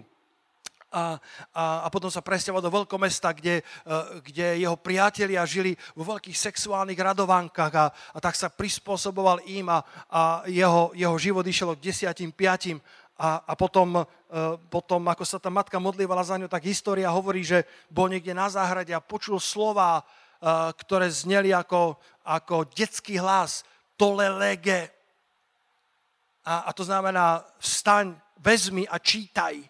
A, 0.92 1.16
a, 1.56 1.64
a 1.84 1.88
potom 1.88 2.12
sa 2.12 2.20
presťahoval 2.20 2.60
do 2.60 2.68
veľkomesta, 2.68 3.32
kde, 3.32 3.64
e, 3.64 3.90
kde 4.28 4.60
jeho 4.60 4.76
priatelia 4.76 5.40
žili 5.48 5.72
vo 5.96 6.04
veľkých 6.04 6.36
sexuálnych 6.36 7.00
radovánkach 7.00 7.72
a, 7.72 7.86
a 7.88 8.18
tak 8.20 8.36
sa 8.36 8.52
prispôsoboval 8.52 9.40
im 9.48 9.72
a, 9.72 9.80
a 10.12 10.44
jeho, 10.52 10.92
jeho 10.92 11.16
život 11.16 11.48
išiel 11.48 11.72
k 11.80 11.88
desiatim, 11.88 12.28
piatim 12.28 12.76
a, 13.16 13.40
a 13.40 13.52
potom, 13.56 14.02
e, 14.02 14.04
potom, 14.68 15.00
ako 15.08 15.24
sa 15.24 15.40
tá 15.40 15.48
matka 15.48 15.80
modlívala 15.80 16.24
za 16.24 16.36
ňu, 16.36 16.44
tak 16.48 16.68
história 16.68 17.08
hovorí, 17.08 17.40
že 17.40 17.64
bol 17.88 18.12
niekde 18.12 18.36
na 18.36 18.52
záhrade 18.52 18.92
a 18.92 19.04
počul 19.04 19.40
slova, 19.40 20.00
e, 20.00 20.02
ktoré 20.76 21.08
zneli 21.08 21.56
ako, 21.56 21.96
ako 22.20 22.68
detský 22.72 23.16
hlas, 23.16 23.64
tole 23.96 24.28
lege. 24.28 24.92
A, 26.42 26.66
a 26.66 26.70
to 26.74 26.82
znamená, 26.82 27.46
vstaň, 27.62 28.18
vezmi 28.42 28.88
a 28.90 28.98
čítaj. 28.98 29.62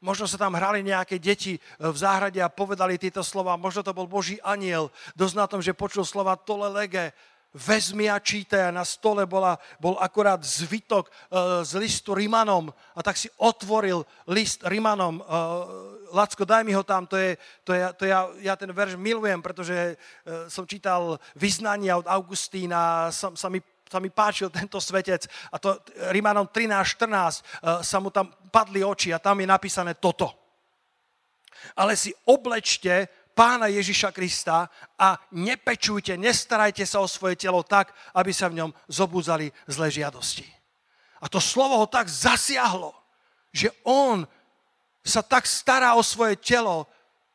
Možno 0.00 0.24
sa 0.24 0.40
tam 0.40 0.56
hrali 0.56 0.80
nejaké 0.80 1.20
deti 1.20 1.60
v 1.76 1.92
záhrade 1.92 2.40
a 2.40 2.48
povedali 2.48 2.96
tieto 2.96 3.20
slova. 3.20 3.60
Možno 3.60 3.84
to 3.84 3.92
bol 3.92 4.08
Boží 4.08 4.40
aniel. 4.40 4.88
Dosť 5.12 5.34
na 5.36 5.44
tom, 5.44 5.60
že 5.60 5.76
počul 5.76 6.08
slova 6.08 6.40
tole 6.40 6.72
lege 6.72 7.12
vezmi 7.52 8.08
a 8.08 8.16
čítaj. 8.16 8.72
A 8.72 8.76
na 8.76 8.88
stole 8.88 9.28
bola, 9.28 9.60
bol 9.76 10.00
akorát 10.00 10.40
zvytok 10.40 11.12
uh, 11.12 11.60
z 11.60 11.76
listu 11.76 12.16
Rimanom 12.16 12.72
a 12.96 13.00
tak 13.04 13.20
si 13.20 13.28
otvoril 13.36 14.08
list 14.24 14.64
Rimanom. 14.64 15.20
Uh, 15.20 15.28
Lacko, 16.16 16.48
daj 16.48 16.64
mi 16.64 16.72
ho 16.72 16.82
tam, 16.82 17.04
to 17.06 17.14
je, 17.20 17.36
to 17.62 17.70
je, 17.76 17.82
to 17.94 18.02
ja, 18.08 18.26
ja 18.42 18.56
ten 18.56 18.72
verš 18.72 18.96
milujem, 18.96 19.44
pretože 19.44 19.94
uh, 19.94 20.48
som 20.48 20.64
čítal 20.64 21.20
vyznania 21.36 22.00
od 22.00 22.08
Augustína, 22.08 23.12
sa, 23.12 23.30
sa 23.36 23.52
mi 23.52 23.60
sa 23.90 23.98
mi 23.98 24.06
páčil 24.06 24.54
tento 24.54 24.78
svetec 24.78 25.26
a 25.50 25.58
to 25.58 25.82
Rimanom 26.14 26.46
13.14 26.46 27.82
sa 27.82 27.98
mu 27.98 28.14
tam 28.14 28.30
padli 28.54 28.86
oči 28.86 29.10
a 29.10 29.18
tam 29.18 29.42
je 29.42 29.50
napísané 29.50 29.98
toto. 29.98 30.30
Ale 31.74 31.98
si 31.98 32.14
oblečte 32.30 33.10
pána 33.34 33.66
Ježiša 33.66 34.14
Krista 34.14 34.70
a 34.94 35.18
nepečujte, 35.34 36.14
nestarajte 36.14 36.86
sa 36.86 37.02
o 37.02 37.10
svoje 37.10 37.34
telo 37.34 37.66
tak, 37.66 37.90
aby 38.14 38.30
sa 38.30 38.46
v 38.46 38.62
ňom 38.62 38.70
zobúzali 38.86 39.50
zlé 39.66 39.90
žiadosti. 39.90 40.46
A 41.18 41.26
to 41.26 41.42
slovo 41.42 41.82
ho 41.82 41.86
tak 41.90 42.06
zasiahlo, 42.06 42.94
že 43.50 43.74
on 43.82 44.22
sa 45.02 45.20
tak 45.26 45.50
stará 45.50 45.98
o 45.98 46.06
svoje 46.06 46.38
telo, 46.38 46.86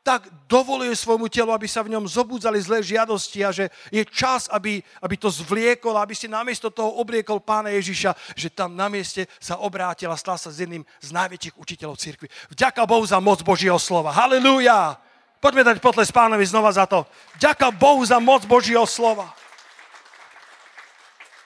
tak 0.05 0.29
dovoluje 0.45 0.93
svojmu 0.93 1.25
telu, 1.33 1.49
aby 1.49 1.65
sa 1.65 1.81
v 1.81 1.97
ňom 1.97 2.05
zobúdzali 2.05 2.61
zlé 2.61 2.85
žiadosti 2.85 3.41
a 3.41 3.49
že 3.49 3.73
je 3.89 4.05
čas, 4.05 4.45
aby, 4.53 4.77
aby 5.01 5.17
to 5.17 5.33
zvliekol, 5.33 5.97
aby 5.97 6.13
si 6.13 6.29
namiesto 6.29 6.69
toho 6.69 7.01
obliekol 7.01 7.41
pána 7.41 7.73
Ježiša, 7.73 8.13
že 8.37 8.53
tam 8.53 8.77
na 8.77 8.85
mieste 8.85 9.25
sa 9.41 9.57
obrátil 9.57 10.13
a 10.13 10.21
stal 10.21 10.37
sa 10.37 10.53
s 10.53 10.61
jedným 10.61 10.85
z 11.01 11.09
najväčších 11.09 11.57
učiteľov 11.57 11.97
cirkvi. 11.97 12.29
Vďaka 12.53 12.85
Bohu 12.85 13.01
za 13.01 13.17
moc 13.17 13.41
Božieho 13.41 13.81
slova. 13.81 14.13
Halelúja! 14.13 15.01
Poďme 15.41 15.73
dať 15.73 15.81
potles 15.81 16.13
pánovi 16.13 16.45
znova 16.45 16.69
za 16.69 16.85
to. 16.85 17.09
Ďaká 17.41 17.73
Bohu 17.73 18.05
za 18.05 18.21
moc 18.21 18.45
Božieho 18.45 18.85
slova. 18.85 19.33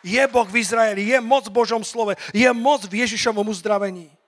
Je 0.04 0.20
Boh 0.28 0.48
v 0.48 0.60
Izraeli, 0.60 1.16
je 1.16 1.20
moc 1.24 1.48
v 1.48 1.56
Božom 1.56 1.84
slove, 1.84 2.20
je 2.36 2.48
moc 2.52 2.84
v 2.84 3.08
Ježišovom 3.08 3.48
uzdravení. 3.48 4.19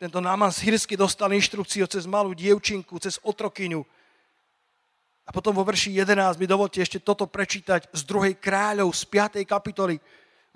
Tento 0.00 0.16
Náman 0.16 0.48
sírsky 0.48 0.96
dostal 0.96 1.28
inštrukciu 1.36 1.84
cez 1.84 2.08
malú 2.08 2.32
dievčinku, 2.32 2.96
cez 2.96 3.20
otrokyňu. 3.20 3.84
A 5.28 5.30
potom 5.30 5.52
vo 5.52 5.60
verši 5.60 5.92
11 5.92 6.40
mi 6.40 6.48
dovolte 6.48 6.80
ešte 6.80 7.04
toto 7.04 7.28
prečítať 7.28 7.92
z 7.92 8.02
druhej 8.08 8.32
kráľov, 8.40 8.96
z 8.96 9.04
5. 9.04 9.44
kapitoly. 9.44 10.00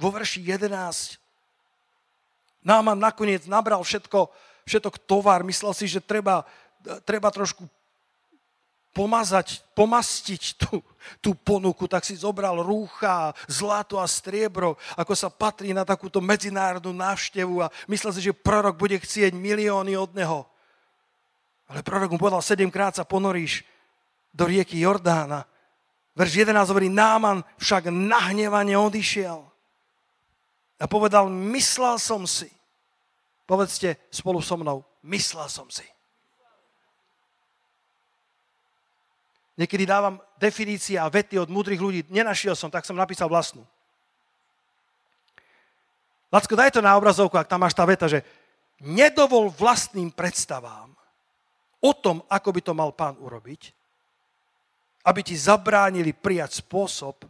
Vo 0.00 0.08
verši 0.08 0.48
11. 0.48 1.20
Náman 2.64 2.96
nakoniec 2.96 3.44
nabral 3.44 3.84
všetko, 3.84 4.32
všetok 4.64 5.04
tovar, 5.04 5.44
myslel 5.44 5.76
si, 5.76 5.92
že 5.92 6.00
treba 6.00 6.48
treba 7.04 7.32
trošku 7.32 7.64
pomazať, 8.94 9.66
pomastiť 9.74 10.42
tú, 10.54 10.78
tú 11.18 11.34
ponuku, 11.34 11.90
tak 11.90 12.06
si 12.06 12.14
zobral 12.14 12.62
rúcha, 12.62 13.34
zlato 13.50 13.98
a 13.98 14.06
striebro, 14.06 14.78
ako 14.94 15.12
sa 15.18 15.28
patrí 15.28 15.74
na 15.74 15.82
takúto 15.82 16.22
medzinárodnú 16.22 16.94
návštevu 16.94 17.66
a 17.66 17.72
myslel 17.90 18.14
si, 18.14 18.30
že 18.30 18.32
prorok 18.32 18.78
bude 18.78 18.94
chcieť 18.96 19.34
milióny 19.34 19.98
od 19.98 20.14
neho. 20.14 20.46
Ale 21.66 21.82
prorok 21.82 22.14
mu 22.14 22.18
povedal, 22.22 22.40
sedemkrát 22.40 22.94
sa 22.94 23.02
ponoríš 23.02 23.66
do 24.30 24.46
rieky 24.46 24.78
Jordána. 24.78 25.42
Verš 26.14 26.46
11 26.46 26.70
hovorí, 26.70 26.86
Náman 26.86 27.42
však 27.58 27.90
nahnevane 27.90 28.78
odišiel. 28.78 29.42
A 30.78 30.84
povedal, 30.86 31.26
myslel 31.26 31.98
som 31.98 32.22
si. 32.22 32.46
Povedzte 33.44 33.98
spolu 34.14 34.38
so 34.38 34.54
mnou, 34.54 34.86
myslel 35.02 35.50
som 35.50 35.66
si. 35.66 35.84
Niekedy 39.54 39.86
dávam 39.86 40.18
definície 40.34 40.98
a 40.98 41.06
vety 41.06 41.38
od 41.38 41.46
múdrych 41.46 41.78
ľudí. 41.78 42.00
Nenašiel 42.10 42.58
som, 42.58 42.70
tak 42.70 42.82
som 42.82 42.98
napísal 42.98 43.30
vlastnú. 43.30 43.62
Lacko, 46.34 46.58
daj 46.58 46.74
to 46.74 46.82
na 46.82 46.98
obrazovku, 46.98 47.38
ak 47.38 47.46
tam 47.46 47.62
máš 47.62 47.78
tá 47.78 47.86
veta, 47.86 48.10
že 48.10 48.26
nedovol 48.82 49.54
vlastným 49.54 50.10
predstavám 50.10 50.90
o 51.78 51.92
tom, 51.94 52.26
ako 52.26 52.48
by 52.50 52.60
to 52.64 52.72
mal 52.74 52.90
pán 52.90 53.14
urobiť, 53.22 53.70
aby 55.06 55.20
ti 55.22 55.38
zabránili 55.38 56.10
prijať 56.10 56.58
spôsob, 56.64 57.22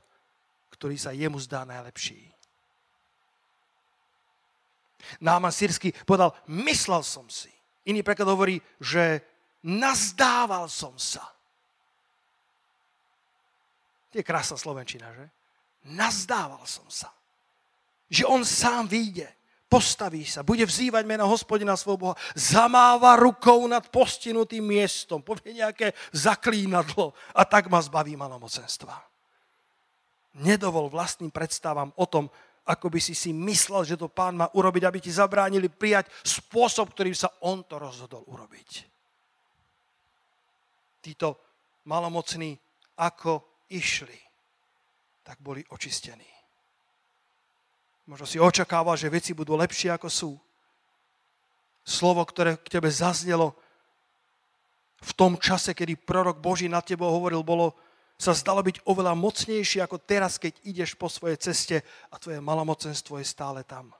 ktorý 0.73 0.97
sa 0.97 1.13
jemu 1.13 1.37
zdá 1.43 1.69
najlepší. 1.69 2.33
Náman 5.21 5.53
sírsky 5.53 5.93
povedal, 6.09 6.33
myslel 6.49 7.05
som 7.05 7.29
si. 7.29 7.53
Iný 7.85 8.01
preklad 8.01 8.33
hovorí, 8.33 8.65
že 8.81 9.21
nazdával 9.61 10.73
som 10.73 10.97
sa. 10.97 11.34
To 14.15 14.23
je 14.23 14.31
krásna 14.31 14.55
Slovenčina, 14.55 15.11
že? 15.11 15.27
Nazdával 15.91 16.63
som 16.71 16.87
sa, 16.87 17.11
že 18.07 18.23
on 18.23 18.47
sám 18.47 18.87
vyjde, 18.87 19.27
postaví 19.67 20.23
sa, 20.23 20.47
bude 20.47 20.63
vzývať 20.63 21.03
meno 21.03 21.27
hospodina 21.27 21.75
svojho 21.75 21.99
Boha, 21.99 22.17
zamáva 22.39 23.19
rukou 23.19 23.67
nad 23.67 23.83
postinutým 23.91 24.63
miestom, 24.63 25.19
povie 25.19 25.59
nejaké 25.59 25.91
zaklínadlo 26.15 27.11
a 27.35 27.43
tak 27.43 27.67
ma 27.67 27.83
zbaví 27.83 28.15
malomocenstva. 28.15 28.95
Nedovol 30.39 30.95
vlastným 30.95 31.35
predstavám 31.35 31.91
o 31.99 32.07
tom, 32.07 32.31
ako 32.71 32.95
by 32.95 33.03
si 33.03 33.19
si 33.19 33.35
myslel, 33.35 33.83
že 33.83 33.99
to 33.99 34.07
pán 34.07 34.39
má 34.39 34.47
urobiť, 34.55 34.83
aby 34.87 34.99
ti 35.03 35.11
zabránili 35.11 35.67
prijať 35.67 36.07
spôsob, 36.23 36.95
ktorým 36.95 37.19
sa 37.19 37.35
on 37.43 37.67
to 37.67 37.83
rozhodol 37.83 38.23
urobiť. 38.31 38.71
Títo 41.03 41.35
malomocní, 41.91 42.55
ako 42.95 43.54
išli, 43.75 44.19
tak 45.27 45.43
boli 45.43 45.67
očistení. 45.75 46.27
Možno 48.05 48.29
si 48.29 48.37
očakával, 48.37 48.95
že 49.01 49.11
veci 49.11 49.33
budú 49.33 49.57
lepšie, 49.57 49.91
ako 49.91 50.09
sú. 50.13 50.33
Slovo, 51.85 52.25
ktoré 52.25 52.61
k 52.61 52.79
tebe 52.79 52.89
zaznelo 52.93 53.57
v 55.05 55.13
tom 55.13 55.37
čase, 55.37 55.77
kedy 55.77 56.01
prorok 56.01 56.41
Boží 56.41 56.69
na 56.69 56.81
tebo 56.81 57.09
hovoril, 57.09 57.45
bolo, 57.45 57.77
sa 58.17 58.33
zdalo 58.33 58.65
byť 58.65 58.85
oveľa 58.89 59.13
mocnejšie 59.17 59.85
ako 59.85 60.01
teraz, 60.01 60.41
keď 60.41 60.57
ideš 60.65 60.97
po 60.97 61.13
svojej 61.13 61.37
ceste 61.41 61.77
a 62.09 62.17
tvoje 62.17 62.41
malomocenstvo 62.41 63.21
je 63.21 63.27
stále 63.27 63.65
tam. 63.65 63.93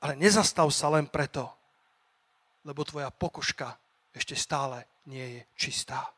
Ale 0.00 0.16
nezastav 0.16 0.68
sa 0.72 0.88
len 0.92 1.08
preto, 1.08 1.48
lebo 2.64 2.84
tvoja 2.84 3.12
pokožka 3.12 3.76
ešte 4.12 4.36
stále 4.36 4.84
nie 5.08 5.40
je 5.40 5.40
čistá. 5.56 6.08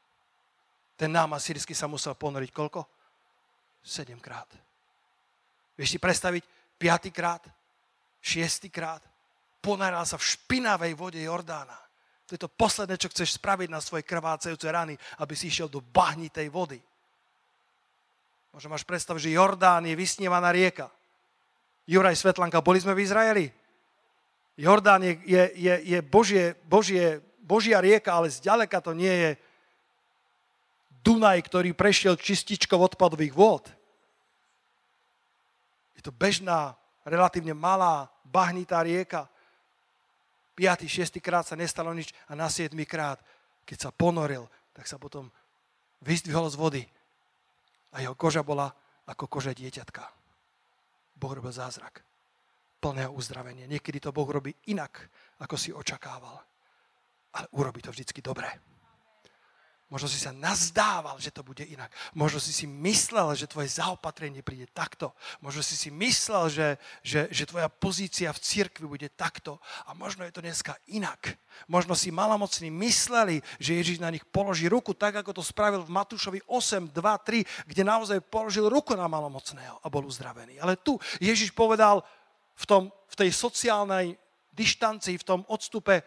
Ten 0.95 1.11
nám 1.11 1.35
asýrsky 1.35 1.75
sa 1.75 1.91
musel 1.91 2.15
ponoriť 2.15 2.51
koľko? 2.55 2.87
Sedemkrát. 3.83 4.49
Vieš 5.75 5.95
si 5.95 5.99
predstaviť, 5.99 6.43
piatýkrát, 6.79 7.43
šiestýkrát, 8.23 9.03
ponáral 9.59 10.07
sa 10.07 10.15
v 10.15 10.29
špinavej 10.39 10.95
vode 10.95 11.21
Jordána. 11.21 11.77
To 12.25 12.33
je 12.33 12.41
to 12.41 12.49
posledné, 12.49 12.97
čo 12.97 13.11
chceš 13.13 13.37
spraviť 13.37 13.69
na 13.69 13.83
svoje 13.83 14.07
krvácajúce 14.07 14.65
rany, 14.71 14.97
aby 15.21 15.35
si 15.37 15.51
išiel 15.53 15.69
do 15.69 15.85
bahnitej 15.85 16.49
vody. 16.49 16.81
Možno 18.55 18.71
máš 18.71 18.87
predstav, 18.87 19.19
že 19.19 19.35
Jordán 19.35 19.83
je 19.85 19.99
vysnívaná 19.99 20.55
rieka. 20.55 20.89
Juraj 21.85 22.17
Svetlanka, 22.17 22.65
boli 22.65 22.81
sme 22.81 22.95
v 22.97 23.03
Izraeli? 23.05 23.47
Jordán 24.57 25.03
je, 25.03 25.19
je, 25.27 25.45
je, 25.59 25.75
je 25.85 25.99
Božie, 26.01 26.55
Božie, 26.65 27.19
Božia 27.43 27.83
rieka, 27.83 28.15
ale 28.15 28.31
zďaleka 28.31 28.79
to 28.81 28.95
nie 28.95 29.11
je 29.11 29.31
Dunaj, 31.05 31.45
ktorý 31.45 31.77
prešiel 31.77 32.17
čističkou 32.17 32.81
odpadových 32.81 33.37
vôd 33.37 33.69
to 36.05 36.13
bežná, 36.13 36.77
relatívne 37.09 37.57
malá, 37.57 38.13
bahnitá 38.29 38.85
rieka. 38.85 39.25
5. 40.53 40.85
6. 40.85 41.17
krát 41.25 41.49
sa 41.49 41.57
nestalo 41.57 41.97
nič 41.97 42.13
a 42.29 42.37
na 42.37 42.53
7. 42.53 42.77
krát, 42.85 43.25
keď 43.65 43.89
sa 43.89 43.91
ponoril, 43.91 44.45
tak 44.77 44.85
sa 44.85 45.01
potom 45.01 45.33
vyzdvihol 46.05 46.47
z 46.53 46.61
vody 46.61 46.83
a 47.97 48.05
jeho 48.05 48.13
koža 48.13 48.45
bola 48.45 48.69
ako 49.09 49.25
koža 49.27 49.57
dieťatka. 49.57 50.05
Boh 51.17 51.33
robil 51.33 51.51
zázrak 51.51 52.05
plného 52.85 53.17
uzdravenia. 53.17 53.65
Niekedy 53.65 53.97
to 54.05 54.13
Boh 54.13 54.29
robí 54.29 54.53
inak, 54.69 55.09
ako 55.41 55.57
si 55.57 55.73
očakával. 55.73 56.37
Ale 57.35 57.47
urobí 57.57 57.81
to 57.81 57.89
vždycky 57.89 58.21
dobre. 58.21 58.74
Možno 59.93 60.09
si 60.09 60.17
sa 60.17 60.33
nazdával, 60.33 61.21
že 61.21 61.29
to 61.29 61.45
bude 61.45 61.61
inak. 61.61 61.93
Možno 62.17 62.41
si 62.41 62.57
si 62.57 62.65
myslel, 62.65 63.37
že 63.37 63.45
tvoje 63.45 63.69
zaopatrenie 63.69 64.41
príde 64.41 64.65
takto. 64.73 65.13
Možno 65.45 65.61
si 65.61 65.77
si 65.77 65.93
myslel, 65.93 66.49
že, 66.49 66.69
že, 67.05 67.29
že 67.29 67.45
tvoja 67.45 67.69
pozícia 67.69 68.33
v 68.33 68.41
cirkvi 68.41 68.89
bude 68.89 69.09
takto. 69.13 69.61
A 69.85 69.93
možno 69.93 70.25
je 70.25 70.33
to 70.33 70.41
dneska 70.41 70.73
inak. 70.89 71.37
Možno 71.69 71.93
si 71.93 72.09
malomocní 72.09 72.73
mysleli, 72.73 73.45
že 73.61 73.77
Ježiš 73.77 74.01
na 74.01 74.09
nich 74.09 74.25
položí 74.25 74.73
ruku, 74.73 74.97
tak 74.97 75.21
ako 75.21 75.37
to 75.37 75.45
spravil 75.45 75.85
v 75.85 75.93
Matúšovi 75.93 76.41
8, 76.49 76.89
2, 76.89 76.97
3, 76.97 77.69
kde 77.69 77.83
naozaj 77.85 78.25
položil 78.25 78.65
ruku 78.73 78.97
na 78.97 79.05
malomocného 79.05 79.85
a 79.85 79.87
bol 79.93 80.09
uzdravený. 80.09 80.65
Ale 80.65 80.81
tu 80.81 80.97
Ježiš 81.21 81.53
povedal 81.53 82.01
v, 82.57 82.65
tom, 82.65 82.83
v 83.13 83.15
tej 83.21 83.31
sociálnej 83.37 84.17
dištancii, 84.55 85.21
v 85.21 85.29
tom 85.29 85.41
odstupe, 85.51 86.01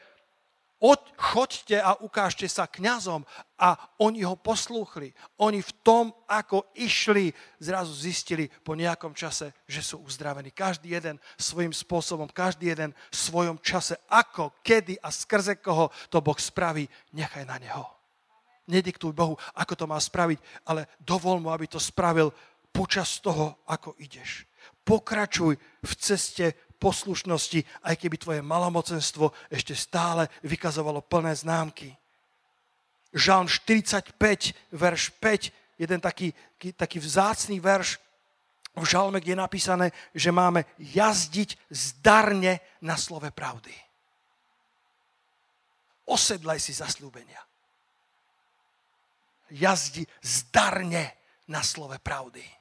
choďte 1.18 1.82
a 1.82 1.98
ukážte 1.98 2.46
sa 2.46 2.70
kňazom. 2.70 3.26
A 3.58 3.74
oni 3.98 4.22
ho 4.22 4.38
poslúchli. 4.38 5.10
Oni 5.42 5.66
v 5.66 5.72
tom, 5.82 6.14
ako 6.30 6.70
išli, 6.78 7.34
zrazu 7.58 7.90
zistili 7.94 8.46
po 8.62 8.78
nejakom 8.78 9.18
čase, 9.18 9.50
že 9.66 9.82
sú 9.82 10.06
uzdravení. 10.06 10.54
Každý 10.54 10.94
jeden 10.94 11.18
svojim 11.38 11.74
spôsobom, 11.74 12.30
každý 12.30 12.78
jeden 12.78 12.94
v 12.94 13.16
svojom 13.18 13.58
čase. 13.58 13.98
Ako, 14.06 14.54
kedy 14.62 15.02
a 15.02 15.10
skrze 15.10 15.58
koho 15.58 15.90
to 16.14 16.22
Boh 16.22 16.38
spraví, 16.38 16.86
nechaj 17.18 17.46
na 17.50 17.58
neho. 17.58 17.86
Nediktuj 18.70 19.16
Bohu, 19.16 19.40
ako 19.56 19.74
to 19.74 19.86
má 19.90 19.98
spraviť, 19.98 20.68
ale 20.68 20.92
dovol 21.00 21.40
mu, 21.40 21.50
aby 21.50 21.72
to 21.72 21.80
spravil 21.80 22.30
počas 22.70 23.18
toho, 23.24 23.64
ako 23.66 23.98
ideš. 23.98 24.46
Pokračuj 24.84 25.58
v 25.84 25.92
ceste 25.98 26.67
poslušnosti, 26.78 27.66
aj 27.84 27.96
keby 27.98 28.16
tvoje 28.18 28.42
malomocenstvo 28.42 29.34
ešte 29.50 29.74
stále 29.74 30.30
vykazovalo 30.46 31.02
plné 31.02 31.34
známky. 31.34 31.94
Žalm 33.14 33.50
45, 33.50 34.14
verš 34.72 35.04
5, 35.18 35.82
jeden 35.82 36.00
taký, 36.02 36.34
taký 36.78 36.98
vzácný 37.02 37.58
verš 37.58 37.98
v 38.78 38.86
žalme, 38.86 39.18
kde 39.18 39.34
je 39.34 39.44
napísané, 39.44 39.88
že 40.14 40.30
máme 40.30 40.66
jazdiť 40.78 41.58
zdarne 41.74 42.62
na 42.86 42.94
slove 42.94 43.34
pravdy. 43.34 43.74
Osedlaj 46.08 46.62
si 46.62 46.78
zaslúbenia. 46.78 47.42
Jazdi 49.50 50.06
zdarne 50.22 51.16
na 51.48 51.64
slove 51.64 51.98
pravdy 52.04 52.57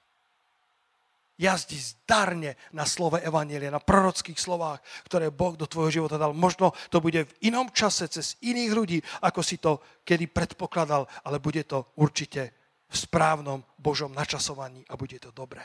jazdi 1.36 1.76
zdarne 1.76 2.56
na 2.72 2.88
slove 2.88 3.20
Evanielia, 3.20 3.68
na 3.72 3.80
prorockých 3.80 4.40
slovách, 4.40 4.80
ktoré 5.04 5.28
Boh 5.28 5.52
do 5.52 5.68
tvojho 5.68 6.02
života 6.02 6.16
dal. 6.16 6.32
Možno 6.32 6.72
to 6.88 7.00
bude 7.00 7.28
v 7.28 7.36
inom 7.52 7.68
čase, 7.70 8.08
cez 8.08 8.40
iných 8.40 8.72
ľudí, 8.72 8.98
ako 9.20 9.40
si 9.44 9.60
to 9.60 9.80
kedy 10.02 10.32
predpokladal, 10.32 11.04
ale 11.28 11.36
bude 11.38 11.64
to 11.68 11.92
určite 12.00 12.52
v 12.88 12.96
správnom 12.96 13.60
Božom 13.76 14.12
načasovaní 14.16 14.80
a 14.88 14.96
bude 14.96 15.20
to 15.20 15.28
dobré. 15.30 15.62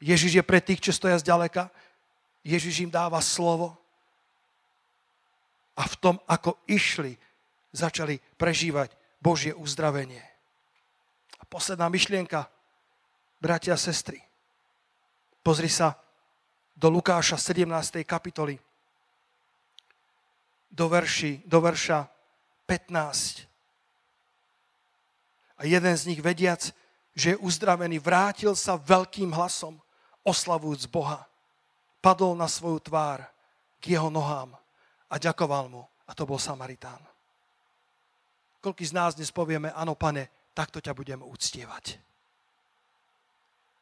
Ježiš 0.00 0.40
je 0.40 0.44
pre 0.44 0.64
tých, 0.64 0.80
čo 0.80 0.96
stoja 0.96 1.20
zďaleka. 1.20 1.68
Ježiš 2.40 2.88
im 2.88 2.90
dáva 2.90 3.20
slovo. 3.20 3.76
A 5.76 5.84
v 5.84 5.94
tom, 6.00 6.16
ako 6.24 6.56
išli, 6.64 7.20
začali 7.72 8.16
prežívať 8.40 8.96
Božie 9.20 9.52
uzdravenie. 9.52 10.24
A 11.36 11.44
posledná 11.44 11.92
myšlienka, 11.92 12.48
bratia 13.40 13.74
a 13.74 13.80
sestry. 13.80 14.20
Pozri 15.40 15.72
sa 15.72 15.96
do 16.76 16.92
Lukáša 16.92 17.40
17. 17.40 18.04
kapitoly, 18.04 18.60
do, 20.68 20.86
verši, 20.86 21.42
do 21.48 21.58
verša 21.58 22.06
15. 22.68 23.48
A 25.60 25.66
jeden 25.66 25.94
z 25.96 26.06
nich 26.12 26.20
vediac, 26.20 26.72
že 27.16 27.34
je 27.34 27.40
uzdravený, 27.42 27.98
vrátil 27.98 28.54
sa 28.54 28.78
veľkým 28.78 29.32
hlasom, 29.34 29.80
oslavujúc 30.22 30.86
Boha. 30.92 31.26
Padol 32.00 32.36
na 32.36 32.48
svoju 32.48 32.80
tvár 32.80 33.24
k 33.80 33.96
jeho 33.96 34.08
nohám 34.08 34.56
a 35.08 35.14
ďakoval 35.20 35.68
mu. 35.68 35.82
A 36.08 36.16
to 36.16 36.26
bol 36.26 36.40
Samaritán. 36.42 36.98
Koľký 38.60 38.82
z 38.82 38.96
nás 38.96 39.14
dnes 39.14 39.30
povieme, 39.30 39.70
áno, 39.72 39.94
pane, 39.94 40.50
takto 40.52 40.82
ťa 40.82 40.90
budem 40.90 41.22
uctievať. 41.22 42.09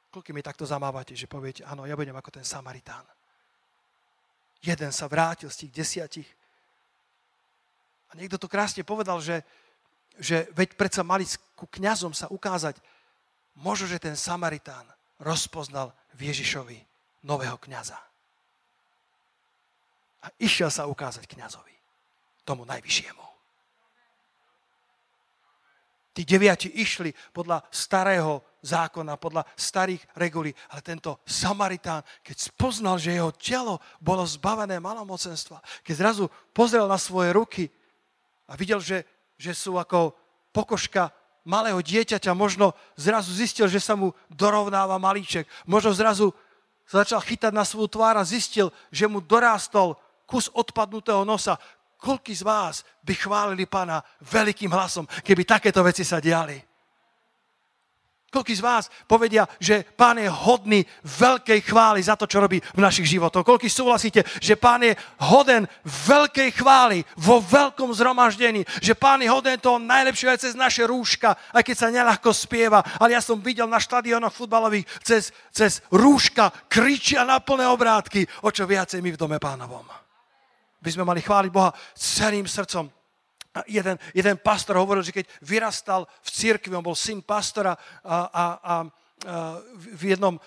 Koľko 0.08 0.30
mi 0.32 0.40
takto 0.40 0.64
zamávate, 0.64 1.12
že 1.12 1.28
poviete, 1.28 1.64
áno, 1.68 1.84
ja 1.84 1.92
budem 1.92 2.16
ako 2.16 2.40
ten 2.40 2.46
Samaritán. 2.46 3.04
Jeden 4.64 4.90
sa 4.90 5.04
vrátil 5.06 5.52
z 5.52 5.66
tých 5.66 5.72
desiatich. 5.84 6.28
A 8.08 8.16
niekto 8.16 8.40
to 8.40 8.48
krásne 8.48 8.82
povedal, 8.88 9.20
že, 9.20 9.44
že 10.16 10.48
veď 10.56 10.74
predsa 10.80 11.04
mali 11.04 11.28
ku 11.52 11.68
kňazom 11.68 12.16
sa 12.16 12.32
ukázať, 12.32 12.80
možno, 13.60 13.84
že 13.84 14.00
ten 14.00 14.16
Samaritán 14.16 14.88
rozpoznal 15.20 15.92
v 16.16 16.32
Ježišovi 16.32 16.78
nového 17.28 17.60
kňaza. 17.60 18.00
A 20.24 20.26
išiel 20.40 20.72
sa 20.72 20.88
ukázať 20.88 21.28
kňazovi, 21.28 21.76
tomu 22.48 22.64
najvyššiemu. 22.64 23.26
Tí 26.16 26.26
deviati 26.26 26.66
išli 26.74 27.14
podľa 27.30 27.62
starého 27.70 28.42
zákona, 28.62 29.16
podľa 29.16 29.46
starých 29.54 30.02
regulí. 30.18 30.50
Ale 30.70 30.82
tento 30.82 31.22
Samaritán, 31.24 32.02
keď 32.22 32.36
spoznal, 32.50 32.98
že 32.98 33.14
jeho 33.14 33.30
telo 33.34 33.78
bolo 34.02 34.26
zbavené 34.26 34.82
malomocenstva, 34.82 35.62
keď 35.86 35.94
zrazu 35.94 36.24
pozrel 36.50 36.86
na 36.90 36.98
svoje 36.98 37.30
ruky 37.34 37.64
a 38.48 38.56
videl, 38.58 38.82
že, 38.82 39.06
že 39.38 39.54
sú 39.54 39.78
ako 39.78 40.14
pokožka 40.50 41.14
malého 41.48 41.80
dieťaťa, 41.80 42.36
možno 42.36 42.76
zrazu 42.92 43.32
zistil, 43.32 43.70
že 43.72 43.80
sa 43.80 43.96
mu 43.96 44.12
dorovnáva 44.28 45.00
malíček. 45.00 45.48
Možno 45.64 45.96
zrazu 45.96 46.36
sa 46.84 47.04
začal 47.04 47.24
chytať 47.24 47.52
na 47.56 47.64
svoju 47.64 47.88
tvár 47.88 48.20
a 48.20 48.24
zistil, 48.24 48.68
že 48.92 49.08
mu 49.08 49.24
dorástol 49.24 49.96
kus 50.28 50.52
odpadnutého 50.52 51.24
nosa. 51.24 51.56
Koľký 51.98 52.36
z 52.36 52.44
vás 52.44 52.84
by 53.00 53.16
chválili 53.16 53.64
pána 53.64 54.04
veľkým 54.22 54.70
hlasom, 54.70 55.08
keby 55.24 55.42
takéto 55.48 55.80
veci 55.80 56.04
sa 56.04 56.20
diali? 56.20 56.67
Koľký 58.28 58.60
z 58.60 58.60
vás 58.60 58.84
povedia, 59.08 59.48
že 59.56 59.80
pán 59.96 60.20
je 60.20 60.28
hodný 60.28 60.84
veľkej 61.00 61.64
chvály 61.64 62.04
za 62.04 62.12
to, 62.12 62.28
čo 62.28 62.44
robí 62.44 62.60
v 62.60 62.84
našich 62.84 63.08
životoch? 63.08 63.40
Koľký 63.40 63.72
súhlasíte, 63.72 64.20
že 64.36 64.52
pán 64.52 64.84
je 64.84 64.92
hoden 65.24 65.64
veľkej 65.88 66.60
chvály 66.60 67.08
vo 67.16 67.40
veľkom 67.40 67.88
zhromaždení? 67.96 68.68
Že 68.84 69.00
pán 69.00 69.24
je 69.24 69.32
hoden 69.32 69.56
toho 69.56 69.80
najlepšieho 69.80 70.36
aj 70.36 70.44
cez 70.44 70.52
naše 70.52 70.84
rúška, 70.84 71.40
aj 71.56 71.64
keď 71.64 71.76
sa 71.80 71.88
neľahko 71.88 72.28
spieva. 72.36 72.84
Ale 73.00 73.16
ja 73.16 73.24
som 73.24 73.40
videl 73.40 73.64
na 73.64 73.80
štadionoch 73.80 74.36
futbalových 74.36 74.84
cez, 75.00 75.32
cez 75.48 75.80
rúška 75.88 76.52
kričia 76.68 77.24
na 77.24 77.40
plné 77.40 77.64
obrátky, 77.64 78.28
o 78.44 78.52
čo 78.52 78.68
viacej 78.68 79.00
my 79.00 79.16
v 79.16 79.20
dome 79.24 79.40
pánovom. 79.40 79.88
By 80.84 80.90
sme 80.92 81.08
mali 81.08 81.24
chváliť 81.24 81.48
Boha 81.48 81.72
celým 81.96 82.44
srdcom, 82.44 82.92
jeden, 83.66 83.98
jeden 84.14 84.36
pastor 84.38 84.76
hovoril, 84.76 85.02
že 85.02 85.10
keď 85.10 85.26
vyrastal 85.42 86.06
v 86.22 86.28
cirkvi, 86.30 86.76
on 86.76 86.84
bol 86.84 86.94
syn 86.94 87.24
pastora 87.24 87.74
a, 88.04 88.16
a, 88.28 88.44
a 88.62 88.74
v 89.98 90.14
jednom, 90.14 90.38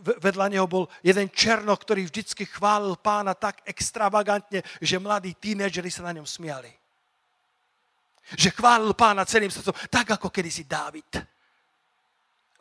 vedľa 0.00 0.46
neho 0.48 0.64
bol 0.64 0.88
jeden 1.04 1.28
černoch, 1.28 1.84
ktorý 1.84 2.08
vždycky 2.08 2.48
chválil 2.48 2.96
pána 2.96 3.36
tak 3.36 3.60
extravagantne, 3.68 4.64
že 4.80 4.96
mladí 4.96 5.36
tínedžeri 5.36 5.92
sa 5.92 6.08
na 6.08 6.16
ňom 6.16 6.24
smiali. 6.24 6.72
Že 8.32 8.56
chválil 8.56 8.92
pána 8.96 9.28
celým 9.28 9.52
srdcom, 9.52 9.76
tak 9.92 10.16
ako 10.16 10.32
kedysi 10.32 10.64
Dávid. 10.64 11.12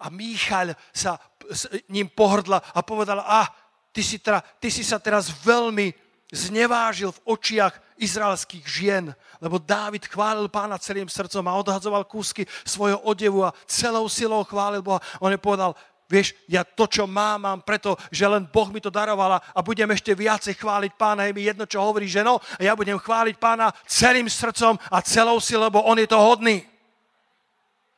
A 0.04 0.12
Míchal 0.12 0.76
sa 0.92 1.16
s 1.48 1.72
ním 1.88 2.12
pohrdla 2.12 2.60
a 2.76 2.84
povedala, 2.84 3.24
a 3.24 3.48
ty 3.96 4.04
si, 4.04 4.20
teda, 4.20 4.44
ty 4.60 4.68
si 4.68 4.84
sa 4.84 5.00
teraz 5.00 5.32
veľmi 5.32 5.96
znevážil 6.36 7.16
v 7.16 7.24
očiach 7.32 7.85
izraelských 7.96 8.66
žien, 8.68 9.06
lebo 9.40 9.60
Dávid 9.60 10.08
chválil 10.08 10.52
pána 10.52 10.76
celým 10.76 11.08
srdcom 11.08 11.46
a 11.48 11.58
odhadzoval 11.60 12.04
kúsky 12.04 12.44
svojho 12.68 13.00
odevu 13.08 13.48
a 13.48 13.56
celou 13.66 14.10
silou 14.12 14.44
chválil 14.44 14.84
Boha. 14.84 15.00
On 15.24 15.32
je 15.32 15.40
povedal, 15.40 15.72
vieš, 16.10 16.36
ja 16.46 16.64
to, 16.64 16.86
čo 16.86 17.08
mám, 17.08 17.42
mám 17.42 17.60
preto, 17.64 17.98
že 18.12 18.28
len 18.28 18.46
Boh 18.46 18.70
mi 18.70 18.84
to 18.84 18.94
daroval 18.94 19.40
a 19.40 19.60
budem 19.66 19.90
ešte 19.92 20.14
viacej 20.14 20.60
chváliť 20.60 20.92
pána. 21.00 21.26
Je 21.26 21.34
mi 21.34 21.48
jedno, 21.48 21.66
čo 21.66 21.82
hovorí 21.82 22.06
ženo 22.06 22.38
a 22.38 22.62
ja 22.62 22.76
budem 22.76 23.00
chváliť 23.00 23.36
pána 23.40 23.74
celým 23.88 24.30
srdcom 24.30 24.78
a 24.92 24.98
celou 25.02 25.40
silou, 25.42 25.68
lebo 25.68 25.82
on 25.82 25.98
je 25.98 26.10
to 26.10 26.20
hodný. 26.20 26.68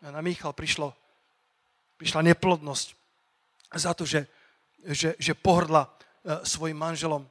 A 0.05 0.13
na 0.13 0.21
Michal 0.21 0.53
prišlo, 0.53 0.93
prišla 1.97 2.21
neplodnosť 2.21 2.87
za 3.75 3.91
to, 3.91 4.07
že, 4.07 4.23
že, 4.87 5.17
že 5.19 5.33
pohrdla 5.35 5.83
e, 5.83 5.89
svojim 6.47 6.77
manželom. 6.77 7.27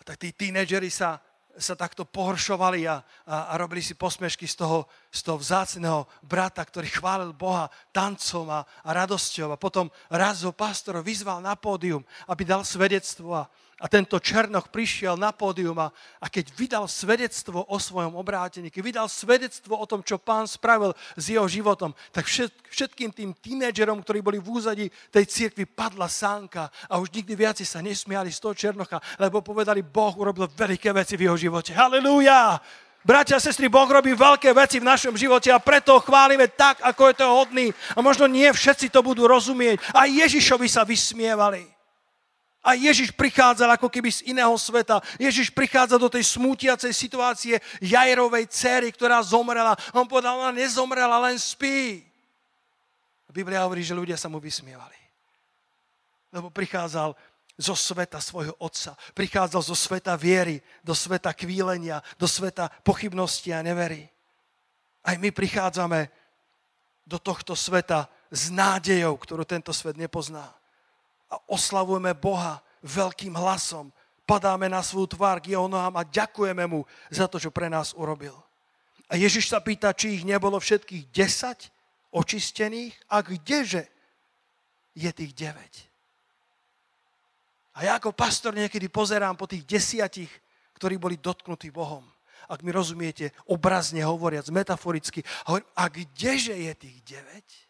A 0.00 0.02
tak 0.02 0.16
tí 0.16 0.32
tínedžeri 0.32 0.88
sa, 0.88 1.20
sa 1.60 1.76
takto 1.76 2.08
pohoršovali 2.08 2.88
a, 2.88 3.04
a, 3.28 3.52
a 3.52 3.54
robili 3.60 3.84
si 3.84 3.92
posmešky 3.92 4.48
z 4.48 4.64
toho, 4.64 4.88
z 5.12 5.20
toho 5.20 5.36
vzácného 5.36 6.08
brata, 6.24 6.64
ktorý 6.64 6.88
chválil 6.88 7.36
Boha 7.36 7.68
tancom 7.92 8.48
a, 8.48 8.64
a 8.64 8.90
radosťou. 8.96 9.52
A 9.52 9.60
potom 9.60 9.92
raz 10.08 10.40
ho 10.42 10.56
pastor 10.56 10.98
vyzval 11.04 11.44
na 11.44 11.52
pódium, 11.52 12.00
aby 12.26 12.48
dal 12.48 12.64
svedectvo 12.64 13.36
a, 13.36 13.44
a 13.80 13.88
tento 13.88 14.20
Černoch 14.20 14.68
prišiel 14.68 15.16
na 15.16 15.32
pódium 15.32 15.80
a, 15.80 15.88
a 16.20 16.28
keď 16.28 16.52
vydal 16.52 16.84
svedectvo 16.84 17.64
o 17.64 17.76
svojom 17.80 18.12
obrátení, 18.12 18.68
keď 18.68 18.82
vydal 18.84 19.06
svedectvo 19.08 19.80
o 19.80 19.88
tom, 19.88 20.04
čo 20.04 20.20
pán 20.20 20.44
spravil 20.44 20.92
s 21.16 21.32
jeho 21.32 21.48
životom, 21.48 21.96
tak 22.12 22.28
všet, 22.28 22.52
všetkým 22.68 23.10
tým 23.10 23.32
tínedžerom, 23.32 24.04
ktorí 24.04 24.20
boli 24.20 24.36
v 24.36 24.52
úzadí 24.52 24.86
tej 25.08 25.24
cirkvi, 25.24 25.64
padla 25.64 26.12
sánka 26.12 26.68
a 26.92 27.00
už 27.00 27.08
nikdy 27.08 27.32
viac 27.32 27.56
sa 27.64 27.80
nesmiali 27.80 28.28
z 28.28 28.38
toho 28.38 28.52
Černocha, 28.52 29.00
lebo 29.16 29.40
povedali, 29.40 29.80
Boh 29.80 30.12
urobil 30.12 30.44
veľké 30.52 30.92
veci 30.92 31.16
v 31.16 31.32
jeho 31.32 31.36
živote. 31.40 31.72
Halelúja! 31.72 32.60
Bratia 33.00 33.40
a 33.40 33.44
sestry, 33.44 33.72
Boh 33.72 33.88
robí 33.88 34.12
veľké 34.12 34.52
veci 34.52 34.76
v 34.76 34.84
našom 34.84 35.16
živote 35.16 35.48
a 35.48 35.56
preto 35.56 35.96
chválime 36.04 36.52
tak, 36.52 36.84
ako 36.84 37.08
je 37.08 37.14
to 37.16 37.26
hodný. 37.32 37.66
A 37.96 38.04
možno 38.04 38.28
nie 38.28 38.44
všetci 38.44 38.92
to 38.92 39.00
budú 39.00 39.24
rozumieť. 39.24 39.80
A 39.96 40.04
Ježišovi 40.04 40.68
sa 40.68 40.84
vysmievali. 40.84 41.79
A 42.60 42.76
Ježiš 42.76 43.16
prichádzal 43.16 43.72
ako 43.80 43.88
keby 43.88 44.12
z 44.12 44.36
iného 44.36 44.52
sveta. 44.60 45.00
Ježiš 45.16 45.48
prichádza 45.48 45.96
do 45.96 46.12
tej 46.12 46.28
smútiacej 46.36 46.92
situácie 46.92 47.56
Jairovej 47.80 48.52
céry, 48.52 48.92
ktorá 48.92 49.24
zomrela. 49.24 49.72
On 49.96 50.04
povedal, 50.04 50.36
ona 50.36 50.52
nezomrela, 50.52 51.16
len 51.24 51.40
spí. 51.40 52.04
Biblia 53.32 53.64
hovorí, 53.64 53.80
že 53.80 53.96
ľudia 53.96 54.20
sa 54.20 54.28
mu 54.28 54.36
vysmievali. 54.36 54.98
Lebo 56.28 56.52
prichádzal 56.52 57.16
zo 57.56 57.72
sveta 57.72 58.20
svojho 58.20 58.52
otca. 58.60 58.92
Prichádzal 59.16 59.62
zo 59.64 59.72
sveta 59.72 60.12
viery, 60.20 60.60
do 60.84 60.92
sveta 60.92 61.32
kvílenia, 61.32 62.04
do 62.20 62.28
sveta 62.28 62.68
pochybnosti 62.84 63.56
a 63.56 63.64
nevery. 63.64 64.04
Aj 65.00 65.16
my 65.16 65.32
prichádzame 65.32 66.12
do 67.08 67.16
tohto 67.16 67.56
sveta 67.56 68.04
s 68.28 68.52
nádejou, 68.52 69.16
ktorú 69.16 69.48
tento 69.48 69.72
svet 69.72 69.96
nepozná 69.96 70.59
a 71.30 71.38
oslavujeme 71.46 72.12
Boha 72.18 72.58
veľkým 72.82 73.32
hlasom. 73.38 73.94
Padáme 74.26 74.66
na 74.70 74.82
svoju 74.82 75.14
tvár 75.14 75.38
k 75.42 75.54
jeho 75.54 75.66
nohám 75.70 75.96
a 75.98 76.06
ďakujeme 76.06 76.66
mu 76.66 76.82
za 77.10 77.30
to, 77.30 77.38
čo 77.38 77.54
pre 77.54 77.70
nás 77.70 77.94
urobil. 77.94 78.34
A 79.10 79.18
Ježiš 79.18 79.50
sa 79.50 79.58
pýta, 79.58 79.90
či 79.90 80.22
ich 80.22 80.24
nebolo 80.26 80.58
všetkých 80.58 81.10
10 81.10 82.14
očistených 82.14 82.94
a 83.10 83.22
kdeže 83.22 83.86
je 84.94 85.10
tých 85.10 85.32
9. 85.34 85.90
A 87.78 87.86
ja 87.86 87.98
ako 87.98 88.14
pastor 88.14 88.54
niekedy 88.54 88.90
pozerám 88.90 89.38
po 89.38 89.46
tých 89.46 89.66
desiatich, 89.66 90.30
ktorí 90.78 90.98
boli 90.98 91.18
dotknutí 91.18 91.70
Bohom. 91.70 92.06
Ak 92.50 92.66
mi 92.66 92.74
rozumiete, 92.74 93.30
obrazne 93.46 94.02
hovoriac, 94.02 94.50
metaforicky. 94.50 95.22
A, 95.46 95.54
hovorím, 95.54 95.70
a 95.78 95.84
kdeže 95.86 96.54
je 96.54 96.72
tých 96.74 96.98
9? 97.06 97.69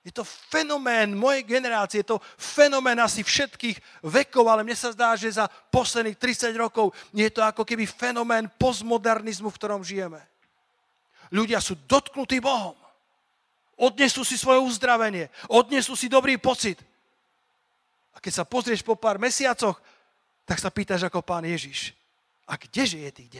Je 0.00 0.08
to 0.08 0.24
fenomén 0.24 1.12
mojej 1.12 1.44
generácie, 1.44 2.00
je 2.00 2.16
to 2.16 2.24
fenomén 2.40 2.96
asi 2.96 3.20
všetkých 3.20 4.00
vekov, 4.08 4.48
ale 4.48 4.64
mne 4.64 4.72
sa 4.72 4.96
zdá, 4.96 5.12
že 5.12 5.28
za 5.36 5.44
posledných 5.68 6.16
30 6.16 6.56
rokov 6.56 6.96
je 7.12 7.28
to 7.28 7.44
ako 7.44 7.68
keby 7.68 7.84
fenomén 7.84 8.48
postmodernizmu, 8.56 9.52
v 9.52 9.58
ktorom 9.60 9.84
žijeme. 9.84 10.24
Ľudia 11.28 11.60
sú 11.60 11.76
dotknutí 11.84 12.40
Bohom. 12.40 12.72
Odnesú 13.76 14.24
si 14.24 14.40
svoje 14.40 14.60
uzdravenie, 14.64 15.28
odnesú 15.52 15.92
si 15.92 16.08
dobrý 16.08 16.40
pocit. 16.40 16.80
A 18.16 18.20
keď 18.24 18.40
sa 18.40 18.48
pozrieš 18.48 18.80
po 18.80 18.96
pár 18.96 19.20
mesiacoch, 19.20 19.76
tak 20.48 20.56
sa 20.60 20.72
pýtaš 20.72 21.04
ako 21.12 21.20
pán 21.20 21.44
Ježiš, 21.44 21.92
a 22.48 22.56
kdeže 22.56 22.98
je 23.04 23.10
tých 23.14 23.30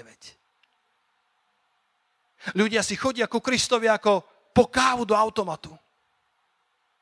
9? 2.46 2.56
Ľudia 2.56 2.84
si 2.84 3.00
chodia 3.00 3.28
ku 3.28 3.40
Kristovi 3.40 3.88
ako 3.88 4.22
po 4.52 4.68
kávu 4.68 5.08
do 5.08 5.16
automatu 5.16 5.72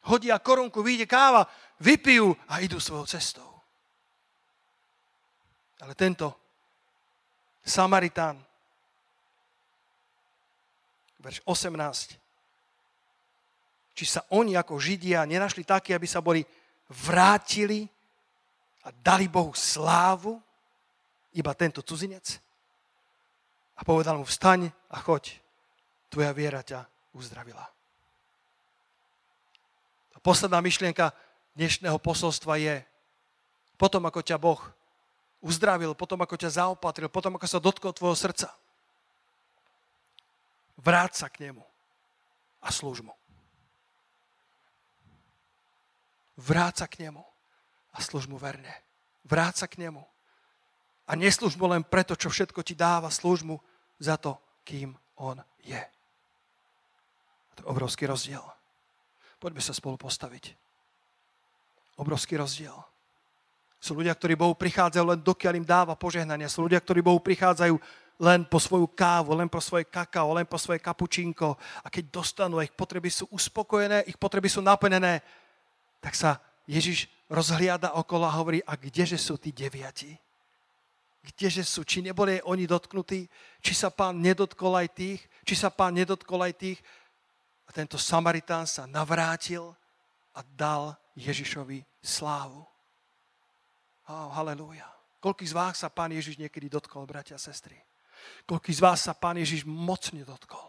hodia 0.09 0.40
korunku, 0.40 0.80
vyjde 0.80 1.04
káva, 1.04 1.44
vypijú 1.78 2.32
a 2.48 2.64
idú 2.64 2.80
svojou 2.80 3.04
cestou. 3.04 3.46
Ale 5.78 5.94
tento 5.94 6.34
Samaritán, 7.62 8.40
verš 11.20 11.44
18, 11.44 12.16
či 13.92 14.04
sa 14.06 14.24
oni 14.32 14.56
ako 14.56 14.78
Židia 14.80 15.28
nenašli 15.28 15.66
takí, 15.66 15.92
aby 15.92 16.06
sa 16.09 16.24
boli 16.24 16.42
vrátili 16.88 17.84
a 18.86 18.94
dali 18.94 19.28
Bohu 19.28 19.52
slávu, 19.52 20.40
iba 21.36 21.52
tento 21.52 21.84
cudzinec? 21.84 22.40
A 23.78 23.84
povedal 23.86 24.18
mu, 24.18 24.24
vstaň 24.26 24.70
a 24.90 24.98
choď, 24.98 25.38
tvoja 26.11 26.32
viera 26.34 26.64
ťa 26.64 26.82
uzdravila. 27.14 27.77
Posledná 30.28 30.60
myšlienka 30.60 31.16
dnešného 31.56 31.96
posolstva 31.96 32.60
je, 32.60 32.84
potom 33.80 34.04
ako 34.04 34.20
ťa 34.20 34.36
Boh 34.36 34.60
uzdravil, 35.40 35.96
potom 35.96 36.20
ako 36.20 36.36
ťa 36.36 36.60
zaopatril, 36.60 37.08
potom 37.08 37.40
ako 37.40 37.48
sa 37.48 37.56
dotkol 37.56 37.96
tvojho 37.96 38.12
srdca, 38.12 38.52
vráť 40.76 41.24
sa 41.24 41.32
k 41.32 41.48
nemu 41.48 41.64
a 42.60 42.68
slúž 42.68 43.00
mu. 43.00 43.16
Vráť 46.36 46.84
sa 46.84 46.86
k 46.92 47.08
nemu 47.08 47.24
a 47.96 47.98
slúž 48.04 48.28
mu 48.28 48.36
verne. 48.36 48.84
Vráť 49.24 49.64
sa 49.64 49.66
k 49.66 49.80
nemu. 49.80 50.04
A 51.08 51.16
neslúž 51.16 51.56
mu 51.56 51.72
len 51.72 51.80
preto, 51.80 52.12
čo 52.12 52.28
všetko 52.28 52.60
ti 52.60 52.76
dáva, 52.76 53.08
slúž 53.08 53.48
mu 53.48 53.64
za 53.96 54.20
to, 54.20 54.36
kým 54.68 54.92
on 55.16 55.40
je. 55.64 55.80
To 57.56 57.64
je 57.64 57.70
obrovský 57.72 58.04
rozdiel. 58.04 58.57
Poďme 59.39 59.62
sa 59.62 59.70
spolu 59.70 59.95
postaviť. 59.95 60.55
Obrovský 61.99 62.39
rozdiel. 62.39 62.74
Sú 63.78 63.95
ľudia, 63.95 64.14
ktorí 64.14 64.34
Bohu 64.34 64.59
prichádzajú 64.59 65.05
len 65.07 65.20
dokiaľ 65.22 65.55
im 65.62 65.66
dáva 65.66 65.95
požehnania. 65.95 66.51
Sú 66.51 66.66
ľudia, 66.66 66.82
ktorí 66.82 66.99
Bohu 66.99 67.22
prichádzajú 67.22 67.78
len 68.18 68.43
po 68.43 68.59
svoju 68.59 68.91
kávu, 68.91 69.39
len 69.39 69.47
po 69.47 69.62
svoje 69.62 69.86
kakao, 69.86 70.34
len 70.34 70.43
po 70.43 70.59
svoje 70.59 70.82
kapučínko. 70.82 71.55
A 71.82 71.86
keď 71.86 72.11
dostanú, 72.11 72.59
ich 72.59 72.74
potreby 72.74 73.07
sú 73.14 73.30
uspokojené, 73.30 74.03
ich 74.11 74.18
potreby 74.18 74.51
sú 74.51 74.59
naplnené, 74.59 75.22
tak 76.03 76.18
sa 76.18 76.43
Ježiš 76.66 77.07
rozhliada 77.30 77.95
okolo 77.95 78.26
a 78.26 78.34
hovorí, 78.34 78.59
a 78.66 78.74
kdeže 78.74 79.14
sú 79.14 79.39
tí 79.39 79.55
deviati? 79.55 80.18
Kdeže 81.22 81.62
sú? 81.62 81.86
Či 81.86 82.03
neboli 82.03 82.43
oni 82.43 82.66
dotknutí? 82.66 83.30
Či 83.62 83.72
sa 83.74 83.95
pán 83.95 84.18
nedotkol 84.18 84.74
aj 84.74 84.89
tých? 84.99 85.20
Či 85.47 85.55
sa 85.55 85.70
pán 85.70 85.95
nedotkol 85.95 86.43
aj 86.43 86.55
tých? 86.59 86.78
A 87.68 87.70
tento 87.70 88.00
Samaritán 88.00 88.64
sa 88.64 88.88
navrátil 88.88 89.76
a 90.32 90.40
dal 90.56 90.96
Ježišovi 91.12 91.84
slávu. 92.00 92.64
Oh, 94.08 94.32
halleluja. 94.32 94.88
Koľký 95.20 95.44
z 95.44 95.52
vás 95.52 95.84
sa 95.84 95.92
pán 95.92 96.08
Ježiš 96.14 96.40
niekedy 96.40 96.72
dotkol, 96.72 97.04
bratia 97.04 97.36
a 97.36 97.42
sestry? 97.42 97.76
Koľký 98.48 98.72
z 98.72 98.80
vás 98.80 99.04
sa 99.04 99.12
pán 99.12 99.36
Ježiš 99.36 99.68
mocne 99.68 100.24
dotkol? 100.24 100.64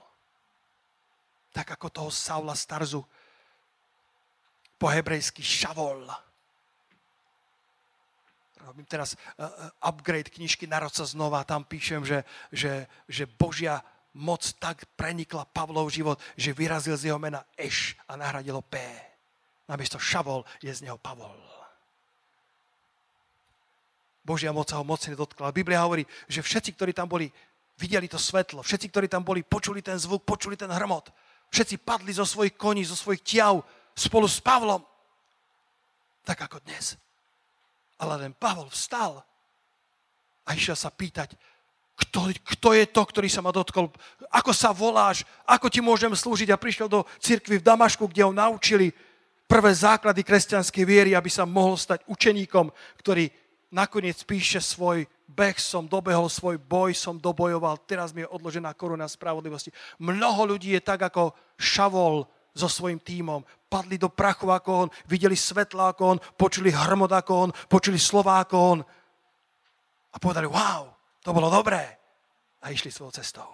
Tak 1.55 1.79
ako 1.79 1.87
toho 1.87 2.11
Saula 2.11 2.53
Starzu, 2.53 3.05
po 4.79 4.87
hebrejsky 4.87 5.43
Šavol. 5.43 6.07
Robím 8.63 8.87
teraz 8.87 9.19
uh, 9.35 9.47
upgrade 9.83 10.31
knižky 10.31 10.63
Narod 10.67 10.95
sa 10.95 11.03
znova. 11.03 11.43
Tam 11.43 11.67
píšem, 11.67 11.99
že, 12.07 12.23
že, 12.51 12.87
že 13.11 13.27
Božia 13.27 13.83
moc 14.13 14.41
tak 14.57 14.89
prenikla 14.97 15.45
Pavlov 15.45 15.93
život, 15.93 16.17
že 16.33 16.55
vyrazil 16.55 16.97
z 16.97 17.13
jeho 17.13 17.19
mena 17.21 17.45
Eš 17.53 17.93
a 18.09 18.17
nahradilo 18.17 18.61
P. 18.65 18.81
Namiesto 19.69 20.01
Šavol 20.01 20.41
je 20.65 20.73
z 20.73 20.89
neho 20.89 20.97
Pavol. 20.97 21.37
Božia 24.25 24.53
moc 24.53 24.69
sa 24.69 24.81
ho 24.81 24.85
mocne 24.85 25.13
dotkla. 25.17 25.53
Biblia 25.53 25.81
hovorí, 25.81 26.05
že 26.29 26.45
všetci, 26.45 26.77
ktorí 26.77 26.91
tam 26.93 27.09
boli, 27.09 27.29
videli 27.77 28.05
to 28.05 28.17
svetlo. 28.21 28.61
Všetci, 28.61 28.89
ktorí 28.93 29.07
tam 29.09 29.25
boli, 29.25 29.41
počuli 29.41 29.81
ten 29.81 29.97
zvuk, 29.97 30.25
počuli 30.25 30.53
ten 30.53 30.69
hrmot. 30.69 31.09
Všetci 31.49 31.81
padli 31.81 32.13
zo 32.13 32.25
svojich 32.25 32.53
koní, 32.53 32.85
zo 32.85 32.93
svojich 32.93 33.25
ťav 33.25 33.61
spolu 33.97 34.29
s 34.29 34.37
Pavlom. 34.37 34.85
Tak 36.25 36.45
ako 36.45 36.61
dnes. 36.61 36.93
Ale 37.97 38.21
len 38.21 38.37
Pavol 38.37 38.69
vstal 38.69 39.25
a 40.45 40.49
išiel 40.53 40.77
sa 40.77 40.93
pýtať, 40.93 41.33
kto, 41.99 42.31
kto 42.55 42.69
je 42.73 42.85
to, 42.87 43.01
ktorý 43.03 43.27
sa 43.27 43.43
ma 43.43 43.51
dotkol, 43.51 43.91
ako 44.31 44.51
sa 44.55 44.71
voláš, 44.71 45.27
ako 45.43 45.67
ti 45.67 45.83
môžem 45.83 46.15
slúžiť 46.15 46.49
a 46.55 46.61
prišiel 46.61 46.87
do 46.87 47.03
cirkvy 47.19 47.59
v 47.59 47.67
Damašku, 47.67 48.07
kde 48.07 48.23
ho 48.23 48.31
naučili 48.31 48.95
prvé 49.49 49.75
základy 49.75 50.23
kresťanskej 50.23 50.83
viery, 50.87 51.11
aby 51.17 51.27
sa 51.27 51.43
mohol 51.43 51.75
stať 51.75 52.07
učeníkom, 52.07 52.71
ktorý 53.01 53.27
nakoniec 53.73 54.17
píše 54.23 54.63
svoj 54.63 55.03
beh, 55.29 55.57
som 55.61 55.85
dobehol 55.85 56.25
svoj 56.25 56.57
boj, 56.57 56.95
som 56.95 57.19
dobojoval, 57.19 57.85
teraz 57.85 58.15
mi 58.15 58.25
je 58.25 58.31
odložená 58.33 58.73
koruna 58.73 59.05
spravodlivosti. 59.05 59.69
Mnoho 60.01 60.55
ľudí 60.55 60.73
je 60.73 60.81
tak 60.81 61.05
ako 61.05 61.35
Šavol, 61.59 62.25
so 62.59 62.67
svojím 62.67 62.99
tímom. 62.99 63.45
Padli 63.69 63.95
do 63.95 64.09
prachu 64.09 64.51
ako 64.51 64.69
on, 64.73 64.89
videli 65.07 65.37
svetla 65.37 65.93
ako 65.93 66.03
on, 66.05 66.17
počuli 66.35 66.73
hrmot 66.73 67.11
ako 67.13 67.33
on, 67.47 67.49
počuli 67.69 67.95
slova 67.95 68.41
ako 68.43 68.55
on. 68.57 68.79
A 70.09 70.17
povedali, 70.17 70.49
wow, 70.49 70.89
to 71.29 71.37
bolo 71.37 71.53
dobré. 71.53 71.85
A 72.65 72.73
išli 72.73 72.89
svojou 72.89 73.13
cestou. 73.21 73.45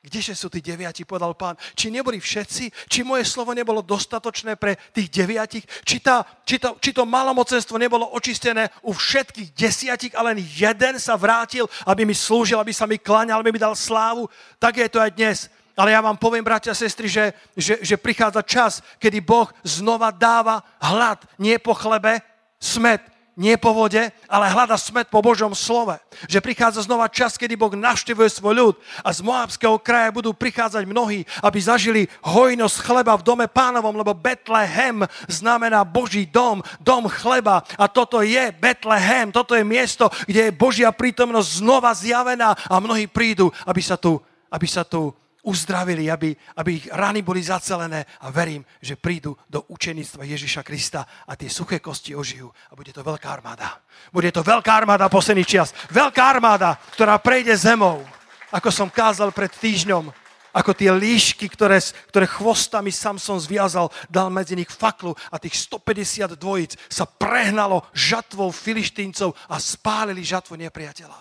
Kdeže 0.00 0.32
sú 0.32 0.48
tí 0.48 0.64
deviati, 0.64 1.04
povedal 1.04 1.36
pán. 1.36 1.60
Či 1.76 1.92
neboli 1.92 2.16
všetci? 2.16 2.88
Či 2.88 3.04
moje 3.04 3.28
slovo 3.28 3.52
nebolo 3.52 3.84
dostatočné 3.84 4.56
pre 4.56 4.80
tých 4.96 5.12
deviatich? 5.12 5.68
Či, 5.84 6.00
tá, 6.00 6.24
či, 6.48 6.56
to, 6.56 6.80
či 6.80 6.96
to 6.96 7.04
malomocenstvo 7.04 7.76
nebolo 7.76 8.08
očistené 8.16 8.72
u 8.80 8.96
všetkých 8.96 9.52
desiatich 9.52 10.16
a 10.16 10.24
len 10.24 10.40
jeden 10.40 10.96
sa 10.96 11.20
vrátil, 11.20 11.68
aby 11.84 12.08
mi 12.08 12.16
slúžil, 12.16 12.56
aby 12.56 12.72
sa 12.72 12.88
mi 12.88 12.96
kláňal, 12.96 13.44
aby 13.44 13.52
mi 13.52 13.60
dal 13.60 13.76
slávu? 13.76 14.24
Tak 14.56 14.80
je 14.80 14.88
to 14.88 15.04
aj 15.04 15.12
dnes. 15.12 15.38
Ale 15.76 15.92
ja 15.92 16.00
vám 16.00 16.16
poviem, 16.16 16.48
bratia 16.48 16.72
a 16.72 16.80
sestry, 16.80 17.04
že, 17.04 17.36
že, 17.52 17.76
že 17.84 18.00
prichádza 18.00 18.40
čas, 18.40 18.72
kedy 18.96 19.20
Boh 19.20 19.52
znova 19.60 20.08
dáva 20.08 20.64
hlad, 20.80 21.20
nie 21.36 21.60
po 21.60 21.76
chlebe, 21.76 22.24
smet, 22.56 23.04
nie 23.38 23.54
po 23.56 23.72
vode, 23.72 24.10
ale 24.26 24.52
hľada 24.52 24.74
smet 24.74 25.08
po 25.08 25.22
Božom 25.22 25.54
slove. 25.54 25.96
Že 26.26 26.44
prichádza 26.44 26.84
znova 26.84 27.06
čas, 27.08 27.38
kedy 27.38 27.56
Boh 27.56 27.72
navštevuje 27.72 28.28
svoj 28.28 28.54
ľud 28.54 28.74
a 29.00 29.08
z 29.14 29.20
Moabského 29.24 29.78
kraja 29.80 30.12
budú 30.12 30.34
prichádzať 30.34 30.84
mnohí, 30.84 31.24
aby 31.40 31.58
zažili 31.58 32.02
hojnosť 32.26 32.76
chleba 32.82 33.14
v 33.16 33.26
dome 33.26 33.46
pánovom, 33.46 33.94
lebo 33.94 34.12
Betlehem 34.12 35.06
znamená 35.30 35.86
Boží 35.86 36.26
dom, 36.26 36.60
dom 36.82 37.06
chleba 37.08 37.62
a 37.78 37.86
toto 37.86 38.20
je 38.20 38.50
Betlehem, 38.56 39.30
toto 39.30 39.54
je 39.54 39.64
miesto, 39.64 40.10
kde 40.26 40.50
je 40.50 40.56
Božia 40.56 40.90
prítomnosť 40.90 41.48
znova 41.62 41.94
zjavená 41.94 42.52
a 42.68 42.74
mnohí 42.82 43.06
prídu, 43.06 43.48
aby 43.64 43.80
sa 43.80 43.96
tu, 43.96 44.20
aby 44.50 44.66
sa 44.66 44.82
tu 44.84 45.14
uzdravili, 45.42 46.10
aby, 46.10 46.36
aby 46.60 46.70
ich 46.76 46.86
rany 46.92 47.22
boli 47.24 47.40
zacelené 47.40 48.04
a 48.20 48.28
verím, 48.28 48.64
že 48.80 49.00
prídu 49.00 49.36
do 49.48 49.64
učenictva 49.72 50.28
Ježiša 50.28 50.62
Krista 50.62 51.06
a 51.24 51.32
tie 51.36 51.48
suché 51.48 51.80
kosti 51.80 52.12
ožijú 52.12 52.52
a 52.70 52.76
bude 52.76 52.92
to 52.92 53.00
veľká 53.00 53.28
armáda. 53.28 53.80
Bude 54.12 54.28
to 54.32 54.44
veľká 54.44 54.84
armáda 54.84 55.08
posledný 55.08 55.44
čas. 55.48 55.72
Veľká 55.88 56.20
armáda, 56.20 56.76
ktorá 56.92 57.16
prejde 57.16 57.56
zemou, 57.56 58.04
ako 58.52 58.68
som 58.68 58.88
kázal 58.92 59.32
pred 59.32 59.50
týždňom, 59.54 60.12
ako 60.50 60.74
tie 60.74 60.90
líšky, 60.90 61.46
ktoré, 61.46 61.78
ktoré 62.10 62.26
chvostami 62.26 62.90
Samson 62.90 63.38
zviazal, 63.38 63.88
dal 64.10 64.34
medzi 64.34 64.58
nich 64.58 64.70
faklu 64.70 65.14
a 65.30 65.38
tých 65.38 65.54
150 65.70 66.34
dvojic 66.34 66.74
sa 66.90 67.06
prehnalo 67.06 67.86
žatvou 67.94 68.50
filištíncov 68.50 69.30
a 69.46 69.56
spálili 69.62 70.26
žatvu 70.26 70.58
nepriateľa. 70.58 71.18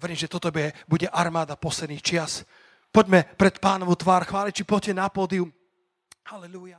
Verím, 0.00 0.16
že 0.16 0.32
toto 0.32 0.48
bude 0.88 1.06
armáda 1.12 1.54
posledných 1.54 2.00
čias 2.00 2.48
Poďme 2.92 3.24
pred 3.40 3.56
pánovu 3.56 3.96
tvár 3.96 4.28
chváliť, 4.28 4.52
či 4.52 4.68
poďte 4.68 4.92
na 4.92 5.08
pódium. 5.08 5.48
Halelúja. 6.28 6.76